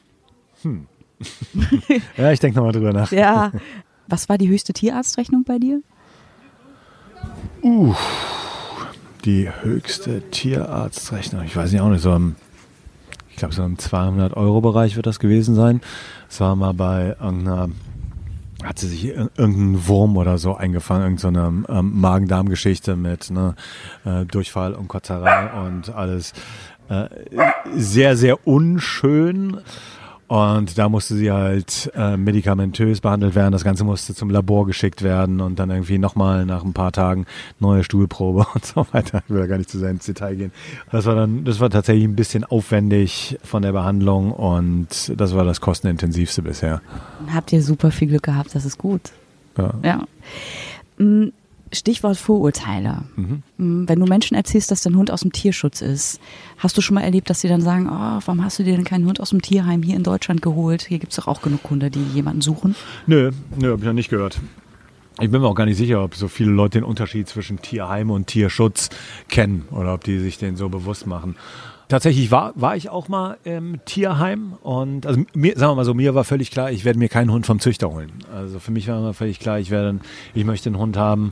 Hm. 0.61 0.87
ja, 2.17 2.31
ich 2.31 2.39
denke 2.39 2.57
nochmal 2.57 2.73
drüber 2.73 2.93
nach. 2.93 3.11
Ja. 3.11 3.51
Was 4.07 4.29
war 4.29 4.37
die 4.37 4.47
höchste 4.47 4.73
Tierarztrechnung 4.73 5.43
bei 5.43 5.57
dir? 5.57 5.81
Uh, 7.63 7.95
die 9.23 9.49
höchste 9.61 10.21
Tierarztrechnung. 10.29 11.43
Ich 11.43 11.55
weiß 11.55 11.71
nicht 11.71 11.81
auch 11.81 11.89
nicht, 11.89 12.01
so 12.01 12.13
im, 12.13 12.35
ich 13.29 13.37
glaube, 13.37 13.55
so 13.55 13.63
im 13.63 13.77
200-Euro-Bereich 13.77 14.95
wird 14.95 15.07
das 15.07 15.19
gewesen 15.19 15.55
sein. 15.55 15.81
Es 16.29 16.39
war 16.39 16.55
mal 16.55 16.73
bei 16.73 17.15
irgendeiner 17.19 17.69
hat 18.65 18.79
sie 18.79 18.87
sich 18.87 19.05
irgendeinen 19.05 19.87
Wurm 19.87 20.17
oder 20.17 20.37
so 20.37 20.55
eingefangen, 20.55 21.17
irgendeine 21.17 21.63
ähm, 21.69 21.99
Magen-Darm-Geschichte 21.99 22.95
mit 22.95 23.29
ne, 23.29 23.55
äh, 24.05 24.25
Durchfall 24.25 24.73
und 24.73 24.87
Kotzerei 24.87 25.51
und 25.65 25.93
alles 25.93 26.33
äh, 26.89 27.07
sehr, 27.75 28.17
sehr 28.17 28.47
unschön. 28.47 29.61
Und 30.27 30.77
da 30.77 30.89
musste 30.89 31.15
sie 31.15 31.31
halt 31.31 31.91
äh, 31.95 32.17
medikamentös 32.17 32.99
behandelt 32.99 33.35
werden. 33.35 33.51
Das 33.51 33.63
Ganze 33.63 33.83
musste 33.83 34.15
zum 34.15 34.31
Labor 34.31 34.65
geschickt 34.65 35.03
werden 35.03 35.39
und 35.39 35.59
dann 35.59 35.69
irgendwie 35.69 35.99
nochmal 35.99 36.45
nach 36.45 36.63
ein 36.63 36.73
paar 36.73 36.91
Tagen 36.91 37.27
neue 37.59 37.83
Stuhlprobe 37.83 38.47
und 38.55 38.65
so 38.65 38.87
weiter. 38.91 39.21
Ich 39.25 39.29
will 39.29 39.41
da 39.41 39.47
gar 39.47 39.57
nicht 39.57 39.69
zu 39.69 39.77
sehr 39.77 39.91
ins 39.91 40.05
Detail 40.05 40.35
gehen. 40.35 40.51
Das 40.91 41.05
war 41.05 41.15
dann, 41.15 41.43
das 41.43 41.59
war 41.59 41.69
tatsächlich 41.69 42.05
ein 42.05 42.15
bisschen 42.15 42.43
aufwendig 42.43 43.37
von 43.43 43.61
der 43.61 43.71
Behandlung 43.71 44.31
und 44.31 45.13
das 45.15 45.35
war 45.35 45.45
das 45.45 45.61
kostenintensivste 45.61 46.41
bisher. 46.41 46.81
Habt 47.31 47.53
ihr 47.53 47.61
super 47.61 47.91
viel 47.91 48.07
Glück 48.07 48.23
gehabt, 48.23 48.55
das 48.55 48.65
ist 48.65 48.79
gut. 48.79 49.11
Ja. 49.57 49.73
ja. 49.83 50.07
Stichwort 51.75 52.17
Vorurteile. 52.17 53.03
Mhm. 53.15 53.43
Mm, 53.57 53.87
wenn 53.87 53.99
du 53.99 54.05
Menschen 54.05 54.35
erzählst, 54.35 54.71
dass 54.71 54.81
dein 54.81 54.95
Hund 54.95 55.11
aus 55.11 55.21
dem 55.21 55.31
Tierschutz 55.31 55.81
ist, 55.81 56.19
hast 56.57 56.77
du 56.77 56.81
schon 56.81 56.95
mal 56.95 57.01
erlebt, 57.01 57.29
dass 57.29 57.41
sie 57.41 57.47
dann 57.47 57.61
sagen, 57.61 57.87
oh, 57.87 58.19
warum 58.25 58.43
hast 58.43 58.59
du 58.59 58.63
dir 58.63 58.75
denn 58.75 58.85
keinen 58.85 59.05
Hund 59.05 59.19
aus 59.19 59.29
dem 59.29 59.41
Tierheim 59.41 59.83
hier 59.83 59.95
in 59.95 60.03
Deutschland 60.03 60.41
geholt? 60.41 60.83
Hier 60.83 60.99
gibt 60.99 61.11
es 61.11 61.17
doch 61.17 61.27
auch 61.27 61.41
genug 61.41 61.61
Hunde, 61.69 61.89
die 61.89 62.03
jemanden 62.13 62.41
suchen. 62.41 62.75
Nö, 63.07 63.31
nö, 63.57 63.71
habe 63.71 63.81
ich 63.81 63.85
noch 63.85 63.93
nicht 63.93 64.09
gehört. 64.09 64.39
Ich 65.19 65.31
bin 65.31 65.41
mir 65.41 65.47
auch 65.47 65.55
gar 65.55 65.65
nicht 65.65 65.77
sicher, 65.77 66.03
ob 66.03 66.15
so 66.15 66.27
viele 66.27 66.51
Leute 66.51 66.79
den 66.79 66.83
Unterschied 66.83 67.29
zwischen 67.29 67.61
Tierheim 67.61 68.09
und 68.09 68.27
Tierschutz 68.27 68.89
kennen 69.29 69.65
oder 69.71 69.93
ob 69.93 70.03
die 70.03 70.19
sich 70.19 70.37
den 70.37 70.57
so 70.57 70.67
bewusst 70.67 71.07
machen. 71.07 71.35
Tatsächlich 71.87 72.31
war, 72.31 72.53
war 72.55 72.75
ich 72.75 72.89
auch 72.89 73.09
mal 73.09 73.37
im 73.43 73.79
Tierheim 73.85 74.53
und 74.63 75.05
also 75.05 75.23
mir, 75.35 75.53
sagen 75.55 75.71
wir 75.71 75.75
mal 75.75 75.85
so, 75.85 75.93
mir 75.93 76.15
war 76.15 76.23
völlig 76.23 76.49
klar, 76.49 76.71
ich 76.71 76.83
werde 76.83 76.97
mir 76.97 77.09
keinen 77.09 77.31
Hund 77.31 77.45
vom 77.45 77.59
Züchter 77.59 77.91
holen. 77.91 78.11
Also 78.33 78.59
für 78.59 78.71
mich 78.71 78.87
war 78.87 78.97
immer 78.97 79.13
völlig 79.13 79.39
klar, 79.39 79.59
ich 79.59 79.69
werde, 79.69 79.99
ich 80.33 80.45
möchte 80.45 80.69
einen 80.69 80.79
Hund 80.79 80.97
haben, 80.97 81.31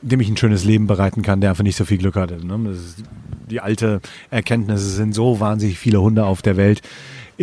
dem 0.00 0.20
ich 0.20 0.28
ein 0.28 0.36
schönes 0.36 0.64
Leben 0.64 0.88
bereiten 0.88 1.22
kann, 1.22 1.40
der 1.40 1.50
einfach 1.50 1.62
nicht 1.62 1.76
so 1.76 1.84
viel 1.84 1.98
Glück 1.98 2.16
hatte. 2.16 2.44
Ne? 2.44 2.76
Die 3.48 3.60
alte 3.60 4.00
Erkenntnis, 4.30 4.80
es 4.82 4.96
sind 4.96 5.14
so 5.14 5.38
wahnsinnig 5.38 5.78
viele 5.78 6.00
Hunde 6.00 6.24
auf 6.24 6.42
der 6.42 6.56
Welt 6.56 6.82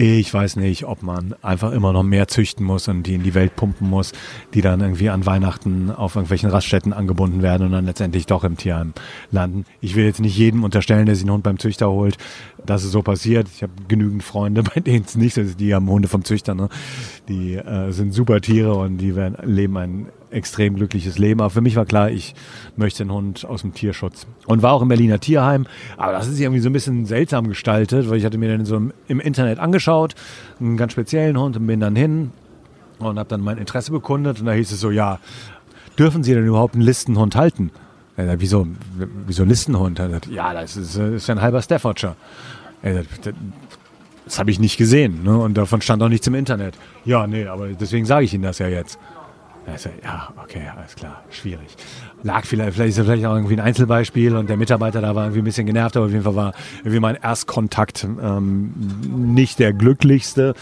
ich 0.02 0.34
weiß 0.34 0.56
nicht, 0.56 0.86
ob 0.86 1.04
man 1.04 1.36
einfach 1.42 1.74
immer 1.74 1.92
noch 1.92 2.04
mehr 2.04 2.30
züchten 2.30 2.66
muss 2.66 2.88
und 2.88 3.04
die 3.04 3.16
in 3.16 3.24
die 3.24 3.34
Welt 3.34 3.58
pumpen 3.58 3.90
muss, 3.90 4.14
die 4.54 4.62
dann 4.62 4.80
irgendwie 4.80 5.10
an 5.10 5.26
Weihnachten 5.26 5.92
auf 5.92 6.16
irgendwelchen 6.16 6.50
Raststätten 6.50 6.94
angebunden 6.94 7.42
werden 7.42 7.68
und 7.68 7.74
dann 7.74 7.86
letztendlich 7.86 8.26
doch 8.26 8.46
im 8.46 8.56
Tierheim 8.56 8.94
landen. 9.30 9.66
Ich 9.82 9.96
will 9.96 10.06
jetzt 10.06 10.22
nicht 10.22 10.38
jedem 10.38 10.64
unterstellen, 10.64 11.06
der 11.06 11.16
sich 11.16 11.26
einen 11.26 11.34
Hund 11.34 11.44
beim 11.44 11.60
Züchter 11.60 11.90
holt, 11.90 12.18
dass 12.70 12.84
es 12.84 12.92
so 12.92 13.02
passiert. 13.02 13.48
Ich 13.54 13.64
habe 13.64 13.74
genügend 13.88 14.24
Freunde, 14.24 14.64
bei 14.76 14.80
denen 14.80 15.06
es 15.06 15.16
nicht 15.16 15.38
ist. 15.38 15.60
Die 15.60 15.74
haben 15.74 15.90
Hunde 15.90 16.08
vom 16.08 16.24
Züchter. 16.24 16.54
Ne? 16.56 16.70
Die 17.28 17.56
äh, 17.56 17.92
sind 17.92 18.14
super 18.14 18.42
Tiere 18.42 18.76
und 18.76 18.98
die 18.98 19.16
werden, 19.16 19.38
leben 19.44 19.78
ein 19.78 20.08
extrem 20.32 20.76
glückliches 20.76 21.18
Leben. 21.18 21.42
Aber 21.42 21.50
für 21.50 21.62
mich 21.62 21.76
war 21.76 21.86
klar, 21.86 22.12
ich 22.12 22.36
möchte 22.76 23.04
einen 23.04 23.12
Hund 23.12 23.46
aus 23.46 23.62
dem 23.62 23.74
Tierschutz. 23.74 24.28
Und 24.46 24.62
war 24.62 24.74
auch 24.74 24.82
im 24.82 24.88
Berliner 24.88 25.20
Tierheim. 25.20 25.66
Aber 25.98 26.12
das 26.12 26.28
ist 26.28 26.40
irgendwie 26.40 26.62
so 26.62 26.70
ein 26.70 26.74
bisschen 26.74 27.06
seltsam 27.06 27.48
gestaltet, 27.48 28.10
weil 28.10 28.18
ich 28.18 28.26
hatte 28.26 28.38
mir 28.38 28.56
dann 28.56 28.66
so 28.66 28.80
im 29.08 29.20
Internet 29.20 29.60
angeschaut, 29.60 30.16
einen 30.60 30.78
ganz 30.78 30.92
speziellen 30.92 31.38
Hund 31.40 31.58
und 31.58 31.66
bin 31.66 31.80
dann 31.80 31.96
hin 31.96 32.32
und 33.00 33.18
habe 33.18 33.30
dann 33.30 33.42
mein 33.42 33.58
Interesse 33.58 33.92
bekundet. 33.92 34.40
Und 34.40 34.46
da 34.46 34.52
hieß 34.52 34.72
es 34.72 34.80
so, 34.80 34.92
ja, 34.92 35.20
dürfen 35.98 36.24
Sie 36.24 36.34
denn 36.34 36.46
überhaupt 36.46 36.76
einen 36.76 36.84
Listenhund 36.84 37.36
halten? 37.36 37.72
Wieso, 38.16 38.68
wieso 39.26 39.46
Listenhund? 39.46 40.02
Ja, 40.30 40.54
das 40.54 40.76
ist, 40.76 40.98
das 40.98 41.10
ist 41.10 41.30
ein 41.30 41.42
halber 41.42 41.62
Staffordshire. 41.62 42.18
Das 42.82 44.39
habe 44.39 44.52
ich 44.52 44.60
nicht 44.60 44.78
gesehen. 44.78 45.24
Ne? 45.24 45.38
Und 45.38 45.58
davon 45.58 45.82
stand 45.82 46.04
auch 46.04 46.10
nichts 46.10 46.28
im 46.28 46.36
Internet. 46.36 46.76
Ja, 47.06 47.28
nee, 47.28 47.46
aber 47.46 47.68
deswegen 47.70 48.06
sage 48.06 48.26
ich 48.26 48.34
Ihnen 48.34 48.44
das 48.44 48.60
ja 48.60 48.68
jetzt. 48.68 49.00
Also, 49.65 49.89
ja, 50.04 50.30
okay, 50.42 50.63
alles 50.76 50.96
klar, 50.96 51.24
schwierig. 51.30 51.76
Lag 52.24 52.46
vielleicht, 52.46 52.74
vielleicht 52.74 52.89
ist 52.89 52.98
es 52.98 53.06
vielleicht 53.06 53.26
auch 53.26 53.36
irgendwie 53.36 53.56
ein 53.56 53.60
Einzelbeispiel 53.60 54.36
und 54.36 54.50
der 54.50 54.58
Mitarbeiter 54.58 55.02
da 55.02 55.15
war 55.15 55.26
irgendwie 55.26 55.42
ein 55.42 55.46
bisschen 55.46 55.68
genervt, 55.68 55.96
aber 55.96 56.08
auf 56.08 56.12
jeden 56.12 56.24
Fall 56.24 56.36
war 56.36 56.54
irgendwie 56.80 57.00
mein 57.00 57.15
Erstkontakt 57.15 58.04
ähm, 58.04 58.74
nicht 59.36 59.60
der 59.60 59.74
glücklichste. 59.74 60.56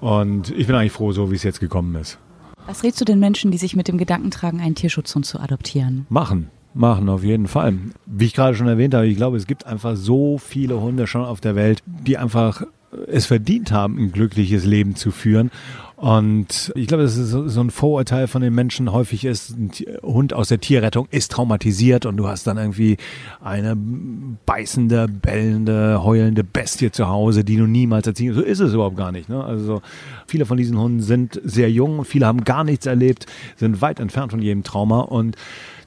Und 0.00 0.50
ich 0.50 0.66
bin 0.66 0.74
eigentlich 0.74 0.92
froh, 0.92 1.12
so 1.12 1.30
wie 1.30 1.36
es 1.36 1.42
jetzt 1.42 1.60
gekommen 1.60 1.94
ist. 1.94 2.18
Was 2.66 2.82
rätst 2.82 3.00
du 3.00 3.04
den 3.04 3.20
Menschen, 3.20 3.50
die 3.50 3.58
sich 3.58 3.76
mit 3.76 3.88
dem 3.88 3.98
Gedanken 3.98 4.30
tragen, 4.30 4.60
einen 4.60 4.74
Tierschutzhund 4.74 5.26
zu 5.26 5.40
adoptieren? 5.40 6.06
Machen. 6.08 6.50
Machen, 6.72 7.08
auf 7.08 7.24
jeden 7.24 7.48
Fall. 7.48 7.74
Wie 8.06 8.26
ich 8.26 8.34
gerade 8.34 8.56
schon 8.56 8.68
erwähnt 8.68 8.94
habe, 8.94 9.06
ich 9.06 9.16
glaube, 9.16 9.36
es 9.36 9.46
gibt 9.46 9.66
einfach 9.66 9.96
so 9.96 10.38
viele 10.38 10.80
Hunde 10.80 11.06
schon 11.06 11.24
auf 11.24 11.40
der 11.40 11.56
Welt, 11.56 11.82
die 11.86 12.16
einfach 12.16 12.62
es 13.06 13.26
verdient 13.26 13.72
haben, 13.72 13.98
ein 13.98 14.12
glückliches 14.12 14.64
Leben 14.64 14.96
zu 14.96 15.10
führen. 15.10 15.50
Und 15.96 16.72
ich 16.76 16.86
glaube, 16.86 17.02
das 17.02 17.16
ist 17.16 17.30
so 17.30 17.60
ein 17.60 17.70
Vorurteil 17.70 18.26
von 18.26 18.40
den 18.40 18.54
Menschen 18.54 18.90
häufig 18.90 19.26
ist, 19.26 19.50
ein 19.50 19.70
Hund 20.02 20.32
aus 20.32 20.48
der 20.48 20.58
Tierrettung 20.58 21.06
ist 21.10 21.30
traumatisiert 21.30 22.06
und 22.06 22.16
du 22.16 22.26
hast 22.26 22.46
dann 22.46 22.56
irgendwie 22.56 22.96
eine 23.42 23.76
beißende, 23.76 25.08
bellende, 25.08 26.02
heulende 26.02 26.42
Bestie 26.42 26.90
zu 26.90 27.06
Hause, 27.08 27.44
die 27.44 27.56
du 27.56 27.66
niemals 27.66 28.06
erziehen. 28.06 28.32
So 28.32 28.40
ist 28.40 28.60
es 28.60 28.72
überhaupt 28.72 28.96
gar 28.96 29.12
nicht. 29.12 29.28
Ne? 29.28 29.44
Also 29.44 29.82
viele 30.26 30.46
von 30.46 30.56
diesen 30.56 30.78
Hunden 30.78 31.02
sind 31.02 31.38
sehr 31.44 31.70
jung, 31.70 32.06
viele 32.06 32.26
haben 32.26 32.44
gar 32.44 32.64
nichts 32.64 32.86
erlebt, 32.86 33.26
sind 33.56 33.82
weit 33.82 34.00
entfernt 34.00 34.30
von 34.30 34.40
jedem 34.40 34.62
Trauma 34.62 35.00
und 35.00 35.36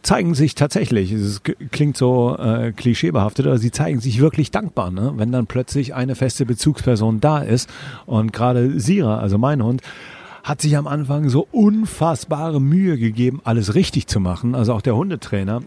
zeigen 0.03 0.35
sich 0.35 0.53
tatsächlich, 0.53 1.11
es 1.13 1.41
klingt 1.71 1.97
so 1.97 2.37
äh, 2.37 2.73
klischeebehaftet, 2.73 3.47
aber 3.47 3.57
sie 3.57 3.71
zeigen 3.71 4.01
sich 4.01 4.19
wirklich 4.19 4.51
dankbar, 4.51 4.91
ne? 4.91 5.13
wenn 5.15 5.31
dann 5.31 5.47
plötzlich 5.47 5.95
eine 5.95 6.15
feste 6.15 6.45
Bezugsperson 6.45 7.21
da 7.21 7.39
ist. 7.39 7.69
Und 8.05 8.33
gerade 8.33 8.79
Sira, 8.79 9.19
also 9.19 9.37
mein 9.37 9.63
Hund, 9.63 9.81
hat 10.43 10.61
sich 10.61 10.75
am 10.75 10.87
Anfang 10.87 11.29
so 11.29 11.47
unfassbare 11.51 12.59
Mühe 12.59 12.97
gegeben, 12.97 13.39
alles 13.45 13.75
richtig 13.75 14.07
zu 14.07 14.19
machen. 14.19 14.55
Also 14.55 14.73
auch 14.73 14.81
der 14.81 14.95
Hundetrainer 14.95 15.61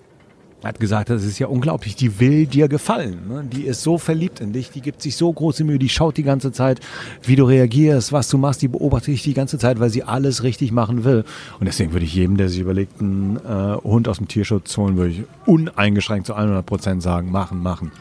hat 0.66 0.80
gesagt, 0.80 1.10
das 1.10 1.24
ist 1.24 1.38
ja 1.38 1.46
unglaublich, 1.46 1.96
die 1.96 2.20
will 2.20 2.46
dir 2.46 2.68
gefallen. 2.68 3.28
Ne? 3.28 3.44
Die 3.44 3.62
ist 3.62 3.82
so 3.82 3.98
verliebt 3.98 4.40
in 4.40 4.52
dich, 4.52 4.70
die 4.70 4.80
gibt 4.80 5.02
sich 5.02 5.16
so 5.16 5.32
große 5.32 5.64
Mühe, 5.64 5.78
die 5.78 5.88
schaut 5.88 6.16
die 6.16 6.22
ganze 6.22 6.52
Zeit, 6.52 6.80
wie 7.22 7.36
du 7.36 7.44
reagierst, 7.44 8.12
was 8.12 8.28
du 8.28 8.38
machst, 8.38 8.62
die 8.62 8.68
beobachtet 8.68 9.08
dich 9.08 9.22
die 9.22 9.34
ganze 9.34 9.58
Zeit, 9.58 9.80
weil 9.80 9.90
sie 9.90 10.02
alles 10.02 10.42
richtig 10.42 10.72
machen 10.72 11.04
will. 11.04 11.24
Und 11.58 11.66
deswegen 11.66 11.92
würde 11.92 12.04
ich 12.04 12.14
jedem, 12.14 12.36
der 12.36 12.48
sich 12.48 12.60
überlegt, 12.60 13.00
einen 13.00 13.36
äh, 13.36 13.76
Hund 13.82 14.08
aus 14.08 14.18
dem 14.18 14.28
Tierschutz 14.28 14.76
holen, 14.76 14.96
würde 14.96 15.12
ich 15.12 15.22
uneingeschränkt 15.46 16.26
zu 16.26 16.34
100 16.34 16.64
Prozent 16.64 17.02
sagen, 17.02 17.30
machen, 17.30 17.62
machen. 17.62 17.92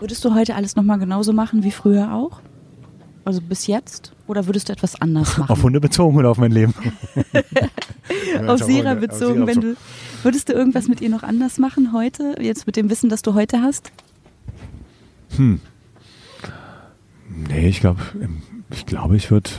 Würdest 0.00 0.24
du 0.24 0.34
heute 0.34 0.54
alles 0.54 0.76
nochmal 0.76 0.98
genauso 0.98 1.32
machen 1.32 1.64
wie 1.64 1.72
früher 1.72 2.14
auch? 2.14 2.40
Also 3.24 3.40
bis 3.42 3.66
jetzt? 3.66 4.12
Oder 4.26 4.46
würdest 4.46 4.68
du 4.68 4.72
etwas 4.72 5.00
anders 5.00 5.36
machen? 5.36 5.50
Auf 5.50 5.62
Hunde 5.62 5.80
bezogen 5.80 6.16
oder 6.16 6.30
auf 6.30 6.38
mein 6.38 6.52
Leben? 6.52 6.72
auf 8.46 8.62
Sira 8.62 8.94
bezogen, 8.94 9.46
wenn 9.46 9.60
du 9.60 9.76
Würdest 10.22 10.48
du 10.48 10.52
irgendwas 10.52 10.88
mit 10.88 11.00
ihr 11.00 11.10
noch 11.10 11.22
anders 11.22 11.58
machen 11.58 11.92
heute, 11.92 12.36
jetzt 12.40 12.66
mit 12.66 12.76
dem 12.76 12.90
Wissen, 12.90 13.08
das 13.08 13.22
du 13.22 13.34
heute 13.34 13.62
hast? 13.62 13.92
Hm. 15.36 15.60
Nee, 17.48 17.68
ich 17.68 17.80
glaube, 17.80 18.00
ich 18.70 18.86
glaube, 18.86 19.16
ich 19.16 19.30
würde 19.30 19.50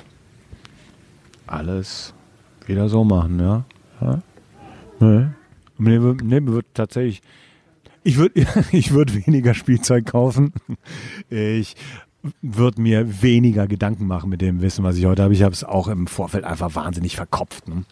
alles 1.47 2.13
wieder 2.65 2.89
so 2.89 3.03
machen, 3.03 3.39
ja. 3.39 3.65
ja? 4.01 4.21
Nee. 4.99 5.27
Nee, 5.77 5.99
nee, 6.23 6.39
wird 6.45 6.65
tatsächlich. 6.73 7.21
Ich 8.03 8.17
würde 8.17 8.45
ich 8.71 8.91
würd 8.91 9.25
weniger 9.25 9.53
Spielzeug 9.53 10.05
kaufen. 10.05 10.53
Ich 11.29 11.75
würde 12.41 12.81
mir 12.81 13.21
weniger 13.21 13.65
Gedanken 13.65 14.07
machen 14.07 14.29
mit 14.29 14.41
dem 14.41 14.61
Wissen, 14.61 14.83
was 14.83 14.97
ich 14.97 15.05
heute 15.05 15.23
habe. 15.23 15.33
Ich 15.33 15.43
habe 15.43 15.53
es 15.53 15.63
auch 15.63 15.87
im 15.87 16.07
Vorfeld 16.07 16.43
einfach 16.43 16.75
wahnsinnig 16.75 17.15
verkopft. 17.15 17.69
Ne? 17.69 17.85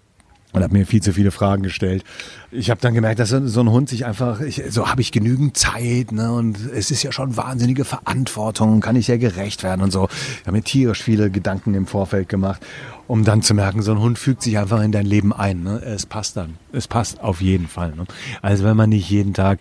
Und 0.54 0.64
habe 0.64 0.74
mir 0.74 0.86
viel 0.86 1.02
zu 1.02 1.14
viele 1.14 1.32
Fragen 1.32 1.64
gestellt. 1.64 2.04
Ich 2.52 2.70
habe 2.70 2.80
dann 2.82 2.94
gemerkt, 2.94 3.20
dass 3.20 3.30
so 3.30 3.60
ein 3.60 3.70
Hund 3.70 3.90
sich 3.90 4.06
einfach, 4.06 4.40
ich, 4.42 4.64
so 4.70 4.90
habe 4.90 5.02
ich 5.02 5.12
genügend 5.12 5.58
Zeit, 5.58 6.12
ne? 6.12 6.32
Und 6.32 6.58
es 6.74 6.90
ist 6.92 7.04
ja 7.04 7.12
schon 7.12 7.38
wahnsinnige 7.38 7.86
Verantwortung, 7.86 8.80
kann 8.80 8.96
ich 8.96 9.08
ja 9.08 9.18
gerecht 9.18 9.64
werden 9.64 9.82
und 9.82 9.92
so. 9.92 10.08
Ich 10.42 10.48
habe 10.48 10.58
mir 10.58 10.64
tierisch 10.64 11.04
viele 11.04 11.30
Gedanken 11.30 11.74
im 11.74 11.86
Vorfeld 11.86 12.30
gemacht 12.30 12.62
um 13.08 13.24
dann 13.24 13.42
zu 13.42 13.54
merken, 13.54 13.82
so 13.82 13.92
ein 13.92 14.00
Hund 14.00 14.20
fügt 14.20 14.42
sich 14.42 14.58
einfach 14.58 14.82
in 14.82 14.92
dein 14.92 15.06
Leben 15.06 15.34
ein. 15.34 15.64
Ne? 15.64 15.82
Es 15.84 16.06
passt 16.06 16.38
dann. 16.38 16.56
Es 16.72 16.88
passt 16.88 17.22
auf 17.22 17.42
jeden 17.42 17.68
Fall. 17.68 17.94
Ne? 17.96 18.06
Also 18.42 18.64
wenn 18.66 18.76
man 18.76 18.90
nicht 18.90 19.10
jeden 19.10 19.34
Tag 19.34 19.60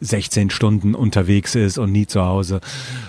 16 0.00 0.50
Stunden 0.50 0.94
unterwegs 0.94 1.54
ist 1.54 1.78
und 1.78 1.92
nie 1.92 2.06
zu 2.06 2.24
Hause, 2.24 2.60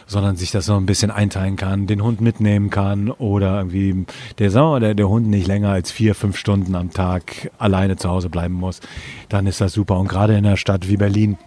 sondern 0.07 0.35
sich 0.35 0.51
das 0.51 0.65
so 0.65 0.75
ein 0.75 0.85
bisschen 0.85 1.11
einteilen 1.11 1.55
kann, 1.55 1.87
den 1.87 2.03
Hund 2.03 2.21
mitnehmen 2.21 2.69
kann 2.69 3.11
oder 3.11 3.57
irgendwie 3.57 4.05
der, 4.39 4.51
sagen 4.51 4.71
wir, 4.71 4.79
der, 4.79 4.95
der 4.95 5.09
Hund 5.09 5.27
nicht 5.27 5.47
länger 5.47 5.69
als 5.69 5.91
vier, 5.91 6.15
fünf 6.15 6.37
Stunden 6.37 6.75
am 6.75 6.91
Tag 6.91 7.51
alleine 7.57 7.95
zu 7.95 8.09
Hause 8.09 8.29
bleiben 8.29 8.55
muss, 8.55 8.81
dann 9.29 9.47
ist 9.47 9.61
das 9.61 9.73
super. 9.73 9.99
Und 9.99 10.07
gerade 10.07 10.33
in 10.33 10.45
einer 10.45 10.57
Stadt 10.57 10.89
wie 10.89 10.97
Berlin, 10.97 11.37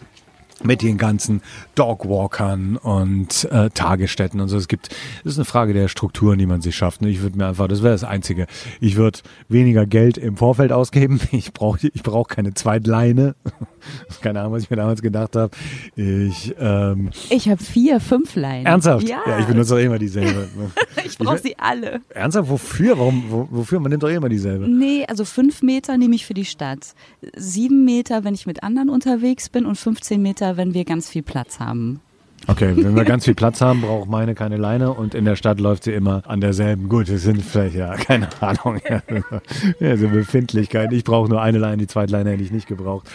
mit 0.63 0.83
den 0.83 0.99
ganzen 0.99 1.43
Dogwalkern 1.75 2.77
und 2.77 3.45
äh, 3.51 3.71
Tagesstätten 3.71 4.41
und 4.41 4.49
so. 4.49 4.57
Es 4.57 4.69
gibt, 4.69 4.89
es 5.25 5.33
ist 5.33 5.39
eine 5.39 5.45
Frage 5.45 5.73
der 5.73 5.89
Strukturen, 5.89 6.39
die 6.39 6.47
man 6.47 6.61
sich 6.61 6.77
schafft. 6.77 7.03
Ich 7.03 7.23
würde 7.23 7.39
mir 7.39 7.47
einfach, 7.47 7.69
das 7.69 7.83
wäre 7.83 7.93
das 7.93 8.05
Einzige. 8.05 8.47
Ich 8.81 8.97
würde 8.97 9.21
weniger 9.49 9.87
Geld 9.87 10.19
im 10.19 10.37
Vorfeld 10.37 10.73
ausgeben. 10.73 11.21
Ich 11.39 11.53
brauche 11.53 11.89
ich 11.93 12.03
brauch 12.03 12.27
keine 12.27 12.55
Zweitleine. 12.55 13.37
keine 14.23 14.41
Ahnung, 14.41 14.55
was 14.55 14.65
ich 14.65 14.71
mir 14.71 14.77
damals 14.77 15.03
gedacht 15.03 15.37
habe. 15.37 15.51
Ich, 15.95 16.55
ähm, 16.59 17.11
ich 17.31 17.49
habe 17.49 17.63
vier, 17.63 18.01
fünf 18.01 18.35
Leinen. 18.35 18.67
Ernsthaft? 18.67 19.09
Ja. 19.09 19.21
ja 19.27 19.39
ich 19.39 19.47
benutze 19.47 19.75
doch 19.75 19.81
immer 19.81 19.99
dieselbe. 19.99 20.49
ich 21.05 21.17
brauche 21.19 21.39
sie 21.39 21.57
alle. 21.59 22.01
Ernsthaft? 22.11 22.49
Wofür? 22.49 22.99
Warum, 22.99 23.25
wo, 23.29 23.49
wofür? 23.51 23.79
Man 23.79 23.91
nimmt 23.91 24.03
doch 24.03 24.09
immer 24.09 24.29
dieselbe. 24.29 24.69
Nee, 24.69 25.05
also 25.07 25.25
fünf 25.25 25.63
Meter 25.63 25.97
nehme 25.97 26.15
ich 26.15 26.27
für 26.27 26.35
die 26.35 26.45
Stadt. 26.45 26.95
Sieben 27.37 27.85
Meter, 27.85 28.25
wenn 28.25 28.35
ich 28.35 28.47
mit 28.47 28.63
anderen 28.63 28.91
unterwegs 28.91 29.49
bin 29.49 29.67
und 29.67 29.77
15 29.77 30.21
Meter 30.21 30.48
besser, 30.49 30.57
wenn 30.57 30.75
wir 30.75 30.85
ganz 30.85 31.09
viel 31.09 31.23
Platz 31.23 31.61
haben. 31.61 32.01
Okay, 32.47 32.73
wenn 32.77 32.95
wir 32.95 33.05
ganz 33.05 33.25
viel 33.25 33.35
Platz 33.35 33.61
haben, 33.61 33.83
braucht 33.83 34.09
meine 34.09 34.35
keine 34.35 34.57
Leine 34.57 34.93
und 34.95 35.15
in 35.15 35.25
der 35.25 35.37
Stadt 35.37 35.61
läuft 35.61 35.85
sie 35.85 35.93
immer 35.93 36.23
an 36.27 36.41
derselben. 36.41 36.89
Gut, 36.89 37.09
es 37.09 37.23
sind 37.23 37.43
vielleicht, 37.43 37.75
ja, 37.75 37.95
keine 37.97 38.29
Ahnung. 38.41 38.81
Ja, 39.81 39.97
so 39.97 40.09
Befindlichkeit. 40.09 40.93
Ich 40.93 41.05
brauche 41.05 41.29
nur 41.29 41.43
eine 41.43 41.59
Leine, 41.59 41.77
die 41.79 41.87
zweite 41.87 42.13
Leine 42.13 42.31
hätte 42.31 42.43
ich 42.43 42.53
nicht 42.53 42.69
gebraucht. 42.69 43.09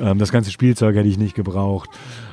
Ähm, 0.00 0.18
das 0.18 0.32
ganze 0.32 0.50
Spielzeug 0.50 0.96
hätte 0.96 1.08
ich 1.08 1.18
nicht 1.18 1.34
gebraucht. 1.34 1.90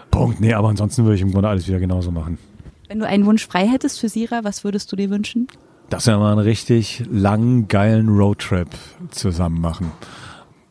Punkt. 0.09 0.39
Nee, 0.39 0.53
aber 0.53 0.69
ansonsten 0.69 1.03
würde 1.03 1.15
ich 1.15 1.21
im 1.21 1.31
Grunde 1.31 1.49
alles 1.49 1.67
wieder 1.67 1.79
genauso 1.79 2.11
machen. 2.11 2.39
Wenn 2.87 2.99
du 2.99 3.05
einen 3.05 3.25
Wunsch 3.25 3.45
frei 3.45 3.67
hättest 3.67 3.99
für 3.99 4.09
Sira, 4.09 4.43
was 4.43 4.63
würdest 4.63 4.91
du 4.91 4.95
dir 4.95 5.09
wünschen? 5.09 5.47
Dass 5.89 6.07
wir 6.07 6.17
mal 6.17 6.31
einen 6.31 6.39
richtig 6.39 7.03
langen, 7.11 7.67
geilen 7.67 8.09
Roadtrip 8.09 8.69
zusammen 9.11 9.61
machen. 9.61 9.91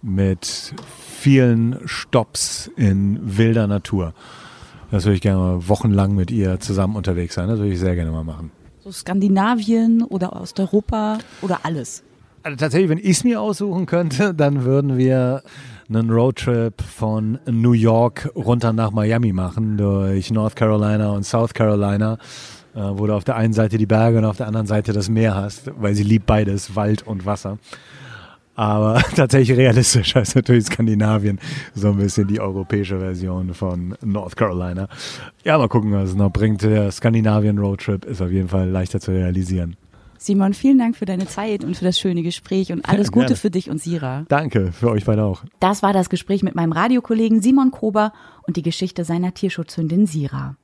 Mit 0.03 0.75
vielen 1.27 1.81
Stops 1.87 2.71
in 2.77 3.19
wilder 3.21 3.67
Natur. 3.67 4.15
Das 4.93 5.07
würde 5.07 5.17
ich 5.17 5.21
gerne 5.21 5.39
mal 5.39 5.69
wochenlang 5.69 6.15
mit 6.15 6.31
ihr 6.31 6.61
zusammen 6.61 6.95
unterwegs 6.95 7.35
sein. 7.35 7.49
Das 7.49 7.59
würde 7.59 7.73
ich 7.73 7.81
sehr 7.81 7.97
gerne 7.97 8.13
mal 8.13 8.23
machen. 8.23 8.53
So 8.85 8.93
Skandinavien 8.93 10.05
oder 10.05 10.41
Osteuropa 10.41 11.19
oder 11.43 11.59
alles? 11.65 12.05
Also 12.45 12.57
tatsächlich, 12.57 12.91
wenn 12.91 12.99
ich 12.99 13.09
es 13.09 13.25
mir 13.25 13.41
aussuchen 13.41 13.87
könnte, 13.87 14.35
dann 14.35 14.63
würden 14.63 14.99
wir 14.99 15.43
einen 15.89 16.11
Roadtrip 16.11 16.81
von 16.81 17.41
New 17.51 17.73
York 17.73 18.31
runter 18.37 18.73
nach 18.73 18.93
Miami 18.93 19.33
machen, 19.33 19.77
durch 19.77 20.31
North 20.31 20.55
Carolina 20.55 21.11
und 21.11 21.25
South 21.25 21.55
Carolina, 21.55 22.19
äh, 22.77 22.79
wo 22.83 23.09
du 23.09 23.15
auf 23.15 23.25
der 23.25 23.35
einen 23.35 23.53
Seite 23.53 23.79
die 23.79 23.87
Berge 23.87 24.19
und 24.19 24.27
auf 24.27 24.37
der 24.37 24.47
anderen 24.47 24.69
Seite 24.69 24.93
das 24.93 25.09
Meer 25.09 25.35
hast, 25.35 25.73
weil 25.77 25.97
sie 25.97 26.05
liebt 26.05 26.27
beides, 26.27 26.77
Wald 26.77 27.05
und 27.05 27.27
Wasser. 27.27 27.59
Aber 28.57 29.03
tatsächlich 29.15 29.57
realistischer 29.57 30.23
ist 30.23 30.35
natürlich 30.35 30.65
Skandinavien 30.65 31.39
so 31.75 31.89
ein 31.89 31.97
bisschen 31.99 32.27
die 32.27 32.41
europäische 32.41 32.99
Version 32.99 33.55
von 33.55 33.95
North 34.03 34.37
Carolina. 34.37 34.89
Ja, 35.45 35.59
mal 35.59 35.69
gucken, 35.69 35.93
was 35.93 36.11
es 36.11 36.15
noch 36.17 36.31
bringt. 36.31 36.63
Der 36.63 36.91
Skandinavien 36.91 37.59
Roadtrip 37.59 38.05
ist 38.07 38.23
auf 38.23 38.31
jeden 38.31 38.49
Fall 38.49 38.69
leichter 38.69 38.99
zu 38.99 39.13
realisieren. 39.13 39.77
Simon, 40.19 40.55
vielen 40.55 40.79
Dank 40.79 40.97
für 40.97 41.05
deine 41.05 41.27
Zeit 41.27 41.63
und 41.63 41.77
für 41.77 41.85
das 41.85 42.01
schöne 42.01 42.23
Gespräch 42.23 42.73
und 42.73 42.89
alles 42.89 43.13
Gute 43.13 43.27
Gerne. 43.27 43.37
für 43.37 43.51
dich 43.51 43.69
und 43.69 43.81
Sira. 43.81 44.25
Danke, 44.29 44.73
für 44.73 44.91
euch 44.91 45.05
beide 45.05 45.25
auch. 45.25 45.45
Das 45.61 45.83
war 45.83 45.93
das 45.93 46.09
Gespräch 46.09 46.43
mit 46.43 46.55
meinem 46.55 46.73
Radiokollegen 46.73 47.43
Simon 47.43 47.71
Kober 47.71 48.13
und 48.47 48.57
die 48.57 48.63
Geschichte 48.63 49.05
seiner 49.05 49.35
Tierschutzhündin 49.35 50.07
Sira. 50.07 50.57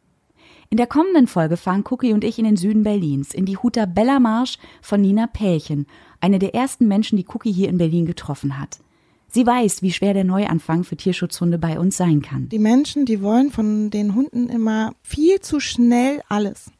In 0.70 0.78
der 0.78 0.86
kommenden 0.86 1.26
Folge 1.26 1.58
fahren 1.58 1.84
Cookie 1.90 2.14
und 2.14 2.24
ich 2.24 2.38
in 2.38 2.46
den 2.46 2.56
Süden 2.56 2.82
Berlins, 2.82 3.34
in 3.34 3.44
die 3.44 3.58
Huta 3.58 3.84
Bella 3.84 4.18
Marsch 4.18 4.56
von 4.80 5.02
Nina 5.02 5.26
Pälchen, 5.26 5.86
eine 6.22 6.38
der 6.38 6.54
ersten 6.54 6.88
Menschen, 6.88 7.16
die 7.18 7.26
Cookie 7.28 7.52
hier 7.52 7.68
in 7.68 7.78
Berlin 7.78 8.06
getroffen 8.06 8.58
hat. 8.58 8.78
Sie 9.28 9.46
weiß, 9.46 9.82
wie 9.82 9.92
schwer 9.92 10.14
der 10.14 10.24
Neuanfang 10.24 10.84
für 10.84 10.96
Tierschutzhunde 10.96 11.58
bei 11.58 11.78
uns 11.78 11.96
sein 11.96 12.22
kann. 12.22 12.48
Die 12.48 12.58
Menschen, 12.58 13.06
die 13.06 13.22
wollen 13.22 13.50
von 13.50 13.90
den 13.90 14.14
Hunden 14.14 14.48
immer 14.48 14.92
viel 15.02 15.40
zu 15.40 15.58
schnell 15.58 16.20
alles. 16.28 16.70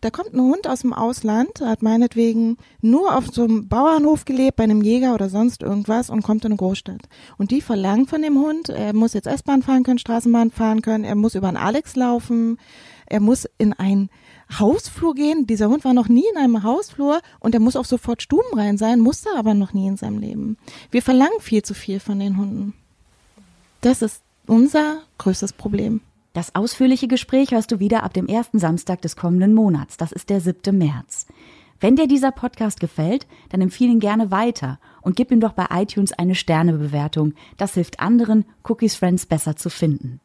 Da 0.00 0.10
kommt 0.10 0.34
ein 0.34 0.40
Hund 0.40 0.66
aus 0.66 0.80
dem 0.80 0.92
Ausland, 0.92 1.60
hat 1.60 1.82
meinetwegen 1.82 2.56
nur 2.80 3.16
auf 3.16 3.28
so 3.28 3.44
einem 3.44 3.68
Bauernhof 3.68 4.24
gelebt, 4.24 4.56
bei 4.56 4.64
einem 4.64 4.82
Jäger 4.82 5.14
oder 5.14 5.28
sonst 5.28 5.62
irgendwas 5.62 6.10
und 6.10 6.22
kommt 6.22 6.44
in 6.44 6.52
eine 6.52 6.56
Großstadt. 6.56 7.08
Und 7.38 7.50
die 7.50 7.60
verlangen 7.60 8.06
von 8.06 8.22
dem 8.22 8.38
Hund, 8.38 8.70
er 8.70 8.94
muss 8.94 9.12
jetzt 9.12 9.26
S-Bahn 9.26 9.62
fahren 9.62 9.82
können, 9.82 9.98
Straßenbahn 9.98 10.50
fahren 10.50 10.82
können, 10.82 11.04
er 11.04 11.16
muss 11.16 11.34
über 11.34 11.48
einen 11.48 11.58
Alex 11.58 11.96
laufen, 11.96 12.58
er 13.06 13.20
muss 13.20 13.46
in 13.58 13.72
ein 13.74 14.08
Hausflur 14.58 15.14
gehen. 15.14 15.46
Dieser 15.46 15.68
Hund 15.68 15.84
war 15.84 15.94
noch 15.94 16.08
nie 16.08 16.24
in 16.32 16.38
einem 16.38 16.62
Hausflur 16.62 17.20
und 17.38 17.54
er 17.54 17.60
muss 17.60 17.76
auch 17.76 17.84
sofort 17.84 18.22
stubenrein 18.22 18.78
sein, 18.78 19.00
musste 19.00 19.30
aber 19.36 19.54
noch 19.54 19.72
nie 19.72 19.86
in 19.86 19.96
seinem 19.96 20.18
Leben. 20.18 20.56
Wir 20.90 21.02
verlangen 21.02 21.40
viel 21.40 21.62
zu 21.62 21.74
viel 21.74 22.00
von 22.00 22.18
den 22.18 22.36
Hunden. 22.36 22.74
Das 23.80 24.02
ist 24.02 24.22
unser 24.46 24.98
größtes 25.18 25.52
Problem. 25.52 26.00
Das 26.32 26.54
ausführliche 26.54 27.08
Gespräch 27.08 27.50
hörst 27.50 27.72
du 27.72 27.80
wieder 27.80 28.02
ab 28.02 28.14
dem 28.14 28.26
ersten 28.26 28.58
Samstag 28.58 29.02
des 29.02 29.16
kommenden 29.16 29.54
Monats. 29.54 29.96
Das 29.96 30.12
ist 30.12 30.30
der 30.30 30.40
7. 30.40 30.76
März. 30.76 31.26
Wenn 31.80 31.96
dir 31.96 32.06
dieser 32.06 32.30
Podcast 32.30 32.78
gefällt, 32.78 33.26
dann 33.48 33.62
empfehle 33.62 33.90
ihn 33.90 34.00
gerne 34.00 34.30
weiter 34.30 34.78
und 35.00 35.16
gib 35.16 35.30
ihm 35.30 35.40
doch 35.40 35.54
bei 35.54 35.66
iTunes 35.70 36.12
eine 36.12 36.34
Sternebewertung. 36.34 37.32
Das 37.56 37.74
hilft 37.74 38.00
anderen, 38.00 38.44
Cookies 38.68 38.96
Friends 38.96 39.24
besser 39.24 39.56
zu 39.56 39.70
finden. 39.70 40.20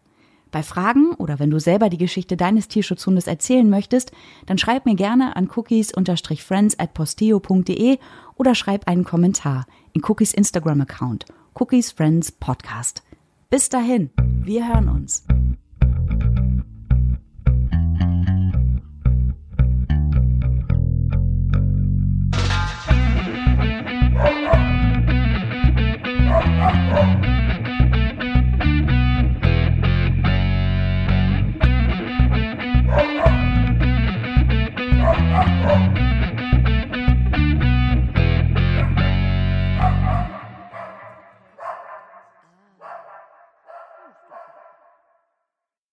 Bei 0.56 0.64
Fragen 0.64 1.14
oder 1.16 1.38
wenn 1.38 1.50
du 1.50 1.60
selber 1.60 1.90
die 1.90 1.98
Geschichte 1.98 2.38
deines 2.38 2.70
Tierschutzhundes 2.70 3.28
erzählen 3.28 3.70
möchtest, 3.70 4.14
dann 4.46 4.58
schreib 4.58 4.86
mir 4.86 4.96
gerne 4.96 5.36
an 5.36 5.50
cookies-friends 5.54 6.80
at 6.80 6.94
posteo.de 6.94 7.98
oder 8.36 8.56
schreib 8.56 8.88
einen 8.88 9.04
Kommentar 9.04 9.66
in 9.92 10.02
Cookies 10.08 10.34
Instagram-Account, 10.34 11.26
Cookies 11.56 11.92
Friends 11.92 12.32
Podcast. 12.32 13.04
Bis 13.50 13.68
dahin, 13.68 14.12
wir 14.46 14.66
hören 14.66 14.88
uns. 14.88 15.26